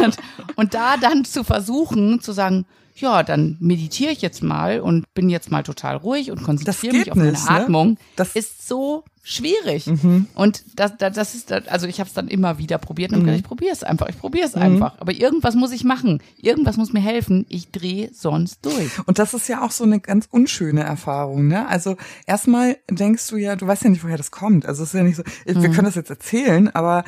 und 0.57 0.75
da 0.75 0.97
dann 0.97 1.25
zu 1.25 1.43
versuchen, 1.43 2.21
zu 2.21 2.33
sagen, 2.33 2.65
ja, 3.01 3.23
dann 3.23 3.57
meditiere 3.61 4.13
ich 4.13 4.23
jetzt 4.23 4.43
mal 4.43 4.81
und 4.81 5.13
bin 5.15 5.29
jetzt 5.31 5.51
mal 5.51 5.63
total 5.63 5.97
ruhig 5.97 6.31
und 6.31 6.43
konzentriere 6.43 6.97
mich 6.97 7.11
auf 7.11 7.17
meine 7.17 7.33
nicht, 7.33 7.45
ne? 7.45 7.51
Atmung, 7.51 7.97
Das- 8.17 8.35
ist 8.37 8.67
so 8.69 9.05
schwierig. 9.23 9.87
Und 10.35 10.65
das, 10.75 10.97
das, 10.97 11.15
das 11.15 11.35
ist, 11.35 11.53
also 11.53 11.87
ich 11.87 12.01
habe 12.01 12.09
es 12.09 12.15
dann 12.15 12.29
immer 12.29 12.57
wieder 12.57 12.79
probiert 12.79 13.11
und 13.13 13.19
hab 13.19 13.25
gedacht, 13.25 13.41
ich 13.41 13.45
probiere 13.45 13.73
es 13.75 13.83
einfach, 13.83 14.09
ich 14.09 14.19
probiere 14.19 14.47
es 14.47 14.55
einfach. 14.55 14.99
Aber 15.01 15.13
irgendwas 15.13 15.55
muss 15.55 15.71
ich 15.73 15.85
machen, 15.85 16.23
irgendwas 16.39 16.79
muss 16.79 16.95
mir 16.95 17.01
helfen. 17.01 17.45
Ich 17.51 17.71
drehe 17.71 18.09
sonst 18.15 18.65
durch. 18.65 18.91
Und 19.07 19.19
das 19.19 19.35
ist 19.35 19.47
ja 19.49 19.63
auch 19.63 19.71
so 19.71 19.85
eine 19.85 20.01
ganz 20.01 20.29
unschöne 20.31 20.83
Erfahrung, 20.83 21.47
ne? 21.47 21.69
Also 21.69 21.97
erstmal 22.27 22.79
denkst 22.91 23.27
du 23.29 23.37
ja, 23.37 23.55
du 23.57 23.67
weißt 23.67 23.85
ja 23.85 23.91
nicht, 23.91 24.03
woher 24.03 24.17
das 24.17 24.31
kommt. 24.31 24.65
Also 24.65 24.83
es 24.83 24.95
ist 24.95 24.99
ja 24.99 25.05
nicht 25.05 25.17
so, 25.17 25.23
Mhm. 25.47 25.63
wir 25.63 25.71
können 25.71 25.85
das 25.85 25.95
jetzt 25.97 26.11
erzählen, 26.11 26.75
aber 26.75 27.05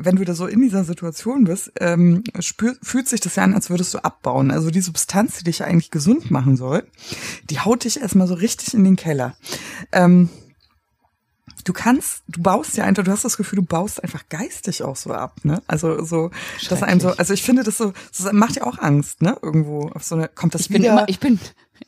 wenn 0.00 0.16
du 0.16 0.24
da 0.24 0.34
so 0.34 0.46
in 0.46 0.60
dieser 0.62 0.84
Situation 0.84 1.44
bist, 1.44 1.72
ähm, 1.80 2.24
spür, 2.40 2.76
fühlt 2.82 3.08
sich 3.08 3.20
das 3.20 3.36
ja 3.36 3.44
an, 3.44 3.54
als 3.54 3.70
würdest 3.70 3.94
du 3.94 3.98
abbauen. 3.98 4.50
Also 4.50 4.70
die 4.70 4.80
Substanz, 4.80 5.38
die 5.38 5.44
dich 5.44 5.60
ja 5.60 5.66
eigentlich 5.66 5.90
gesund 5.90 6.30
machen 6.30 6.56
soll, 6.56 6.86
die 7.50 7.60
haut 7.60 7.84
dich 7.84 8.00
erstmal 8.00 8.26
so 8.26 8.34
richtig 8.34 8.74
in 8.74 8.84
den 8.84 8.96
Keller. 8.96 9.36
Ähm, 9.92 10.28
du 11.64 11.72
kannst, 11.72 12.22
du 12.28 12.42
baust 12.42 12.76
ja 12.76 12.84
einfach, 12.84 13.04
du 13.04 13.10
hast 13.10 13.24
das 13.24 13.36
Gefühl, 13.36 13.58
du 13.58 13.64
baust 13.64 14.02
einfach 14.02 14.28
geistig 14.28 14.82
auch 14.82 14.96
so 14.96 15.12
ab, 15.12 15.36
ne? 15.44 15.62
Also 15.66 16.02
so, 16.04 16.30
dass 16.68 16.82
einem 16.82 17.00
so, 17.00 17.10
also 17.10 17.34
ich 17.34 17.42
finde 17.42 17.62
das 17.62 17.78
so, 17.78 17.92
das 18.16 18.32
macht 18.32 18.56
ja 18.56 18.64
auch 18.64 18.78
Angst, 18.78 19.22
ne? 19.22 19.36
Irgendwo 19.42 19.88
auf 19.94 20.04
so 20.04 20.14
eine, 20.14 20.28
kommt 20.28 20.54
das 20.54 20.62
Ich 20.62 20.68
bin 20.68 20.82
wieder? 20.82 20.92
immer, 20.92 21.08
ich 21.08 21.20
bin, 21.20 21.38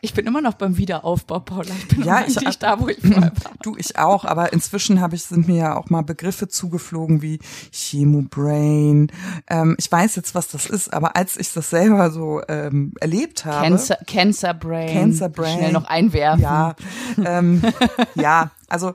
ich 0.01 0.15
bin 0.15 0.27
immer 0.27 0.41
noch 0.41 0.55
beim 0.55 0.77
Wiederaufbau, 0.77 1.41
Paula. 1.41 1.71
Ich 1.79 1.89
bin 1.89 2.05
Ja, 2.05 2.25
ich- 2.27 2.37
eigentlich 2.39 2.59
da, 2.59 2.81
wo 2.81 2.89
ich 2.89 2.99
war. 3.15 3.33
Du, 3.63 3.77
ich 3.77 3.99
auch, 3.99 4.25
aber 4.25 4.53
inzwischen 4.55 5.01
habe 5.01 5.15
ich, 5.17 5.25
sind 5.25 5.47
mir 5.47 5.57
ja 5.57 5.77
auch 5.77 5.91
mal 5.91 6.03
Begriffe 6.03 6.49
zugeflogen 6.49 7.21
wie 7.21 7.39
Chemobrain. 7.73 9.11
Ähm, 9.49 9.77
ich 9.79 9.91
weiß 9.91 10.17
jetzt, 10.17 10.35
was 10.35 10.49
das 10.49 10.67
ist, 10.67 10.93
aber 10.93 11.17
als 11.17 11.37
ich 11.37 11.53
das 11.53 11.71
selber 11.71 12.11
so 12.11 12.41
ähm, 12.49 12.95
erlebt 13.01 13.45
habe. 13.45 13.67
Cancer, 13.69 13.97
Cancer 14.07 14.55
Brain. 14.55 14.93
Cancer 14.93 15.29
Brain. 15.29 15.59
Schnell 15.59 15.73
noch 15.73 15.85
einwerfen. 15.85 16.43
Ja, 16.43 16.75
ähm, 17.25 17.63
ja, 18.15 18.51
also 18.69 18.95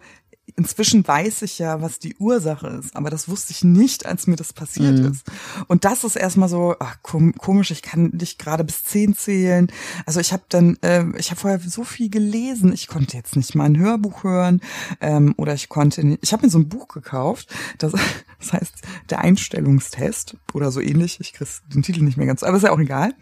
inzwischen 0.56 1.06
weiß 1.08 1.42
ich 1.42 1.60
ja, 1.60 1.82
was 1.82 2.00
die 2.00 2.16
Ursache 2.18 2.68
ist, 2.68 2.96
aber 2.96 3.10
das 3.10 3.28
wusste 3.28 3.52
ich 3.52 3.64
nicht, 3.64 4.06
als 4.06 4.28
mir 4.28 4.36
das 4.36 4.54
passiert 4.54 5.00
Mhm. 5.00 5.12
ist. 5.12 5.24
Und 5.68 5.86
das 5.86 6.04
ist 6.04 6.16
erstmal 6.16 6.50
so 6.50 6.76
ach, 6.80 6.98
kom 7.02 7.34
komisch, 7.34 7.72
ich 7.72 7.82
kann 7.82 8.12
nicht 8.14 8.40
gerade 8.40 8.64
bis 8.64 8.84
zehn 8.84 9.16
zählen. 9.16 9.72
Also 10.06 10.20
ich 10.20 10.32
habe 10.34 10.44
dann, 10.50 10.78
äh, 10.82 11.06
ich 11.18 11.32
habe 11.32 11.42
vorher 11.42 11.60
so 11.60 11.84
viel 11.84 12.10
gelesen, 12.10 12.72
ich 12.74 12.88
konnte 12.88 13.18
jetzt 13.18 13.36
nicht 13.36 13.56
mal 13.56 13.66
ein 13.66 13.78
Hörbuch 13.78 14.24
hören 14.24 14.62
ähm, 15.02 15.34
oder 15.38 15.54
ich 15.54 15.68
konnte, 15.70 16.06
nicht, 16.06 16.20
ich 16.24 16.32
habe 16.32 16.46
mir 16.46 16.52
so 16.52 16.60
ein 16.60 16.70
Buch 16.70 16.88
gekauft, 16.88 17.54
das, 17.80 17.92
das 18.40 18.54
heißt 18.54 18.74
der 19.10 19.20
Einstellungstest 19.20 20.38
oder 20.54 20.72
so 20.72 20.80
ähnlich. 20.80 21.20
Ich 21.20 21.34
krieg 21.34 21.48
den 21.74 21.84
Titel 21.84 22.02
nicht 22.04 22.18
mehr 22.18 22.28
ganz, 22.28 22.44
aber 22.44 22.58
ist 22.58 22.64
ja 22.64 22.72
auch 22.72 22.80
egal. 22.80 23.14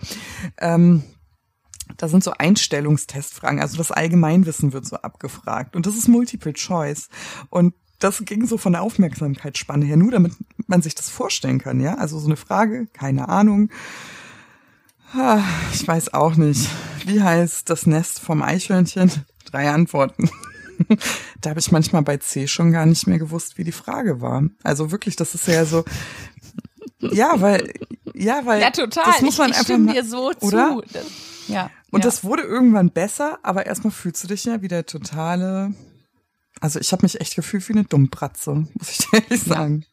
Ähm, 0.59 1.03
da 1.97 2.07
sind 2.07 2.23
so 2.23 2.31
Einstellungstestfragen, 2.37 3.59
also 3.59 3.77
das 3.77 3.91
Allgemeinwissen 3.91 4.73
wird 4.73 4.85
so 4.85 4.97
abgefragt 4.97 5.75
und 5.75 5.85
das 5.85 5.95
ist 5.95 6.07
Multiple 6.07 6.53
Choice 6.53 7.09
und 7.49 7.73
das 7.99 8.23
ging 8.25 8.45
so 8.47 8.57
von 8.57 8.73
der 8.73 8.81
Aufmerksamkeitsspanne 8.81 9.85
her, 9.85 9.95
nur 9.97 10.11
damit 10.11 10.33
man 10.67 10.81
sich 10.81 10.93
das 10.95 11.09
vorstellen 11.09 11.59
kann, 11.59 11.79
ja? 11.79 11.95
Also 11.95 12.19
so 12.19 12.25
eine 12.27 12.35
Frage, 12.35 12.87
keine 12.91 13.29
Ahnung. 13.29 13.69
Ah, 15.13 15.41
Ich 15.73 15.87
weiß 15.87 16.13
auch 16.13 16.35
nicht. 16.35 16.69
Wie 17.05 17.21
heißt 17.21 17.69
das 17.69 17.85
Nest 17.85 18.19
vom 18.19 18.41
Eichhörnchen? 18.41 19.11
Drei 19.45 19.69
Antworten. 19.69 20.29
Da 21.39 21.51
habe 21.51 21.59
ich 21.59 21.71
manchmal 21.71 22.01
bei 22.01 22.17
C 22.17 22.47
schon 22.47 22.71
gar 22.71 22.85
nicht 22.85 23.05
mehr 23.07 23.19
gewusst, 23.19 23.57
wie 23.57 23.63
die 23.63 23.71
Frage 23.71 24.21
war. 24.21 24.43
Also 24.63 24.91
wirklich, 24.91 25.15
das 25.15 25.35
ist 25.35 25.47
ja 25.47 25.65
so. 25.65 25.85
Ja, 26.99 27.39
weil, 27.39 27.71
ja, 28.13 28.41
weil. 28.45 28.59
Ja, 28.59 28.71
total. 28.71 29.03
Das 29.05 29.21
muss 29.21 29.37
man 29.37 29.51
ich, 29.51 29.53
ich 29.53 29.57
einfach 29.59 29.63
stimme 29.65 29.85
mal, 29.85 29.93
dir 29.93 30.03
so 30.03 30.31
oder? 30.41 30.81
zu. 30.91 30.99
Ja. 31.47 31.69
Und 31.91 32.03
ja. 32.03 32.05
das 32.05 32.23
wurde 32.23 32.43
irgendwann 32.43 32.89
besser, 32.89 33.39
aber 33.43 33.65
erstmal 33.65 33.91
fühlst 33.91 34.23
du 34.23 34.27
dich 34.27 34.45
ja 34.45 34.61
wie 34.61 34.67
der 34.67 34.85
totale. 34.85 35.73
Also 36.59 36.79
ich 36.79 36.91
habe 36.91 37.03
mich 37.03 37.19
echt 37.19 37.35
gefühlt 37.35 37.67
wie 37.69 37.73
eine 37.73 37.83
Dummbratze, 37.83 38.67
muss 38.73 38.89
ich 38.89 39.07
ehrlich 39.13 39.43
sagen. 39.43 39.85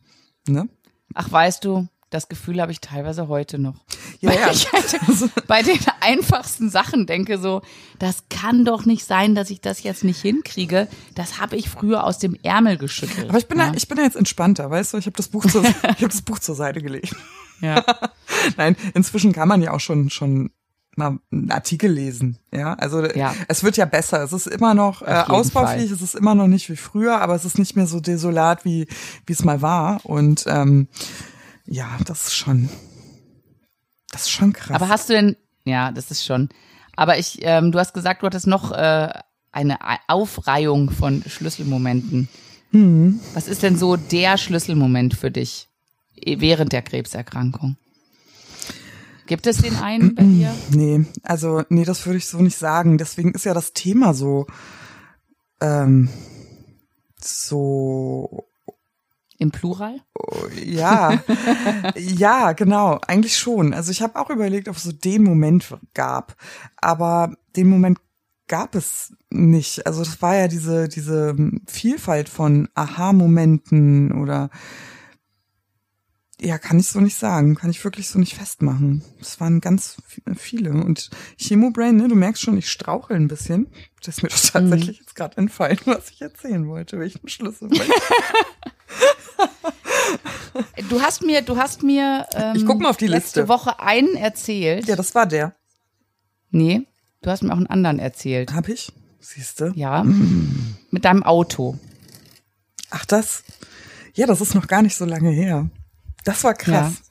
Ne? 0.47 0.69
Ach, 1.15 1.31
weißt 1.31 1.65
du, 1.65 1.89
das 2.11 2.29
Gefühl 2.29 2.61
habe 2.61 2.73
ich 2.73 2.81
teilweise 2.81 3.29
heute 3.29 3.59
noch. 3.59 3.77
Ja, 4.21 4.31
Weil 4.31 4.41
ja. 4.41 4.51
ich 4.51 4.71
halt 4.73 5.01
bei 5.47 5.63
den 5.63 5.79
einfachsten 6.01 6.69
Sachen 6.69 7.07
denke 7.07 7.39
so, 7.39 7.63
das 7.99 8.25
kann 8.29 8.65
doch 8.65 8.85
nicht 8.85 9.05
sein, 9.05 9.35
dass 9.35 9.49
ich 9.51 9.61
das 9.61 9.83
jetzt 9.83 10.05
nicht 10.05 10.21
hinkriege. 10.21 10.89
Das 11.15 11.41
habe 11.41 11.57
ich 11.57 11.71
früher 11.71 12.05
aus 12.05 12.19
dem 12.19 12.37
Ärmel 12.43 12.79
geschüttelt. 12.79 13.29
Aber 13.29 13.39
ich 13.39 13.47
bin, 13.47 13.59
ja. 13.59 13.71
da, 13.71 13.77
ich 13.77 13.87
bin 13.87 13.97
da 13.97 14.03
jetzt 14.03 14.17
entspannter, 14.17 14.71
weißt 14.71 14.93
du? 14.93 14.99
Ich 14.99 15.07
habe 15.07 15.17
das 15.17 15.29
Buch 15.29 15.47
zur, 15.47 15.65
ich 15.65 15.75
habe 15.85 16.09
das 16.09 16.23
Buch 16.23 16.41
zur 16.41 16.57
Seite 16.57 16.83
gelegt. 16.83 17.15
ja. 17.61 17.85
Nein, 18.57 18.77
inzwischen 18.95 19.33
kann 19.33 19.49
man 19.49 19.63
ja 19.63 19.73
auch 19.73 19.81
schon 19.81 20.11
schon 20.11 20.51
mal 20.97 21.19
einen 21.31 21.51
Artikel 21.51 21.91
lesen. 21.91 22.39
Ja, 22.53 22.75
also 22.75 23.05
Ja. 23.05 23.35
es 23.49 23.63
wird 23.65 23.77
ja 23.77 23.85
besser. 23.85 24.23
Es 24.23 24.33
ist 24.33 24.47
immer 24.47 24.75
noch 24.75 25.03
äh, 25.03 25.25
ausbaufähig. 25.27 25.91
Es 25.91 26.03
ist 26.03 26.15
immer 26.15 26.35
noch 26.35 26.47
nicht 26.49 26.69
wie 26.69 26.77
früher, 26.77 27.21
aber 27.21 27.35
es 27.35 27.45
ist 27.45 27.59
nicht 27.59 27.77
mehr 27.77 27.87
so 27.87 28.01
desolat 28.01 28.65
wie 28.65 28.87
wie 29.27 29.33
es 29.33 29.45
mal 29.45 29.63
war. 29.63 30.05
Und 30.05 30.45
ähm, 30.47 30.89
ja, 31.67 31.89
das 32.07 32.27
ist 32.29 32.35
schon, 32.35 32.69
das 34.11 34.23
ist 34.23 34.31
schon 34.31 34.53
krass. 34.53 34.75
Aber 34.77 34.89
hast 34.89 35.09
du 35.09 35.13
denn, 35.15 35.37
ja, 35.65 35.93
das 35.93 36.11
ist 36.11 36.25
schon. 36.27 36.49
Aber 36.97 37.19
ich, 37.19 37.39
ähm, 37.43 37.71
du 37.73 37.79
hast 37.79 37.95
gesagt, 37.95 38.23
du 38.23 38.27
hattest 38.27 38.47
noch 38.47 38.73
äh, 38.73 39.09
eine 39.53 39.79
Aufreihung 40.09 40.91
von 40.91 41.23
Schlüsselmomenten. 41.27 42.29
Mhm. 42.73 43.21
Was 43.35 43.49
ist 43.49 43.63
denn 43.63 43.77
so 43.79 43.97
der 43.97 44.37
Schlüsselmoment 44.39 45.15
für 45.15 45.31
dich 45.31 45.69
während 46.25 46.73
der 46.73 46.83
Krebserkrankung? 46.83 47.77
Gibt 49.31 49.47
es 49.47 49.59
den 49.59 49.77
einen 49.77 50.17
bei 50.17 50.25
dir? 50.25 50.53
Nee, 50.71 51.05
also 51.23 51.63
nee, 51.69 51.85
das 51.85 52.05
würde 52.05 52.17
ich 52.17 52.27
so 52.27 52.39
nicht 52.39 52.59
sagen. 52.59 52.99
Deswegen 52.99 53.31
ist 53.31 53.45
ja 53.45 53.55
das 53.55 53.73
Thema 53.73 54.13
so 54.13 54.49
ähm, 55.61 56.09
so 57.17 58.49
Im 59.39 59.53
Plural? 59.53 60.01
ja, 60.65 61.23
ja, 61.97 62.55
genau, 62.55 62.99
eigentlich 63.07 63.39
schon. 63.39 63.73
Also 63.73 63.93
ich 63.93 64.03
habe 64.03 64.19
auch 64.19 64.31
überlegt, 64.31 64.69
ob 64.69 64.75
es 64.75 64.83
so 64.83 64.91
den 64.91 65.23
Moment 65.23 65.77
gab, 65.95 66.35
aber 66.79 67.37
den 67.55 67.69
Moment 67.69 67.99
gab 68.49 68.75
es 68.75 69.15
nicht. 69.31 69.87
Also 69.87 70.03
das 70.03 70.21
war 70.21 70.35
ja 70.35 70.49
diese 70.49 70.89
diese 70.89 71.37
Vielfalt 71.69 72.29
von 72.29 72.69
Aha-Momenten 72.75 74.11
oder 74.11 74.51
ja, 76.41 76.59
kann 76.59 76.79
ich 76.79 76.89
so 76.89 77.01
nicht 77.01 77.17
sagen, 77.17 77.55
kann 77.55 77.71
ich 77.71 77.83
wirklich 77.85 78.09
so 78.09 78.19
nicht 78.19 78.35
festmachen. 78.35 79.05
Es 79.21 79.41
waren 79.41 79.61
ganz 79.61 79.97
viele 80.37 80.71
und 80.73 81.11
Chemobrain, 81.37 81.97
ne, 81.97 82.09
du 82.09 82.15
merkst 82.15 82.43
schon, 82.43 82.57
ich 82.57 82.71
strauchel 82.71 83.17
ein 83.17 83.29
bisschen. 83.29 83.69
Das 84.05 84.17
ist 84.17 84.23
mir 84.23 84.29
doch 84.31 84.39
tatsächlich 84.39 84.99
jetzt 85.01 85.15
gerade 85.15 85.37
entfallen, 85.37 85.79
was 85.85 86.11
ich 86.11 86.23
erzählen 86.23 86.67
wollte, 86.69 86.99
welchen 86.99 87.29
Schlüssel. 87.29 87.71
Du 90.89 91.01
hast 91.01 91.23
mir, 91.23 91.43
du 91.43 91.57
hast 91.57 91.83
mir 91.83 92.27
ähm, 92.35 92.57
Ich 92.57 92.67
guck 92.67 92.81
mal 92.81 92.91
auf 92.91 92.97
die 92.97 93.07
letzte 93.07 93.41
Liste. 93.41 93.49
Woche 93.49 93.79
einen 93.81 94.17
erzählt. 94.17 94.87
ja, 94.87 94.97
das 94.97 95.15
war 95.15 95.27
der. 95.27 95.55
Nee, 96.51 96.87
du 97.23 97.31
hast 97.31 97.43
mir 97.43 97.53
auch 97.53 97.57
einen 97.57 97.69
anderen 97.69 97.99
erzählt. 98.01 98.53
Hab 98.53 98.69
ich? 98.69 98.93
Siehste? 99.21 99.73
Ja. 99.77 100.03
Mit 100.03 101.05
deinem 101.05 101.23
Auto. 101.23 101.79
Ach, 102.91 103.05
das? 103.05 103.45
Ja, 104.15 104.27
das 104.27 104.41
ist 104.41 104.55
noch 104.55 104.67
gar 104.67 104.83
nicht 104.83 104.97
so 104.97 105.05
lange 105.05 105.31
her. 105.31 105.71
Das 106.25 106.45
war 106.45 106.55
krass. 106.55 107.03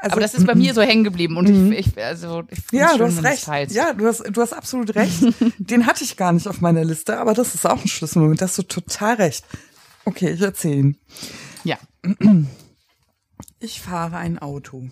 Also, 0.00 0.12
Aber 0.12 0.20
das 0.20 0.34
ist 0.34 0.46
bei 0.46 0.54
mir 0.54 0.74
so 0.74 0.80
hängen 0.82 1.02
geblieben 1.02 1.36
und 1.36 1.72
ich, 1.72 1.86
ich, 1.88 1.98
also, 2.04 2.44
ich 2.50 2.60
ja, 2.70 2.90
schön, 2.90 2.98
du 2.98 3.04
hast 3.06 3.22
recht. 3.24 3.44
teilst. 3.44 3.74
Ja, 3.74 3.92
du 3.92 4.06
hast, 4.06 4.22
du 4.30 4.40
hast 4.40 4.52
absolut 4.52 4.94
recht. 4.94 5.24
Den 5.58 5.86
hatte 5.86 6.04
ich 6.04 6.16
gar 6.16 6.32
nicht 6.32 6.46
auf 6.46 6.60
meiner 6.60 6.84
Liste, 6.84 7.18
aber 7.18 7.34
das 7.34 7.54
ist 7.56 7.66
auch 7.66 7.80
ein 7.82 7.88
Schlüsselmoment. 7.88 8.40
Da 8.40 8.44
hast 8.46 8.56
du 8.58 8.62
total 8.62 9.16
recht. 9.16 9.44
Okay, 10.04 10.30
ich 10.30 10.40
erzähle 10.40 10.76
ihn. 10.76 10.98
ja. 11.64 11.78
Ich 13.60 13.80
fahre 13.80 14.18
ein 14.18 14.38
Auto. 14.38 14.84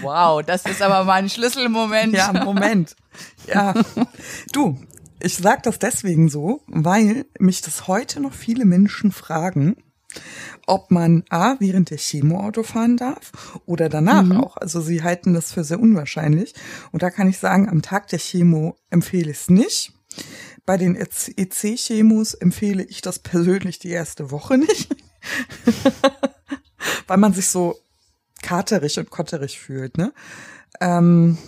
Wow, 0.00 0.42
das 0.42 0.64
ist 0.64 0.82
aber 0.82 1.04
mal 1.04 1.14
ein 1.14 1.28
Schlüsselmoment. 1.28 2.14
Ja, 2.14 2.32
Moment. 2.32 2.96
Ja. 3.46 3.74
Du, 4.52 4.78
ich 5.20 5.36
sage 5.36 5.62
das 5.62 5.78
deswegen 5.78 6.28
so, 6.28 6.62
weil 6.66 7.26
mich 7.38 7.60
das 7.62 7.88
heute 7.88 8.20
noch 8.20 8.34
viele 8.34 8.64
Menschen 8.64 9.12
fragen, 9.12 9.76
ob 10.66 10.90
man 10.90 11.24
A, 11.28 11.56
während 11.58 11.90
der 11.90 11.98
Chemo 11.98 12.40
Auto 12.40 12.62
fahren 12.62 12.96
darf 12.96 13.58
oder 13.66 13.88
danach 13.88 14.24
mhm. 14.24 14.40
auch. 14.40 14.56
Also 14.56 14.80
sie 14.80 15.02
halten 15.02 15.34
das 15.34 15.52
für 15.52 15.64
sehr 15.64 15.80
unwahrscheinlich. 15.80 16.54
Und 16.92 17.02
da 17.02 17.10
kann 17.10 17.28
ich 17.28 17.38
sagen, 17.38 17.68
am 17.68 17.82
Tag 17.82 18.08
der 18.08 18.18
Chemo 18.18 18.76
empfehle 18.90 19.30
ich 19.30 19.38
es 19.38 19.50
nicht. 19.50 19.92
Bei 20.64 20.76
den 20.76 20.96
EC-Chemos 20.96 22.34
empfehle 22.34 22.82
ich 22.82 23.00
das 23.00 23.18
persönlich 23.18 23.78
die 23.78 23.90
erste 23.90 24.30
Woche 24.30 24.58
nicht. 24.58 24.94
Weil 27.06 27.18
man 27.18 27.34
sich 27.34 27.48
so 27.48 27.78
katerig 28.42 28.98
und 28.98 29.10
kotterig 29.10 29.58
fühlt, 29.58 29.96
ne? 29.98 30.12
Ähm, 30.80 31.38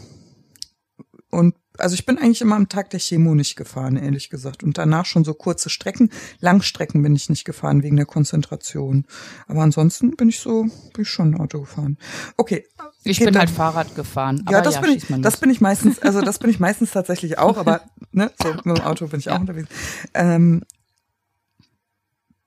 und 1.31 1.55
also 1.79 1.95
ich 1.95 2.07
bin 2.07 2.19
eigentlich 2.19 2.41
immer 2.41 2.57
am 2.57 2.69
Tag 2.69 2.91
der 2.91 3.01
Chemo 3.01 3.35
nicht 3.35 3.57
gefahren, 3.57 3.97
ehrlich 3.97 4.31
gesagt. 4.31 4.63
Und 4.63 4.79
danach 4.79 5.07
schon 5.07 5.25
so 5.25 5.35
kurze 5.35 5.71
Strecken. 5.71 6.11
Langstrecken 6.41 7.03
bin 7.03 7.15
ich 7.17 7.29
nicht 7.29 7.45
gefahren 7.45 7.83
wegen 7.83 7.97
der 7.97 8.07
Konzentration. 8.07 9.07
Aber 9.47 9.63
ansonsten 9.63 10.17
bin 10.17 10.29
ich 10.29 10.41
so, 10.41 10.63
bin 10.63 11.03
ich 11.03 11.09
schon 11.09 11.39
Auto 11.39 11.61
gefahren. 11.61 11.99
Okay. 12.37 12.67
Ich 13.05 13.21
bin 13.21 13.39
halt 13.39 13.51
Fahrrad 13.51 13.95
gefahren. 13.95 14.45
ja, 14.51 14.61
das 14.61 14.75
ja, 14.75 14.81
bin 14.81 14.91
ich, 14.91 15.07
das 15.23 15.39
bin 15.39 15.51
ich 15.51 15.61
meistens, 15.61 15.99
also 16.01 16.21
das 16.21 16.39
bin 16.39 16.51
ich 16.51 16.61
meistens 16.61 16.91
tatsächlich 16.91 17.39
auch, 17.39 17.57
aber 17.57 17.83
ne, 18.13 18.31
so 18.43 18.53
mit 18.53 18.65
dem 18.65 18.85
Auto 18.85 19.07
bin 19.07 19.21
ich 19.21 19.31
auch 19.31 19.35
ja. 19.35 19.41
unterwegs. 19.41 19.69
Ähm, 20.15 20.63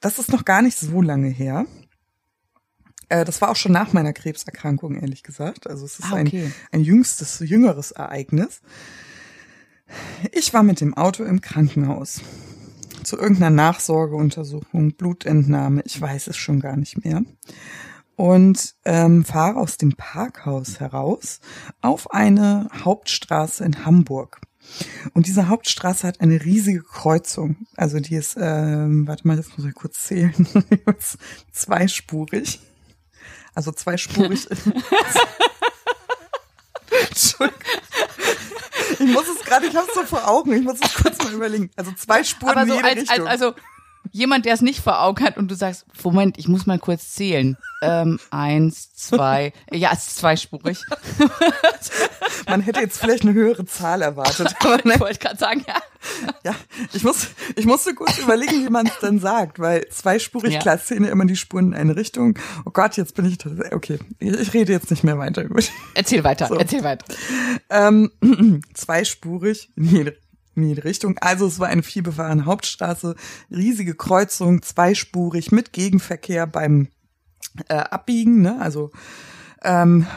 das 0.01 0.19
ist 0.19 0.31
noch 0.31 0.45
gar 0.45 0.61
nicht 0.61 0.77
so 0.77 1.01
lange 1.01 1.29
her. 1.29 1.65
Äh, 3.09 3.25
das 3.25 3.41
war 3.41 3.49
auch 3.49 3.55
schon 3.55 3.71
nach 3.71 3.93
meiner 3.93 4.13
Krebserkrankung, 4.13 4.95
ehrlich 4.95 5.23
gesagt. 5.23 5.67
Also 5.67 5.85
es 5.85 5.99
ist 5.99 6.11
ah, 6.11 6.19
okay. 6.19 6.45
ein, 6.45 6.53
ein 6.71 6.81
jüngstes, 6.81 7.39
jüngeres 7.39 7.91
Ereignis. 7.91 8.61
Ich 10.31 10.53
war 10.53 10.63
mit 10.63 10.81
dem 10.81 10.93
Auto 10.95 11.23
im 11.23 11.41
Krankenhaus. 11.41 12.21
Zu 13.03 13.17
irgendeiner 13.17 13.49
Nachsorgeuntersuchung, 13.49 14.93
Blutentnahme, 14.93 15.81
ich 15.85 15.99
weiß 15.99 16.27
es 16.27 16.37
schon 16.37 16.59
gar 16.59 16.77
nicht 16.77 17.03
mehr. 17.03 17.23
Und 18.15 18.75
ähm, 18.85 19.25
fahre 19.25 19.57
aus 19.57 19.77
dem 19.77 19.93
Parkhaus 19.93 20.79
heraus 20.79 21.39
auf 21.81 22.11
eine 22.11 22.69
Hauptstraße 22.83 23.63
in 23.63 23.85
Hamburg. 23.85 24.41
Und 25.13 25.27
diese 25.27 25.47
Hauptstraße 25.47 26.07
hat 26.07 26.21
eine 26.21 26.43
riesige 26.43 26.83
Kreuzung. 26.83 27.65
Also 27.75 27.99
die 27.99 28.15
ist, 28.15 28.37
ähm, 28.39 29.07
warte 29.07 29.27
mal, 29.27 29.37
das 29.37 29.57
muss 29.57 29.65
ich 29.65 29.73
kurz 29.73 30.03
zählen, 30.03 30.33
zweispurig. 31.51 32.59
Also 33.53 33.71
zweispurig. 33.71 34.47
Entschuldigung. 37.09 37.59
Ich 38.99 39.13
muss 39.13 39.27
es 39.27 39.43
gerade, 39.45 39.65
ich 39.65 39.75
habe 39.75 39.87
es 39.87 39.93
so 39.93 40.03
vor 40.03 40.27
Augen, 40.27 40.53
ich 40.53 40.63
muss 40.63 40.79
es 40.81 40.93
kurz 40.93 41.17
mal 41.23 41.33
überlegen. 41.33 41.69
Also 41.75 41.91
zwei 41.93 42.23
Spuren 42.23 42.51
Aber 42.51 42.65
so 42.65 42.73
in 42.73 42.77
jede 42.77 42.87
als, 42.87 43.01
Richtung. 43.01 43.27
Als, 43.27 43.41
also 43.41 43.55
jemand, 44.11 44.45
der 44.45 44.53
es 44.53 44.61
nicht 44.61 44.81
vor 44.81 45.01
Augen 45.01 45.23
hat 45.23 45.37
und 45.37 45.49
du 45.49 45.55
sagst, 45.55 45.85
Moment, 46.03 46.37
ich 46.37 46.47
muss 46.47 46.65
mal 46.65 46.79
kurz 46.79 47.11
zählen. 47.11 47.57
Ähm, 47.81 48.19
eins, 48.29 48.93
zwei, 48.93 49.53
ja, 49.71 49.91
es 49.93 50.07
ist 50.07 50.17
zweispurig. 50.17 50.79
Man 52.47 52.61
hätte 52.61 52.81
jetzt 52.81 52.99
vielleicht 52.99 53.23
eine 53.23 53.33
höhere 53.33 53.65
Zahl 53.65 54.01
erwartet. 54.01 54.55
ich 54.83 54.99
wollte 54.99 55.19
gerade 55.19 55.37
sagen, 55.37 55.63
ja. 55.67 55.75
Ja, 56.43 56.55
ich 56.93 57.03
muss, 57.03 57.27
ich 57.55 57.65
musste 57.65 57.93
kurz 57.93 58.17
überlegen, 58.17 58.65
wie 58.65 58.69
man 58.69 58.87
es 58.87 58.97
dann 58.99 59.19
sagt, 59.19 59.59
weil 59.59 59.87
zweispurig, 59.89 60.53
ja. 60.53 60.59
klar, 60.59 60.77
Szene 60.79 61.09
immer 61.09 61.25
die 61.25 61.35
Spuren 61.35 61.67
in 61.67 61.73
eine 61.75 61.95
Richtung. 61.95 62.37
Oh 62.65 62.71
Gott, 62.71 62.97
jetzt 62.97 63.15
bin 63.15 63.25
ich, 63.25 63.37
okay, 63.71 63.99
ich 64.19 64.53
rede 64.53 64.71
jetzt 64.71 64.89
nicht 64.89 65.03
mehr 65.03 65.17
weiter 65.17 65.43
über 65.43 65.61
Erzähl 65.93 66.23
weiter, 66.23 66.47
so. 66.47 66.55
erzähl 66.55 66.83
weiter. 66.83 67.05
Ähm, 67.69 68.11
zweispurig, 68.73 69.71
nee, 69.75 70.11
in 70.55 70.63
jede 70.63 70.83
Richtung. 70.83 71.17
Also 71.19 71.47
es 71.47 71.59
war 71.59 71.67
eine 71.67 71.83
vielbefahrene 71.83 72.45
Hauptstraße, 72.45 73.15
riesige 73.49 73.95
Kreuzung, 73.95 74.61
zweispurig 74.61 75.51
mit 75.51 75.73
Gegenverkehr 75.73 76.47
beim 76.47 76.87
äh, 77.67 77.75
Abbiegen, 77.75 78.41
ne? 78.41 78.59
also 78.59 78.91
ähm, 79.63 80.07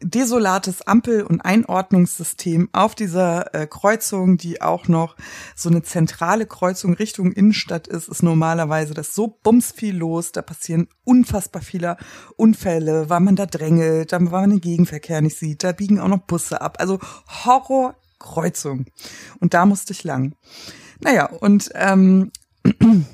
desolates 0.00 0.82
Ampel- 0.86 1.22
und 1.22 1.40
Einordnungssystem 1.40 2.68
auf 2.72 2.94
dieser 2.94 3.54
äh, 3.54 3.66
Kreuzung, 3.66 4.36
die 4.36 4.62
auch 4.62 4.88
noch 4.88 5.16
so 5.54 5.68
eine 5.68 5.82
zentrale 5.82 6.46
Kreuzung 6.46 6.94
Richtung 6.94 7.32
Innenstadt 7.32 7.88
ist, 7.88 8.08
ist 8.08 8.22
normalerweise 8.22 8.94
das 8.94 9.14
so 9.14 9.38
bums 9.42 9.72
viel 9.72 9.96
los, 9.96 10.32
da 10.32 10.42
passieren 10.42 10.88
unfassbar 11.04 11.62
viele 11.62 11.96
Unfälle, 12.36 13.10
weil 13.10 13.20
man 13.20 13.36
da 13.36 13.46
drängelt, 13.46 14.12
weil 14.12 14.20
man 14.20 14.50
den 14.50 14.60
Gegenverkehr 14.60 15.20
nicht 15.20 15.38
sieht, 15.38 15.64
da 15.64 15.72
biegen 15.72 16.00
auch 16.00 16.08
noch 16.08 16.18
Busse 16.26 16.60
ab. 16.60 16.76
Also 16.80 16.98
Horror 17.44 17.94
Kreuzung. 18.22 18.86
Und 19.40 19.52
da 19.52 19.66
musste 19.66 19.92
ich 19.92 20.04
lang. 20.04 20.34
Naja, 21.00 21.26
und 21.26 21.70
ähm, 21.74 22.30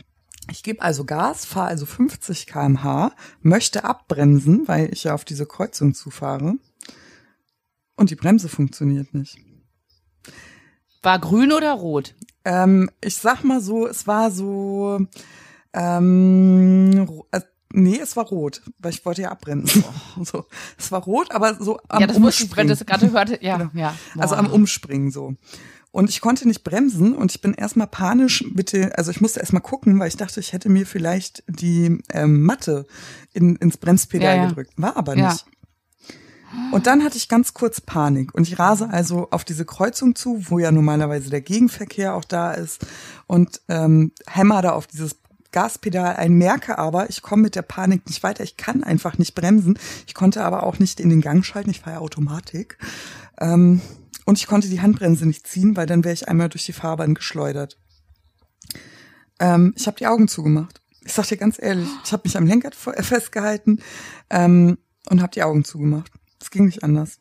ich 0.50 0.62
gebe 0.62 0.82
also 0.82 1.04
Gas, 1.04 1.44
fahre 1.44 1.68
also 1.68 1.86
50 1.86 2.46
kmh, 2.46 3.12
möchte 3.40 3.84
abbremsen, 3.84 4.68
weil 4.68 4.92
ich 4.92 5.04
ja 5.04 5.14
auf 5.14 5.24
diese 5.24 5.46
Kreuzung 5.46 5.94
zufahre. 5.94 6.54
Und 7.98 8.10
die 8.10 8.14
Bremse 8.14 8.48
funktioniert 8.48 9.12
nicht. 9.12 9.38
War 11.02 11.18
grün 11.18 11.52
oder 11.52 11.72
rot? 11.72 12.14
Ähm, 12.44 12.90
ich 13.00 13.16
sag 13.16 13.42
mal 13.42 13.60
so, 13.60 13.88
es 13.88 14.06
war 14.06 14.30
so, 14.30 15.04
ähm, 15.72 17.24
äh, 17.32 17.40
Nee, 17.70 17.98
es 18.02 18.16
war 18.16 18.24
rot, 18.24 18.62
weil 18.78 18.92
ich 18.92 19.04
wollte 19.04 19.22
ja 19.22 19.30
abbremsen. 19.30 19.84
so, 20.22 20.46
es 20.78 20.90
war 20.90 21.02
rot, 21.02 21.32
aber 21.32 21.56
so 21.56 21.78
am 21.88 22.00
ja, 22.00 22.06
das 22.06 22.16
Umspringen. 22.16 22.68
Das 22.68 22.86
gerade 22.86 23.12
hörte, 23.12 23.38
ja, 23.42 23.58
genau. 23.58 23.70
ja. 23.74 23.94
Boah. 24.14 24.22
Also 24.22 24.36
am 24.36 24.50
Umspringen 24.50 25.10
so. 25.10 25.34
Und 25.90 26.08
ich 26.08 26.22
konnte 26.22 26.46
nicht 26.46 26.64
bremsen 26.64 27.14
und 27.14 27.32
ich 27.32 27.42
bin 27.42 27.52
erstmal 27.52 27.88
panisch 27.88 28.44
bitte, 28.54 28.96
also 28.96 29.10
ich 29.10 29.20
musste 29.20 29.40
erstmal 29.40 29.60
gucken, 29.60 29.98
weil 29.98 30.08
ich 30.08 30.16
dachte, 30.16 30.40
ich 30.40 30.54
hätte 30.54 30.70
mir 30.70 30.86
vielleicht 30.86 31.42
die 31.46 31.98
ähm, 32.12 32.42
Matte 32.42 32.86
in, 33.34 33.56
ins 33.56 33.76
Bremspedal 33.76 34.36
ja, 34.36 34.42
ja. 34.42 34.48
gedrückt. 34.48 34.72
War 34.76 34.96
aber 34.96 35.14
nicht. 35.16 35.44
Und 36.70 36.86
dann 36.86 37.02
hatte 37.02 37.16
ich 37.16 37.28
ganz 37.28 37.54
kurz 37.54 37.80
Panik 37.80 38.34
und 38.34 38.46
ich 38.46 38.58
rase 38.58 38.90
also 38.90 39.28
auf 39.30 39.44
diese 39.44 39.64
Kreuzung 39.64 40.14
zu, 40.14 40.50
wo 40.50 40.58
ja 40.58 40.70
normalerweise 40.70 41.30
der 41.30 41.40
Gegenverkehr 41.40 42.14
auch 42.14 42.24
da 42.24 42.52
ist 42.52 42.86
und 43.26 43.62
ähm, 43.68 44.12
hämmer 44.26 44.60
da 44.60 44.72
auf 44.72 44.86
dieses 44.86 45.16
Gaspedal 45.50 46.16
ein, 46.16 46.34
merke 46.34 46.78
aber, 46.78 47.08
ich 47.08 47.22
komme 47.22 47.42
mit 47.42 47.54
der 47.54 47.62
Panik 47.62 48.06
nicht 48.06 48.22
weiter. 48.22 48.44
Ich 48.44 48.56
kann 48.56 48.84
einfach 48.84 49.16
nicht 49.18 49.34
bremsen. 49.34 49.78
Ich 50.06 50.14
konnte 50.14 50.44
aber 50.44 50.62
auch 50.62 50.78
nicht 50.78 51.00
in 51.00 51.08
den 51.08 51.22
Gang 51.22 51.44
schalten. 51.44 51.70
Ich 51.70 51.80
fahre 51.80 52.00
Automatik. 52.00 52.76
Ähm, 53.40 53.80
und 54.26 54.38
ich 54.38 54.46
konnte 54.46 54.68
die 54.68 54.82
Handbremse 54.82 55.26
nicht 55.26 55.46
ziehen, 55.46 55.74
weil 55.74 55.86
dann 55.86 56.04
wäre 56.04 56.12
ich 56.12 56.28
einmal 56.28 56.50
durch 56.50 56.66
die 56.66 56.74
Fahrbahn 56.74 57.14
geschleudert. 57.14 57.78
Ähm, 59.40 59.72
ich 59.76 59.86
habe 59.86 59.96
die 59.96 60.06
Augen 60.06 60.28
zugemacht. 60.28 60.82
Ich 61.00 61.14
sag 61.14 61.26
dir 61.28 61.38
ganz 61.38 61.58
ehrlich, 61.58 61.88
ich 62.04 62.12
habe 62.12 62.24
mich 62.26 62.36
am 62.36 62.46
Lenkrad 62.46 62.74
festgehalten 62.74 63.80
ähm, 64.28 64.76
und 65.08 65.22
habe 65.22 65.32
die 65.32 65.42
Augen 65.42 65.64
zugemacht. 65.64 66.12
Es 66.48 66.52
ging 66.52 66.64
nicht 66.64 66.82
anders. 66.82 67.18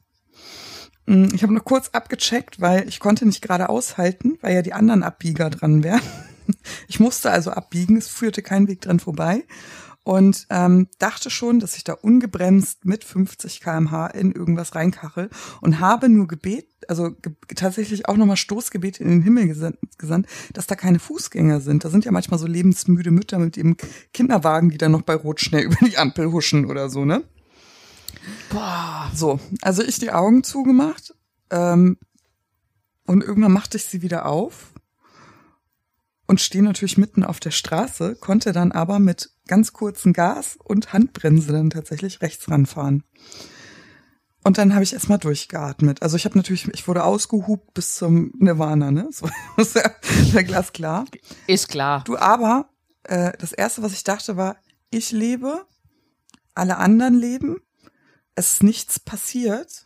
Mm, 1.05 1.25
ich 1.33 1.43
habe 1.43 1.53
noch 1.53 1.65
kurz 1.65 1.89
abgecheckt, 1.89 2.61
weil 2.61 2.87
ich 2.87 3.01
konnte 3.01 3.25
nicht 3.25 3.41
gerade 3.41 3.67
aushalten, 3.67 4.37
weil 4.39 4.55
ja 4.55 4.61
die 4.61 4.71
anderen 4.71 5.03
Abbieger 5.03 5.49
dran 5.49 5.83
wären. 5.83 6.01
Ich 6.87 7.01
musste 7.01 7.29
also 7.29 7.51
abbiegen, 7.51 7.97
es 7.97 8.07
führte 8.07 8.41
kein 8.41 8.69
Weg 8.69 8.79
dran 8.79 9.01
vorbei 9.01 9.43
und 10.05 10.47
ähm, 10.49 10.87
dachte 10.97 11.29
schon, 11.29 11.59
dass 11.59 11.75
ich 11.75 11.83
da 11.83 11.91
ungebremst 11.91 12.85
mit 12.85 13.03
50 13.03 13.59
kmh 13.59 14.07
in 14.07 14.31
irgendwas 14.31 14.73
reinkachel 14.73 15.29
und 15.59 15.81
habe 15.81 16.07
nur 16.07 16.25
gebet, 16.25 16.69
also 16.87 17.11
ge 17.11 17.33
tatsächlich 17.53 18.07
auch 18.07 18.15
nochmal 18.15 18.37
Stoßgebet 18.37 19.01
in 19.01 19.09
den 19.09 19.21
Himmel 19.23 19.49
gesandt, 19.97 20.27
dass 20.53 20.67
da 20.67 20.75
keine 20.75 20.99
Fußgänger 20.99 21.59
sind. 21.59 21.83
Da 21.83 21.89
sind 21.89 22.05
ja 22.05 22.13
manchmal 22.13 22.39
so 22.39 22.47
lebensmüde 22.47 23.11
Mütter 23.11 23.39
mit 23.39 23.57
ihrem 23.57 23.75
Kinderwagen, 24.13 24.69
die 24.69 24.77
dann 24.77 24.93
noch 24.93 25.01
bei 25.01 25.15
Rot 25.15 25.41
schnell 25.41 25.63
über 25.65 25.85
die 25.85 25.97
Ampel 25.97 26.31
huschen 26.31 26.67
oder 26.67 26.89
so, 26.89 27.03
ne? 27.03 27.25
Boah. 28.49 29.11
So, 29.13 29.39
also 29.61 29.83
ich 29.83 29.99
die 29.99 30.11
Augen 30.11 30.43
zugemacht 30.43 31.13
ähm, 31.49 31.97
und 33.05 33.23
irgendwann 33.23 33.51
machte 33.51 33.77
ich 33.77 33.85
sie 33.85 34.01
wieder 34.01 34.25
auf 34.25 34.73
und 36.27 36.41
stehe 36.41 36.63
natürlich 36.63 36.97
mitten 36.97 37.23
auf 37.23 37.39
der 37.39 37.51
Straße, 37.51 38.15
konnte 38.15 38.51
dann 38.51 38.71
aber 38.71 38.99
mit 38.99 39.31
ganz 39.47 39.73
kurzen 39.73 40.13
Gas 40.13 40.57
und 40.61 40.93
Handbremse 40.93 41.53
dann 41.53 41.69
tatsächlich 41.69 42.21
rechts 42.21 42.49
ranfahren. 42.49 43.03
Und 44.43 44.57
dann 44.57 44.73
habe 44.73 44.83
ich 44.83 44.93
erstmal 44.93 45.17
durchgeatmet. 45.17 46.01
Also 46.01 46.15
ich 46.15 46.25
habe 46.25 46.37
natürlich, 46.37 46.67
ich 46.73 46.87
wurde 46.87 47.03
ausgehupt 47.03 47.73
bis 47.73 47.95
zum 47.95 48.31
Nirvana, 48.37 48.91
ne? 48.91 49.09
So 49.11 49.27
ist 49.57 49.75
ja, 49.75 49.91
ja 50.33 50.41
glasklar. 50.41 51.05
Ist 51.47 51.67
klar. 51.67 52.03
Du 52.05 52.17
aber, 52.17 52.69
äh, 53.03 53.33
das 53.39 53.51
erste, 53.51 53.81
was 53.81 53.93
ich 53.93 54.03
dachte, 54.03 54.37
war, 54.37 54.57
ich 54.89 55.11
lebe, 55.11 55.65
alle 56.53 56.77
anderen 56.77 57.15
leben, 57.15 57.57
es 58.37 58.53
ist 58.53 58.63
nichts 58.63 58.99
passiert 58.99 59.83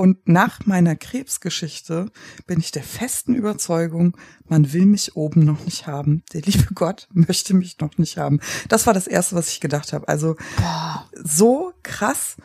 und 0.00 0.26
nach 0.26 0.64
meiner 0.64 0.96
Krebsgeschichte 0.96 2.10
bin 2.46 2.58
ich 2.58 2.70
der 2.70 2.82
festen 2.82 3.34
Überzeugung, 3.34 4.16
man 4.48 4.72
will 4.72 4.86
mich 4.86 5.14
oben 5.14 5.44
noch 5.44 5.62
nicht 5.66 5.86
haben. 5.86 6.22
Der 6.32 6.40
liebe 6.40 6.68
Gott 6.74 7.06
möchte 7.12 7.52
mich 7.52 7.78
noch 7.80 7.98
nicht 7.98 8.16
haben. 8.16 8.40
Das 8.68 8.86
war 8.86 8.94
das 8.94 9.06
Erste, 9.06 9.36
was 9.36 9.50
ich 9.50 9.60
gedacht 9.60 9.92
habe. 9.92 10.08
Also 10.08 10.36
Boah. 10.56 11.06
so 11.12 11.74
krass. 11.82 12.36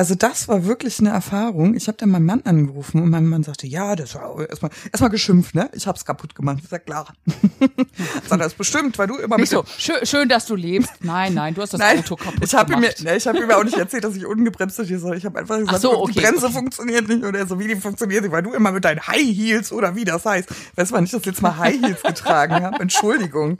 Also 0.00 0.14
das 0.14 0.48
war 0.48 0.64
wirklich 0.64 0.98
eine 1.00 1.10
Erfahrung. 1.10 1.74
Ich 1.74 1.86
habe 1.86 1.98
dann 1.98 2.08
meinen 2.08 2.24
Mann 2.24 2.40
angerufen 2.46 3.02
und 3.02 3.10
mein 3.10 3.26
Mann 3.26 3.42
sagte, 3.42 3.66
ja, 3.66 3.94
das 3.96 4.14
war 4.14 4.48
erstmal 4.48 4.70
erstmal 4.90 5.10
geschimpft, 5.10 5.54
ne? 5.54 5.68
Ich 5.74 5.86
hab's 5.86 6.06
kaputt 6.06 6.34
gemacht. 6.34 6.60
Ich 6.62 6.70
sag, 6.70 6.86
klar. 6.86 7.12
Sag 8.26 8.38
das 8.38 8.54
bestimmt, 8.54 8.96
weil 8.96 9.08
du 9.08 9.16
immer 9.16 9.36
Nicht 9.36 9.52
mit 9.52 9.66
so, 9.66 9.74
schön, 9.76 10.06
schön, 10.06 10.26
dass 10.30 10.46
du 10.46 10.56
lebst. 10.56 10.90
Nein, 11.00 11.34
nein, 11.34 11.52
du 11.52 11.60
hast 11.60 11.74
das 11.74 11.80
Nein, 11.80 11.98
Auto 11.98 12.16
kaputt 12.16 12.42
ich 12.42 12.54
habe 12.54 12.72
ihm, 12.72 12.80
gemacht. 12.80 13.02
ne, 13.02 13.14
ich 13.14 13.26
hab 13.26 13.36
ihm 13.36 13.50
auch 13.50 13.62
nicht 13.62 13.76
erzählt, 13.76 14.04
dass 14.04 14.16
ich 14.16 14.24
ungebremst 14.24 14.78
durch 14.78 14.88
soll. 14.98 15.18
Ich 15.18 15.26
habe 15.26 15.38
einfach 15.38 15.58
gesagt, 15.58 15.82
so, 15.82 15.90
die 16.06 16.12
okay, 16.12 16.20
Bremse 16.22 16.46
okay. 16.46 16.54
funktioniert 16.54 17.06
nicht 17.06 17.22
oder 17.22 17.46
so, 17.46 17.58
wie 17.58 17.68
die 17.68 17.76
funktioniert 17.76 18.22
nicht, 18.22 18.32
weil 18.32 18.42
du 18.42 18.54
immer 18.54 18.72
mit 18.72 18.82
deinen 18.82 19.06
High 19.06 19.36
Heels 19.36 19.70
oder 19.70 19.94
wie 19.96 20.06
das 20.06 20.24
heißt. 20.24 20.48
Weißt 20.76 20.92
du, 20.92 20.94
wann 20.94 21.04
ich 21.04 21.10
das 21.10 21.26
jetzt 21.26 21.42
mal 21.42 21.58
High 21.58 21.78
Heels 21.78 22.02
getragen 22.02 22.54
habe? 22.54 22.80
Entschuldigung. 22.80 23.58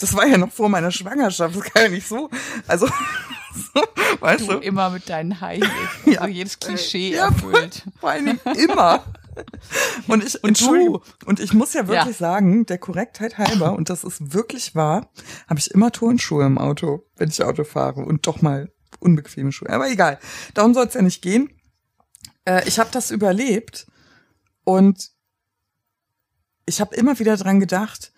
Das 0.00 0.16
war 0.16 0.26
ja 0.26 0.36
noch 0.36 0.50
vor 0.50 0.68
meiner 0.68 0.90
Schwangerschaft. 0.90 1.54
Das 1.54 1.62
kann 1.62 1.84
ja 1.84 1.88
nicht 1.90 2.08
so. 2.08 2.28
Also, 2.66 2.86
so, 2.86 2.92
weißt 4.20 4.42
Du 4.48 4.52
du? 4.52 4.58
immer 4.58 4.90
mit 4.90 5.08
deinen 5.08 5.40
High 5.40 5.60
Heels. 5.60 5.90
Ja. 6.14 6.20
Also 6.22 6.32
jedes 6.34 6.58
Klischee 6.60 7.14
Ja, 7.14 7.26
erfüllt. 7.26 7.82
Vor 8.00 8.10
allen 8.10 8.26
Dingen 8.26 8.40
immer. 8.56 9.04
Und 10.06 10.22
ich, 10.24 10.42
Und 10.44 10.60
du? 10.60 11.00
Und 11.26 11.40
ich 11.40 11.52
muss 11.54 11.72
ja 11.74 11.88
wirklich 11.88 12.06
Ja. 12.20 12.26
sagen, 12.28 12.66
der 12.66 12.78
Korrektheit 12.78 13.36
halber, 13.38 13.74
und 13.74 13.90
das 13.90 14.04
ist 14.04 14.32
wirklich 14.32 14.74
wahr, 14.76 15.10
habe 15.48 15.58
ich 15.58 15.70
immer 15.72 15.90
Turnschuhe 15.90 16.44
im 16.46 16.56
Auto, 16.58 17.04
wenn 17.16 17.30
ich 17.30 17.42
Auto 17.42 17.64
fahre 17.64 18.00
und 18.04 18.26
doch 18.26 18.42
mal 18.42 18.70
unbequeme 19.00 19.50
Schuhe. 19.50 19.70
Aber 19.70 19.90
egal, 19.90 20.18
darum 20.54 20.72
soll 20.72 20.86
es 20.86 20.94
ja 20.94 21.02
nicht 21.02 21.20
gehen. 21.20 21.50
Äh, 22.44 22.66
ich 22.68 22.78
habe 22.78 22.90
das 22.92 23.10
überlebt 23.10 23.86
und 24.62 25.10
ich 26.66 26.80
habe 26.80 26.94
immer 26.94 27.18
wieder 27.18 27.36
dran 27.36 27.58
gedacht, 27.60 28.12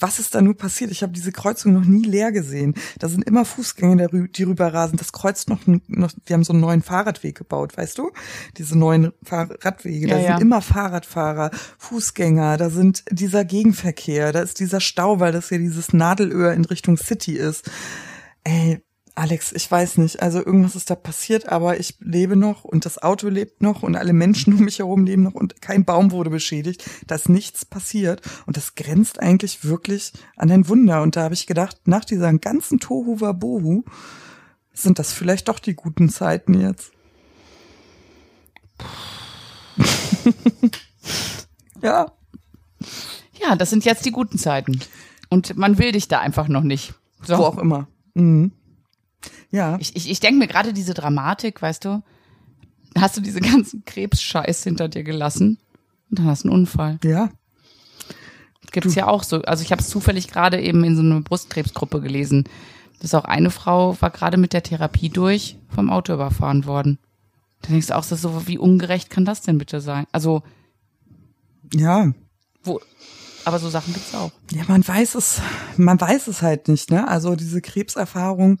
was 0.00 0.18
ist 0.18 0.34
da 0.34 0.40
nur 0.42 0.56
passiert? 0.56 0.90
Ich 0.90 1.02
habe 1.02 1.12
diese 1.12 1.32
Kreuzung 1.32 1.72
noch 1.72 1.84
nie 1.84 2.04
leer 2.04 2.32
gesehen. 2.32 2.74
Da 2.98 3.08
sind 3.08 3.24
immer 3.24 3.44
Fußgänger, 3.44 3.96
die 3.96 4.04
rü- 4.16 4.32
die 4.32 4.42
rüberrasen. 4.44 4.96
Das 4.98 5.12
kreuzt 5.12 5.48
noch, 5.48 5.60
noch, 5.66 6.12
die 6.28 6.32
haben 6.34 6.44
so 6.44 6.52
einen 6.52 6.60
neuen 6.62 6.82
Fahrradweg 6.82 7.36
gebaut, 7.36 7.76
weißt 7.76 7.98
du? 7.98 8.10
Diese 8.56 8.78
neuen 8.78 9.12
Fahrradwege. 9.22 10.06
Da 10.08 10.16
Ja, 10.16 10.22
ja. 10.22 10.32
sind 10.36 10.42
immer 10.42 10.62
Fahrradfahrer, 10.62 11.50
Fußgänger, 11.78 12.56
da 12.56 12.70
sind 12.70 13.04
dieser 13.10 13.44
Gegenverkehr, 13.44 14.32
da 14.32 14.40
ist 14.40 14.60
dieser 14.60 14.80
Stau, 14.80 15.20
weil 15.20 15.32
das 15.32 15.50
ja 15.50 15.58
dieses 15.58 15.92
Nadelöhr 15.92 16.52
in 16.52 16.64
Richtung 16.64 16.96
City 16.96 17.32
ist. 17.36 17.70
Ey, 18.44 18.82
Alex, 19.14 19.52
ich 19.52 19.70
weiß 19.70 19.98
nicht, 19.98 20.22
also 20.22 20.38
irgendwas 20.38 20.76
ist 20.76 20.90
da 20.90 20.94
passiert, 20.94 21.48
aber 21.48 21.78
ich 21.78 21.96
lebe 22.00 22.36
noch 22.36 22.64
und 22.64 22.84
das 22.84 23.02
Auto 23.02 23.28
lebt 23.28 23.62
noch 23.62 23.82
und 23.82 23.96
alle 23.96 24.12
Menschen 24.12 24.54
um 24.54 24.64
mich 24.64 24.78
herum 24.78 25.04
leben 25.04 25.24
noch 25.24 25.34
und 25.34 25.60
kein 25.60 25.84
Baum 25.84 26.10
wurde 26.10 26.30
beschädigt. 26.30 26.84
Da 27.06 27.16
ist 27.16 27.28
nichts 27.28 27.64
passiert 27.64 28.22
und 28.46 28.56
das 28.56 28.74
grenzt 28.74 29.20
eigentlich 29.20 29.64
wirklich 29.64 30.12
an 30.36 30.50
ein 30.50 30.68
Wunder. 30.68 31.02
Und 31.02 31.16
da 31.16 31.24
habe 31.24 31.34
ich 31.34 31.46
gedacht, 31.46 31.76
nach 31.86 32.04
dieser 32.04 32.32
ganzen 32.38 32.80
Tohu 32.80 33.20
Wabohu 33.20 33.84
sind 34.72 34.98
das 34.98 35.12
vielleicht 35.12 35.48
doch 35.48 35.58
die 35.58 35.74
guten 35.74 36.08
Zeiten 36.08 36.54
jetzt. 36.54 36.92
ja, 41.82 42.12
Ja, 43.40 43.56
das 43.56 43.70
sind 43.70 43.84
jetzt 43.84 44.04
die 44.04 44.12
guten 44.12 44.38
Zeiten. 44.38 44.80
Und 45.28 45.56
man 45.56 45.78
will 45.78 45.92
dich 45.92 46.08
da 46.08 46.20
einfach 46.20 46.48
noch 46.48 46.62
nicht. 46.62 46.94
So. 47.22 47.38
wo 47.38 47.44
auch 47.44 47.58
immer. 47.58 47.88
Mhm. 48.14 48.52
Ja, 49.50 49.78
Ich, 49.80 49.96
ich, 49.96 50.10
ich 50.10 50.20
denke 50.20 50.38
mir 50.38 50.46
gerade 50.46 50.72
diese 50.72 50.94
Dramatik, 50.94 51.60
weißt 51.60 51.84
du, 51.84 52.02
hast 52.96 53.16
du 53.16 53.20
diese 53.20 53.40
ganzen 53.40 53.84
Krebsscheiß 53.84 54.62
hinter 54.62 54.88
dir 54.88 55.02
gelassen 55.02 55.58
und 56.10 56.18
dann 56.18 56.26
hast 56.26 56.44
du 56.44 56.48
einen 56.48 56.60
Unfall. 56.60 56.98
ja, 57.04 57.30
Gibt's 58.72 58.94
ja 58.94 59.08
auch 59.08 59.24
so. 59.24 59.42
Also 59.42 59.62
ich 59.64 59.72
habe 59.72 59.82
es 59.82 59.88
zufällig 59.88 60.28
gerade 60.28 60.60
eben 60.60 60.84
in 60.84 60.94
so 60.94 61.02
einer 61.02 61.20
Brustkrebsgruppe 61.20 62.00
gelesen. 62.00 62.44
Das 62.98 63.06
ist 63.06 63.14
auch 63.14 63.24
eine 63.24 63.50
Frau 63.50 63.96
war 64.00 64.10
gerade 64.10 64.36
mit 64.36 64.52
der 64.52 64.62
Therapie 64.62 65.08
durch, 65.08 65.56
vom 65.74 65.90
Auto 65.90 66.12
überfahren 66.12 66.66
worden. 66.66 66.98
Da 67.62 67.70
denkst 67.70 67.88
du 67.88 67.96
auch 67.96 68.04
so, 68.04 68.46
wie 68.46 68.58
ungerecht 68.58 69.10
kann 69.10 69.24
das 69.24 69.42
denn 69.42 69.58
bitte 69.58 69.80
sein? 69.80 70.06
Also, 70.12 70.42
ja. 71.74 72.12
wo, 72.62 72.80
aber 73.44 73.58
so 73.58 73.68
Sachen 73.68 73.92
gibt's 73.92 74.14
auch. 74.14 74.30
Ja, 74.52 74.64
man 74.68 74.86
weiß 74.86 75.14
es, 75.14 75.40
man 75.76 76.00
weiß 76.00 76.28
es 76.28 76.42
halt 76.42 76.68
nicht, 76.68 76.90
ne? 76.90 77.08
Also 77.08 77.36
diese 77.36 77.60
Krebserfahrung 77.60 78.60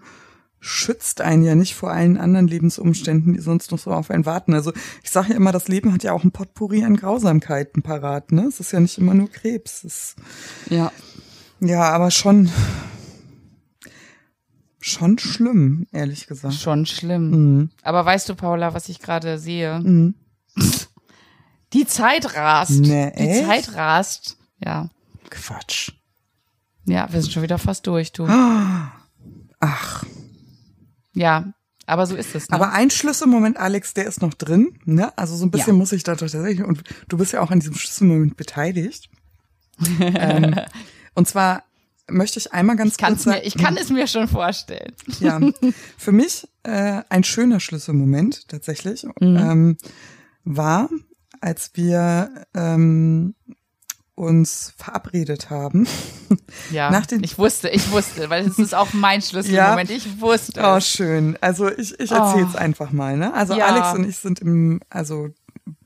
schützt 0.60 1.22
einen 1.22 1.42
ja 1.42 1.54
nicht 1.54 1.74
vor 1.74 1.90
allen 1.90 2.18
anderen 2.18 2.46
Lebensumständen, 2.46 3.32
die 3.32 3.40
sonst 3.40 3.72
noch 3.72 3.78
so 3.78 3.90
auf 3.92 4.10
einen 4.10 4.26
warten. 4.26 4.52
Also 4.52 4.72
ich 5.02 5.10
sage 5.10 5.30
ja 5.30 5.36
immer, 5.36 5.52
das 5.52 5.68
Leben 5.68 5.92
hat 5.92 6.02
ja 6.02 6.12
auch 6.12 6.22
ein 6.22 6.32
Potpourri 6.32 6.84
an 6.84 6.96
Grausamkeiten 6.96 7.82
parat, 7.82 8.30
ne? 8.30 8.42
Es 8.42 8.60
ist 8.60 8.72
ja 8.72 8.80
nicht 8.80 8.98
immer 8.98 9.14
nur 9.14 9.30
Krebs. 9.30 9.84
Es 9.84 10.16
Ja. 10.68 10.92
ja, 11.60 11.82
aber 11.90 12.10
schon, 12.10 12.50
schon 14.80 15.18
schlimm, 15.18 15.86
ehrlich 15.92 16.26
gesagt. 16.26 16.54
Schon 16.54 16.84
schlimm. 16.84 17.30
Mhm. 17.30 17.70
Aber 17.82 18.04
weißt 18.04 18.28
du, 18.28 18.34
Paula, 18.34 18.74
was 18.74 18.90
ich 18.90 18.98
gerade 19.00 19.38
sehe? 19.38 19.80
Mhm. 19.80 20.14
Die 21.72 21.86
Zeit 21.86 22.36
rast. 22.36 22.80
Nee, 22.80 23.12
Die 23.16 23.22
echt? 23.22 23.46
Zeit 23.46 23.74
rast. 23.76 24.36
Ja. 24.62 24.90
Quatsch. 25.30 25.92
Ja, 26.84 27.10
wir 27.12 27.22
sind 27.22 27.32
schon 27.32 27.42
wieder 27.44 27.58
fast 27.58 27.86
durch, 27.86 28.12
du. 28.12 28.26
Ach, 29.60 30.04
Ja, 31.14 31.52
aber 31.86 32.06
so 32.06 32.14
ist 32.14 32.34
es. 32.34 32.48
Ne? 32.48 32.54
Aber 32.54 32.72
ein 32.72 32.90
Schlüsselmoment, 32.90 33.56
Alex, 33.56 33.94
der 33.94 34.06
ist 34.06 34.22
noch 34.22 34.34
drin. 34.34 34.78
Ne? 34.84 35.16
Also 35.18 35.34
so 35.36 35.44
ein 35.46 35.50
bisschen 35.50 35.74
Ja. 35.74 35.78
muss 35.78 35.92
ich 35.92 36.02
da 36.04 36.12
doch 36.12 36.20
tatsächlich, 36.20 36.62
und 36.62 36.82
du 37.08 37.16
bist 37.18 37.32
ja 37.32 37.40
auch 37.40 37.50
an 37.50 37.60
diesem 37.60 37.74
Schlüsselmoment 37.74 38.36
beteiligt. 38.36 39.08
ähm, 40.00 40.54
und 41.14 41.26
zwar 41.26 41.64
möchte 42.08 42.38
ich 42.38 42.52
einmal 42.52 42.76
ganz 42.76 42.96
Kann's 42.96 43.24
kurz 43.24 43.34
mir, 43.36 43.42
ich 43.44 43.56
kann 43.56 43.76
es 43.76 43.88
mir 43.90 44.06
schon 44.06 44.28
vorstellen. 44.28 44.92
ja, 45.20 45.40
für 45.96 46.12
mich 46.12 46.46
äh, 46.64 47.02
ein 47.08 47.24
schöner 47.24 47.60
Schlüsselmoment 47.60 48.48
tatsächlich 48.48 49.04
Mhm. 49.20 49.36
ähm, 49.36 49.76
war, 50.44 50.88
als 51.40 51.70
wir 51.74 52.46
ähm, 52.54 53.34
uns 54.20 54.72
verabredet 54.76 55.50
haben. 55.50 55.86
Ja, 56.70 56.90
Nach 56.92 57.06
den- 57.06 57.24
ich 57.24 57.38
wusste, 57.38 57.68
ich 57.70 57.90
wusste, 57.90 58.30
weil 58.30 58.46
es 58.46 58.56
ist 58.58 58.72
auch 58.74 58.92
mein 58.92 59.20
Schlüsselmoment. 59.20 59.90
Ich 59.90 60.20
wusste. 60.20 60.60
Oh, 60.62 60.76
es. 60.76 60.86
schön. 60.88 61.36
Also 61.40 61.68
ich, 61.68 61.98
ich 61.98 62.12
erzähl's 62.12 62.54
Oh. 62.54 62.58
einfach 62.58 62.92
mal. 62.92 63.16
Ne? 63.16 63.34
Also 63.34 63.54
Ja. 63.56 63.66
Alex 63.66 63.94
und 63.98 64.08
ich 64.08 64.16
sind 64.18 64.38
im, 64.40 64.80
also 64.90 65.28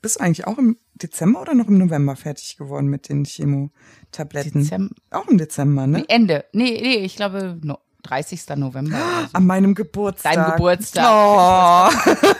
bist 0.01 0.17
du 0.19 0.23
eigentlich 0.23 0.45
auch 0.45 0.59
im 0.59 0.77
Dezember 0.93 1.41
oder 1.41 1.55
noch 1.55 1.67
im 1.67 1.79
November 1.79 2.15
fertig 2.15 2.57
geworden 2.57 2.87
mit 2.87 3.09
den 3.09 3.25
Chemotabletten? 3.25 4.61
Dezember. 4.63 4.95
Auch 5.09 5.27
im 5.27 5.37
Dezember, 5.39 5.87
ne? 5.87 6.05
Ende. 6.07 6.45
Nee, 6.53 6.79
nee, 6.81 6.97
ich 6.97 7.15
glaube 7.15 7.57
no, 7.63 7.79
30. 8.05 8.41
November. 8.55 8.97
So. 8.97 9.29
An 9.33 9.45
meinem 9.45 9.75
Geburtstag. 9.75 10.33
Deinem 10.33 10.51
Geburtstag. 10.51 11.05
Oh. 11.05 11.89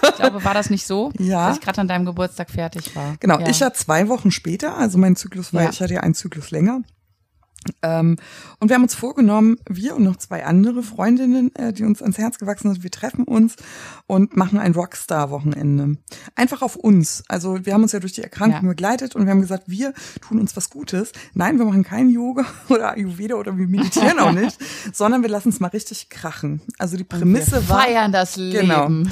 Ich 0.10 0.16
glaube, 0.16 0.44
war 0.44 0.54
das 0.54 0.70
nicht 0.70 0.86
so? 0.86 1.12
Ja. 1.20 1.48
Dass 1.48 1.58
ich 1.58 1.64
gerade 1.64 1.82
an 1.82 1.88
deinem 1.88 2.06
Geburtstag 2.06 2.50
fertig 2.50 2.96
war. 2.96 3.16
Genau, 3.20 3.40
ja. 3.40 3.48
ich 3.48 3.60
ja 3.60 3.74
zwei 3.74 4.08
Wochen 4.08 4.32
später, 4.32 4.78
also 4.78 4.98
mein 4.98 5.16
Zyklus 5.16 5.54
war, 5.54 5.64
Ja. 5.64 5.70
ich 5.70 5.82
hatte 5.82 5.94
ja 5.96 6.02
einen 6.02 6.14
Zyklus 6.14 6.52
länger. 6.52 6.82
Ähm, 7.82 8.18
und 8.60 8.70
wir 8.70 8.76
haben 8.76 8.84
uns 8.84 8.96
vorgenommen, 8.96 9.58
wir 9.70 9.96
und 9.96 10.04
noch 10.04 10.16
zwei 10.18 10.46
andere 10.46 10.84
Freundinnen, 10.84 11.54
äh, 11.56 11.74
die 11.74 11.84
uns 11.84 12.02
ans 12.02 12.18
Herz 12.18 12.38
gewachsen 12.40 12.72
sind, 12.74 12.84
wir 12.84 12.92
treffen 12.92 13.24
uns 13.26 13.56
und 14.08 14.36
machen 14.38 14.60
ein 14.60 14.74
Rockstar-Wochenende. 14.74 15.98
Einfach 16.36 16.62
auf 16.62 16.76
uns. 16.76 17.24
Also 17.28 17.66
wir 17.66 17.74
haben 17.74 17.84
uns 17.84 17.92
ja 17.92 18.00
durch 18.00 18.14
die 18.14 18.22
Erkrankung 18.24 18.64
Ja. 18.64 18.70
begleitet 18.70 19.16
und 19.16 19.26
wir 19.26 19.32
haben 19.32 19.42
gesagt, 19.42 19.64
wir 19.68 19.94
tun 20.22 20.40
uns 20.40 20.56
was 20.56 20.70
Gutes. 20.70 21.12
Nein, 21.34 21.58
wir 21.58 21.66
machen 21.66 21.84
kein 21.84 22.10
Yoga 22.10 22.46
oder 22.70 22.92
Ayurveda 22.94 23.36
oder 23.36 23.58
wir 23.58 23.68
meditieren 23.68 24.20
auch 24.20 24.32
nicht, 24.32 24.58
sondern 24.94 25.22
wir 25.22 25.30
lassen 25.30 25.50
es 25.50 25.60
mal 25.60 25.68
richtig 25.70 26.10
krachen. 26.10 26.62
Also 26.78 26.98
die 26.98 27.04
Prämisse 27.04 27.64
wir 27.64 27.70
war, 27.70 27.82
feiern 27.84 28.12
das 28.12 28.36
Genau. 28.36 28.84
Leben. 28.88 29.12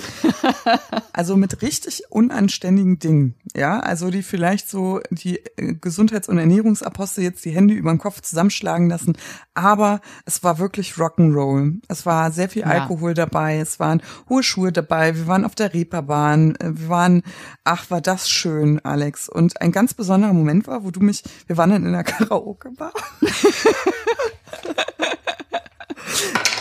also 1.14 1.38
mit 1.38 1.62
richtig 1.62 2.04
unanständigen 2.10 3.00
Dingen, 3.00 3.36
ja, 3.56 3.80
also 3.80 4.10
die 4.10 4.24
vielleicht 4.24 4.70
so 4.70 5.00
die 5.10 5.40
äh, 5.58 5.74
Gesundheits- 5.76 6.30
und 6.30 6.38
Ernährungsapostel 6.38 7.24
jetzt 7.24 7.46
die 7.46 7.52
Hände 7.52 7.74
über 7.74 7.92
den 7.92 7.98
Kopf 8.00 8.22
zusammenschlagen 8.44 8.90
lassen, 8.90 9.18
aber 9.54 10.02
es 10.26 10.44
war 10.44 10.60
wirklich 10.60 10.94
Rock'n'Roll. 10.94 11.82
Es 11.88 12.06
war 12.06 12.32
sehr 12.32 12.50
viel 12.50 12.64
Ja. 12.64 12.68
Alkohol 12.68 13.14
dabei, 13.14 13.58
es 13.60 13.80
waren 13.80 14.02
hohe 14.30 14.44
Schuhe 14.44 14.72
dabei, 14.72 15.16
wir 15.16 15.28
waren 15.28 15.46
auf 15.46 15.56
der 15.56 15.74
Reeperbahn, 15.74 16.56
äh, 16.56 16.72
wir 16.78 16.90
waren, 16.90 17.24
ach, 17.64 17.90
war 17.90 18.02
das 18.02 18.30
schön, 18.30 18.84
Alex. 18.84 19.30
Und 19.30 19.62
ein 19.62 19.72
ganz 19.72 19.94
besonderer 19.94 20.34
Moment 20.34 20.68
war, 20.68 20.84
wo 20.84 20.92
du 20.92 21.00
mich, 21.00 21.24
wir 21.48 21.58
waren 21.58 21.70
dann 21.70 21.84
in 21.84 21.90
einer 21.90 22.04
Karaoke-Bar. 22.04 22.94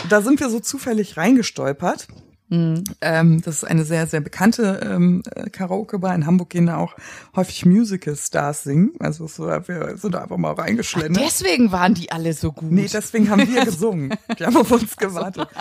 da 0.09 0.23
sind 0.23 0.41
wir 0.41 0.51
so 0.51 0.61
zufällig 0.61 1.17
reingestolpert. 1.17 2.07
Ähm, 2.53 3.41
das 3.43 3.57
ist 3.57 3.65
eine 3.65 3.85
sehr, 3.85 4.07
sehr 4.07 4.21
bekannte 4.21 4.81
ähm, 4.85 5.23
äh, 5.35 5.49
Karaoke-Bar. 5.49 6.15
In 6.15 6.27
Hamburg 6.27 6.51
gehen 6.51 6.67
da 6.67 6.77
auch 6.77 6.95
häufig 7.35 7.65
Musical-Stars 7.65 8.65
singen. 8.65 8.93
Also 8.99 9.27
so, 9.27 9.47
wir 9.47 9.97
sind 9.97 10.15
da 10.15 10.23
einfach 10.23 10.37
mal 10.37 10.53
reingeschlendert. 10.53 11.25
Deswegen 11.25 11.73
waren 11.73 11.95
die 11.95 12.13
alle 12.13 12.35
so 12.35 12.53
gut. 12.53 12.71
Nee, 12.71 12.89
deswegen 12.93 13.31
haben 13.31 13.49
wir 13.49 13.65
gesungen. 13.65 14.15
Die 14.39 14.45
haben 14.45 14.57
auf 14.57 14.71
uns 14.71 14.97
gewartet. 14.97 15.49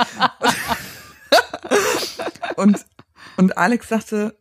Und, 2.58 2.86
und 3.38 3.58
Alex 3.58 3.90
sagte, 3.90 4.36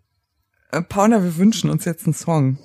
äh, 0.73 0.83
Paula, 0.83 1.23
wir 1.23 1.37
wünschen 1.37 1.71
uns 1.71 1.85
jetzt 1.85 2.05
einen 2.05 2.15
Song. 2.15 2.59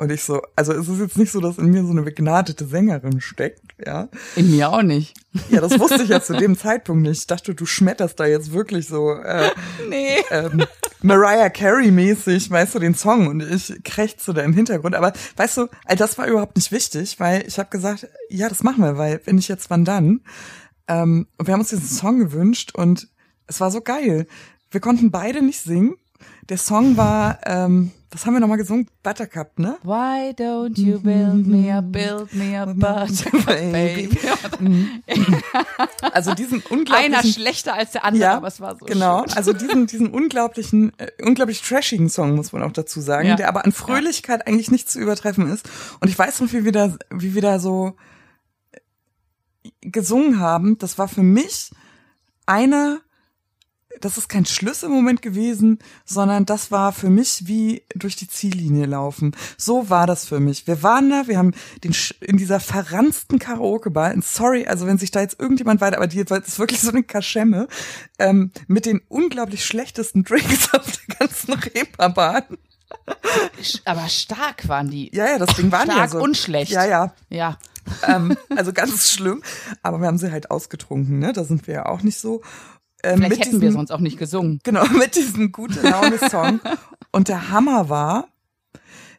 Und 0.00 0.10
ich 0.10 0.24
so, 0.24 0.40
also 0.56 0.72
es 0.72 0.88
ist 0.88 0.98
jetzt 0.98 1.18
nicht 1.18 1.30
so, 1.30 1.40
dass 1.40 1.58
in 1.58 1.66
mir 1.66 1.84
so 1.84 1.90
eine 1.90 2.00
begnadete 2.00 2.64
Sängerin 2.64 3.20
steckt, 3.20 3.60
ja. 3.84 4.08
In 4.34 4.50
mir 4.50 4.70
auch 4.70 4.80
nicht. 4.80 5.14
Ja, 5.50 5.60
das 5.60 5.78
wusste 5.78 6.02
ich 6.02 6.08
ja 6.08 6.22
zu 6.22 6.32
dem 6.32 6.56
Zeitpunkt 6.56 7.02
nicht. 7.02 7.18
Ich 7.18 7.26
dachte, 7.26 7.54
du 7.54 7.66
schmetterst 7.66 8.18
da 8.18 8.24
jetzt 8.24 8.50
wirklich 8.52 8.88
so 8.88 9.12
äh, 9.12 9.50
Nee. 9.90 10.16
ähm, 10.30 10.64
Mariah 11.02 11.50
Carey 11.50 11.90
mäßig, 11.90 12.50
weißt 12.50 12.76
du, 12.76 12.78
den 12.78 12.94
Song 12.94 13.26
und 13.26 13.42
ich 13.42 13.84
krächze 13.84 14.32
da 14.32 14.40
im 14.40 14.54
Hintergrund. 14.54 14.94
Aber 14.94 15.12
weißt 15.36 15.58
du, 15.58 15.66
all 15.84 15.96
das 15.96 16.16
war 16.16 16.26
überhaupt 16.26 16.56
nicht 16.56 16.72
wichtig, 16.72 17.20
weil 17.20 17.46
ich 17.46 17.58
habe 17.58 17.68
gesagt, 17.68 18.08
ja, 18.30 18.48
das 18.48 18.62
machen 18.62 18.82
wir, 18.82 18.96
weil 18.96 19.20
wenn 19.26 19.36
ich 19.36 19.48
jetzt 19.48 19.68
wann 19.68 19.84
dann. 19.84 20.22
Ähm, 20.88 21.26
und 21.36 21.46
wir 21.46 21.52
haben 21.52 21.60
uns 21.60 21.68
diesen 21.68 21.86
Song 21.86 22.18
gewünscht 22.20 22.74
und 22.74 23.08
es 23.46 23.60
war 23.60 23.70
so 23.70 23.82
geil. 23.82 24.26
Wir 24.70 24.80
konnten 24.80 25.10
beide 25.10 25.42
nicht 25.42 25.60
singen. 25.60 25.96
Der 26.48 26.56
Song 26.56 26.96
war, 26.96 27.38
ähm, 27.44 27.90
was 28.12 28.26
haben 28.26 28.34
wir 28.34 28.40
nochmal 28.40 28.56
gesungen? 28.58 28.88
Buttercup, 29.04 29.58
ne? 29.58 29.76
Why 29.84 30.32
don't 30.34 30.76
you 30.78 30.98
build 31.00 31.46
me 31.46 31.72
a, 31.72 31.80
build 31.80 32.34
me 32.34 32.58
a 32.60 32.66
buttercup, 32.66 33.46
baby. 33.46 34.18
Also 36.12 36.34
diesen 36.34 36.60
unglaublichen... 36.70 37.14
Einer 37.14 37.22
schlechter 37.22 37.74
als 37.74 37.92
der 37.92 38.04
andere, 38.04 38.22
Ja, 38.22 38.36
aber 38.36 38.48
es 38.48 38.60
war 38.60 38.76
so 38.76 38.84
genau. 38.84 39.24
schön. 39.26 39.36
Also 39.36 39.52
diesen, 39.52 39.86
diesen 39.86 40.08
unglaublichen, 40.10 40.92
äh, 40.98 41.10
unglaublich 41.22 41.62
trashigen 41.62 42.08
Song 42.08 42.34
muss 42.34 42.52
man 42.52 42.62
auch 42.62 42.72
dazu 42.72 43.00
sagen, 43.00 43.28
Ja. 43.28 43.36
der 43.36 43.48
aber 43.48 43.64
an 43.64 43.72
Fröhlichkeit 43.72 44.46
eigentlich 44.46 44.70
nicht 44.70 44.90
zu 44.90 44.98
übertreffen 44.98 45.48
ist. 45.50 45.68
Und 46.00 46.08
ich 46.08 46.18
weiß 46.18 46.40
noch, 46.40 46.52
wie 46.52 46.64
wir 46.64 46.72
da, 46.72 46.94
wie 47.10 47.34
wir 47.34 47.42
da 47.42 47.58
so 47.60 47.96
äh, 48.72 49.70
gesungen 49.82 50.40
haben. 50.40 50.78
Das 50.78 50.98
war 50.98 51.06
für 51.08 51.22
mich 51.22 51.70
einer, 52.46 52.98
das 54.00 54.18
ist 54.18 54.28
kein 54.28 54.46
Schlüsselmoment 54.46 55.22
gewesen, 55.22 55.78
sondern 56.04 56.46
das 56.46 56.70
war 56.70 56.92
für 56.92 57.10
mich 57.10 57.46
wie 57.46 57.82
durch 57.94 58.16
die 58.16 58.28
Ziellinie 58.28 58.86
laufen. 58.86 59.36
So 59.56 59.90
war 59.90 60.06
das 60.06 60.26
für 60.26 60.40
mich. 60.40 60.66
Wir 60.66 60.82
waren 60.82 61.10
da, 61.10 61.26
wir 61.26 61.38
haben 61.38 61.52
den 61.84 61.94
in 62.20 62.36
dieser 62.36 62.60
verranzten 62.60 63.38
Karaoke-Bar, 63.38 64.14
sorry, 64.22 64.66
also 64.66 64.86
wenn 64.86 64.98
sich 64.98 65.10
da 65.10 65.20
jetzt 65.20 65.38
irgendjemand 65.38 65.80
weiter, 65.80 65.96
aber 65.96 66.06
die 66.06 66.24
das 66.24 66.48
ist 66.48 66.58
wirklich 66.58 66.80
so 66.80 66.90
eine 66.90 67.02
Kaschemme, 67.02 67.68
ähm, 68.18 68.52
mit 68.66 68.86
den 68.86 69.00
unglaublich 69.08 69.64
schlechtesten 69.64 70.24
Drinks 70.24 70.72
auf 70.74 70.84
der 70.84 71.16
ganzen 71.16 71.54
Reeperbahn. 71.54 72.44
Aber 73.84 74.08
stark 74.08 74.68
waren 74.68 74.90
die. 74.90 75.14
Ja, 75.14 75.26
ja, 75.26 75.38
das 75.38 75.54
Ding 75.56 75.70
waren 75.72 75.88
ja 75.88 75.94
Stark 75.94 76.10
so. 76.10 76.18
und 76.18 76.36
schlecht. 76.36 76.72
Ja, 76.72 76.84
ja. 76.84 77.14
Ja. 77.28 77.58
ähm, 78.06 78.36
also 78.56 78.72
ganz 78.72 79.10
schlimm. 79.10 79.42
Aber 79.82 80.00
wir 80.00 80.06
haben 80.06 80.18
sie 80.18 80.30
halt 80.30 80.50
ausgetrunken, 80.50 81.18
ne? 81.18 81.32
Da 81.32 81.44
sind 81.44 81.66
wir 81.66 81.74
ja 81.74 81.86
auch 81.86 82.02
nicht 82.02 82.18
so. 82.18 82.42
Ähm, 83.02 83.16
Vielleicht 83.18 83.30
mit 83.30 83.38
hätten 83.40 83.50
diesem- 83.50 83.60
wir 83.62 83.72
sonst 83.72 83.90
auch 83.90 84.00
nicht 84.00 84.18
gesungen. 84.18 84.60
Genau, 84.62 84.84
mit 84.98 85.16
diesem 85.16 85.52
gute 85.52 85.80
Laune-Song. 85.80 86.60
Und 87.12 87.28
der 87.28 87.50
Hammer 87.50 87.88
war, 87.88 88.28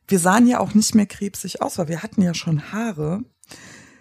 wir 0.08 0.20
sahen 0.20 0.48
ja 0.48 0.60
auch 0.60 0.74
nicht 0.74 0.94
mehr 0.96 1.06
krebsig 1.06 1.62
aus, 1.62 1.78
weil 1.78 1.88
wir 1.88 2.04
hatten 2.04 2.22
ja 2.22 2.34
schon 2.34 2.72
Haare. 2.72 3.24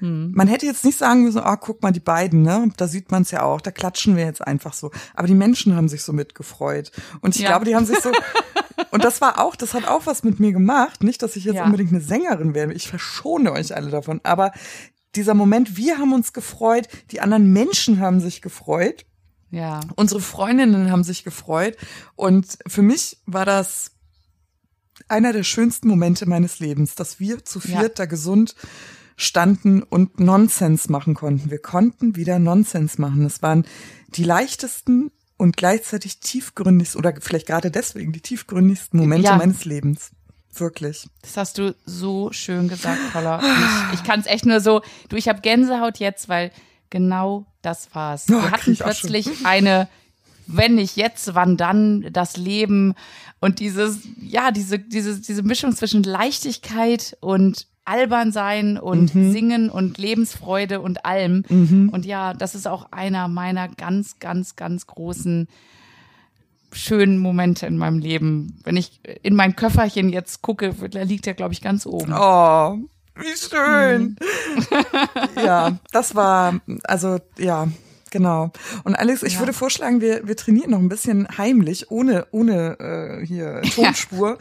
Man 0.02 0.48
hätte 0.48 0.64
jetzt 0.64 0.86
nicht 0.86 0.96
sagen 0.96 1.24
müssen, 1.24 1.40
ah, 1.42 1.56
guck 1.56 1.82
mal, 1.82 1.90
die 1.92 2.00
beiden, 2.00 2.40
ne? 2.40 2.70
Da 2.78 2.88
sieht 2.88 3.10
man 3.10 3.20
es 3.20 3.32
ja 3.32 3.42
auch, 3.42 3.60
da 3.60 3.70
klatschen 3.70 4.16
wir 4.16 4.24
jetzt 4.24 4.40
einfach 4.40 4.72
so. 4.72 4.90
Aber 5.14 5.26
die 5.26 5.34
Menschen 5.34 5.76
haben 5.76 5.90
sich 5.90 6.02
so 6.02 6.14
mitgefreut. 6.14 6.90
Und 7.20 7.36
ich 7.36 7.42
Ja. 7.42 7.48
glaube, 7.50 7.66
die 7.66 7.76
haben 7.76 7.84
sich 7.84 7.98
so. 8.00 8.10
Und 8.92 9.04
das 9.04 9.20
war 9.20 9.38
auch, 9.38 9.56
das 9.56 9.74
hat 9.74 9.86
auch 9.86 10.06
was 10.06 10.22
mit 10.24 10.40
mir 10.40 10.52
gemacht. 10.52 11.02
Nicht, 11.04 11.22
dass 11.22 11.36
ich 11.36 11.44
jetzt 11.44 11.56
Ja. 11.56 11.64
unbedingt 11.66 11.90
eine 11.92 12.00
Sängerin 12.00 12.54
werde. 12.54 12.72
Ich 12.72 12.88
verschone 12.88 13.52
euch 13.52 13.76
alle 13.76 13.90
davon. 13.90 14.20
Aber 14.22 14.52
dieser 15.16 15.34
Moment, 15.34 15.76
wir 15.76 15.98
haben 15.98 16.14
uns 16.14 16.32
gefreut, 16.32 16.88
die 17.10 17.20
anderen 17.20 17.52
Menschen 17.52 18.00
haben 18.00 18.20
sich 18.20 18.40
gefreut. 18.40 19.04
Ja. 19.50 19.80
Unsere 19.96 20.20
Freundinnen 20.20 20.90
haben 20.90 21.04
sich 21.04 21.24
gefreut 21.24 21.76
und 22.16 22.58
für 22.66 22.82
mich 22.82 23.18
war 23.26 23.44
das 23.44 23.92
einer 25.08 25.32
der 25.32 25.42
schönsten 25.42 25.88
Momente 25.88 26.26
meines 26.28 26.60
Lebens, 26.60 26.94
dass 26.94 27.18
wir 27.18 27.44
zu 27.44 27.58
viert 27.60 27.82
Ja. 27.82 27.88
da 27.88 28.06
gesund 28.06 28.54
standen 29.16 29.82
und 29.82 30.20
Nonsens 30.20 30.88
machen 30.88 31.14
konnten. 31.14 31.50
Wir 31.50 31.58
konnten 31.60 32.16
wieder 32.16 32.38
Nonsens 32.38 32.96
machen. 32.98 33.24
Es 33.26 33.42
waren 33.42 33.66
die 34.08 34.24
leichtesten 34.24 35.10
und 35.36 35.56
gleichzeitig 35.56 36.20
tiefgründigsten 36.20 36.98
oder 36.98 37.14
vielleicht 37.20 37.46
gerade 37.46 37.70
deswegen 37.70 38.12
die 38.12 38.20
tiefgründigsten 38.20 38.98
Momente 39.00 39.26
Ja. 39.28 39.36
meines 39.36 39.64
Lebens. 39.64 40.10
Wirklich. 40.54 41.08
Das 41.22 41.36
hast 41.36 41.58
du 41.58 41.74
so 41.86 42.32
schön 42.32 42.68
gesagt, 42.68 42.98
Paula. 43.12 43.40
Ich, 43.92 44.00
ich 44.00 44.04
kann 44.04 44.20
es 44.20 44.26
echt 44.26 44.46
nur 44.46 44.60
so. 44.60 44.82
Du, 45.08 45.16
ich 45.16 45.28
habe 45.28 45.40
Gänsehaut 45.42 45.98
jetzt, 45.98 46.28
weil 46.28 46.50
genau 46.90 47.46
das 47.62 47.88
war's. 47.94 48.26
Oh, 48.28 48.32
Wir 48.34 48.50
hatten 48.50 48.76
plötzlich 48.76 49.28
eine, 49.44 49.88
wenn 50.46 50.74
nicht 50.74 50.96
jetzt, 50.96 51.34
wann 51.34 51.56
dann, 51.56 52.06
das 52.12 52.36
Leben 52.36 52.94
und 53.40 53.58
dieses, 53.60 54.00
ja, 54.20 54.50
diese, 54.50 54.78
diese, 54.78 55.20
diese 55.20 55.42
Mischung 55.42 55.74
zwischen 55.74 56.02
Leichtigkeit 56.02 57.16
und 57.20 57.66
albern 57.84 58.30
sein 58.32 58.78
und 58.78 59.14
Mhm. 59.14 59.32
singen 59.32 59.70
und 59.70 59.96
Lebensfreude 59.98 60.80
und 60.80 61.04
allem. 61.06 61.44
Und 61.92 62.04
ja, 62.04 62.34
das 62.34 62.54
ist 62.54 62.68
auch 62.68 62.92
einer 62.92 63.26
meiner 63.26 63.68
ganz, 63.68 64.18
ganz, 64.20 64.54
ganz 64.54 64.86
großen 64.86 65.48
schönen 66.72 67.18
Momente 67.18 67.66
in 67.66 67.76
meinem 67.76 67.98
Leben. 67.98 68.58
Wenn 68.62 68.76
ich 68.76 69.00
in 69.22 69.34
mein 69.34 69.56
Köfferchen 69.56 70.10
jetzt 70.10 70.42
gucke, 70.42 70.72
da 70.90 71.02
liegt 71.02 71.26
er, 71.26 71.34
glaube 71.34 71.52
ich, 71.52 71.62
ganz 71.62 71.84
oben. 71.86 72.12
Oh, 72.14 72.78
wie 73.20 73.36
schön. 73.36 74.16
ja, 75.36 75.78
das 75.92 76.14
war, 76.14 76.60
also 76.84 77.18
ja, 77.38 77.68
genau. 78.10 78.50
Und 78.84 78.94
Alex, 78.96 79.22
ich 79.22 79.34
Ja. 79.34 79.38
würde 79.40 79.52
vorschlagen, 79.52 80.00
wir, 80.00 80.26
wir 80.26 80.36
trainieren 80.36 80.70
noch 80.72 80.78
ein 80.78 80.88
bisschen 80.88 81.26
heimlich, 81.38 81.90
ohne, 81.90 82.26
ohne 82.32 82.78
äh, 82.80 83.26
hier 83.26 83.62
Tonspur. 83.74 84.38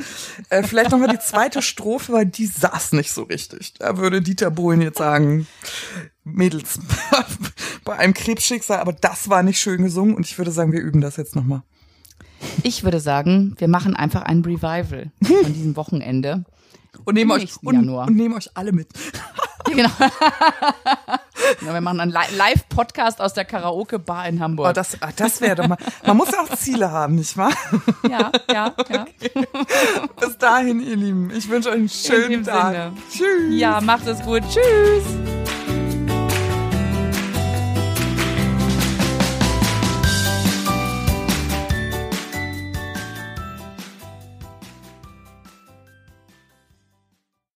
äh, 0.50 0.64
vielleicht 0.64 0.92
noch 0.92 1.00
mal 1.00 1.08
die 1.08 1.20
zweite 1.20 1.62
Strophe, 1.62 2.14
weil 2.14 2.26
die 2.26 2.46
saß 2.48 2.94
nicht 2.94 3.12
so 3.12 3.24
richtig. 3.24 3.74
Da 3.76 3.98
würde 3.98 4.22
Dieter 4.22 4.52
Bohlen 4.52 4.82
jetzt 4.82 4.98
sagen, 4.98 5.48
Mädels, 6.24 6.80
bei 7.86 7.96
einem 7.98 8.14
Krebsschicksal, 8.14 8.80
aber 8.80 8.94
das 8.94 9.30
war 9.30 9.44
nicht 9.44 9.60
schön 9.60 9.84
gesungen 9.84 10.16
und 10.16 10.26
ich 10.26 10.38
würde 10.38 10.52
sagen, 10.52 10.72
wir 10.72 10.82
üben 10.82 11.02
das 11.02 11.18
jetzt 11.18 11.36
noch 11.36 11.44
mal. 11.46 11.64
Ich 12.64 12.84
würde 12.86 13.00
sagen, 13.02 13.54
wir 13.58 13.68
machen 13.68 13.96
einfach 13.96 14.22
ein 14.22 14.42
Revival 14.46 15.12
an 15.44 15.54
diesem 15.54 15.76
Wochenende. 15.76 16.46
Und 17.06 17.14
nehmen 17.16 17.32
euch, 17.32 17.50
und, 17.64 17.74
Januar. 17.76 18.08
und 18.08 18.16
nehmen 18.16 18.36
euch 18.36 18.50
alle 18.54 18.72
mit. 18.72 18.88
Ja, 19.68 19.74
genau. 19.76 19.90
ja, 20.00 21.74
wir 21.74 21.82
machen 21.82 22.00
einen 22.00 22.12
Li- 22.12 22.36
Live-Podcast 22.38 23.22
aus 23.22 23.34
der 23.34 23.46
Karaoke-Bar 23.46 24.28
in 24.28 24.38
Oh, 24.38 24.42
Hamburg. 24.42 24.74
das, 24.74 24.98
ah, 25.02 25.10
das 25.16 25.42
wäre 25.42 25.56
doch 25.56 25.68
mal. 25.68 25.78
Man 26.06 26.18
muss 26.18 26.32
ja 26.32 26.42
auch 26.42 26.56
Ziele 26.56 26.92
haben, 26.92 27.16
nicht 27.16 27.36
wahr? 27.38 27.52
ja, 28.10 28.32
ja, 28.52 28.74
ja. 28.90 29.06
Bis 30.20 30.38
dahin, 30.38 30.80
ihr 30.82 30.96
Lieben. 30.96 31.32
Ich 31.32 31.50
wünsche 31.50 31.70
euch 31.70 31.76
einen 31.76 31.90
schönen 31.90 32.44
Tag. 32.44 32.74
Sinne. 32.74 32.94
Tschüss. 33.12 33.60
Ja, 33.60 33.80
macht 33.82 34.08
es 34.08 34.22
gut. 34.22 34.42
Tschüss. 34.50 35.59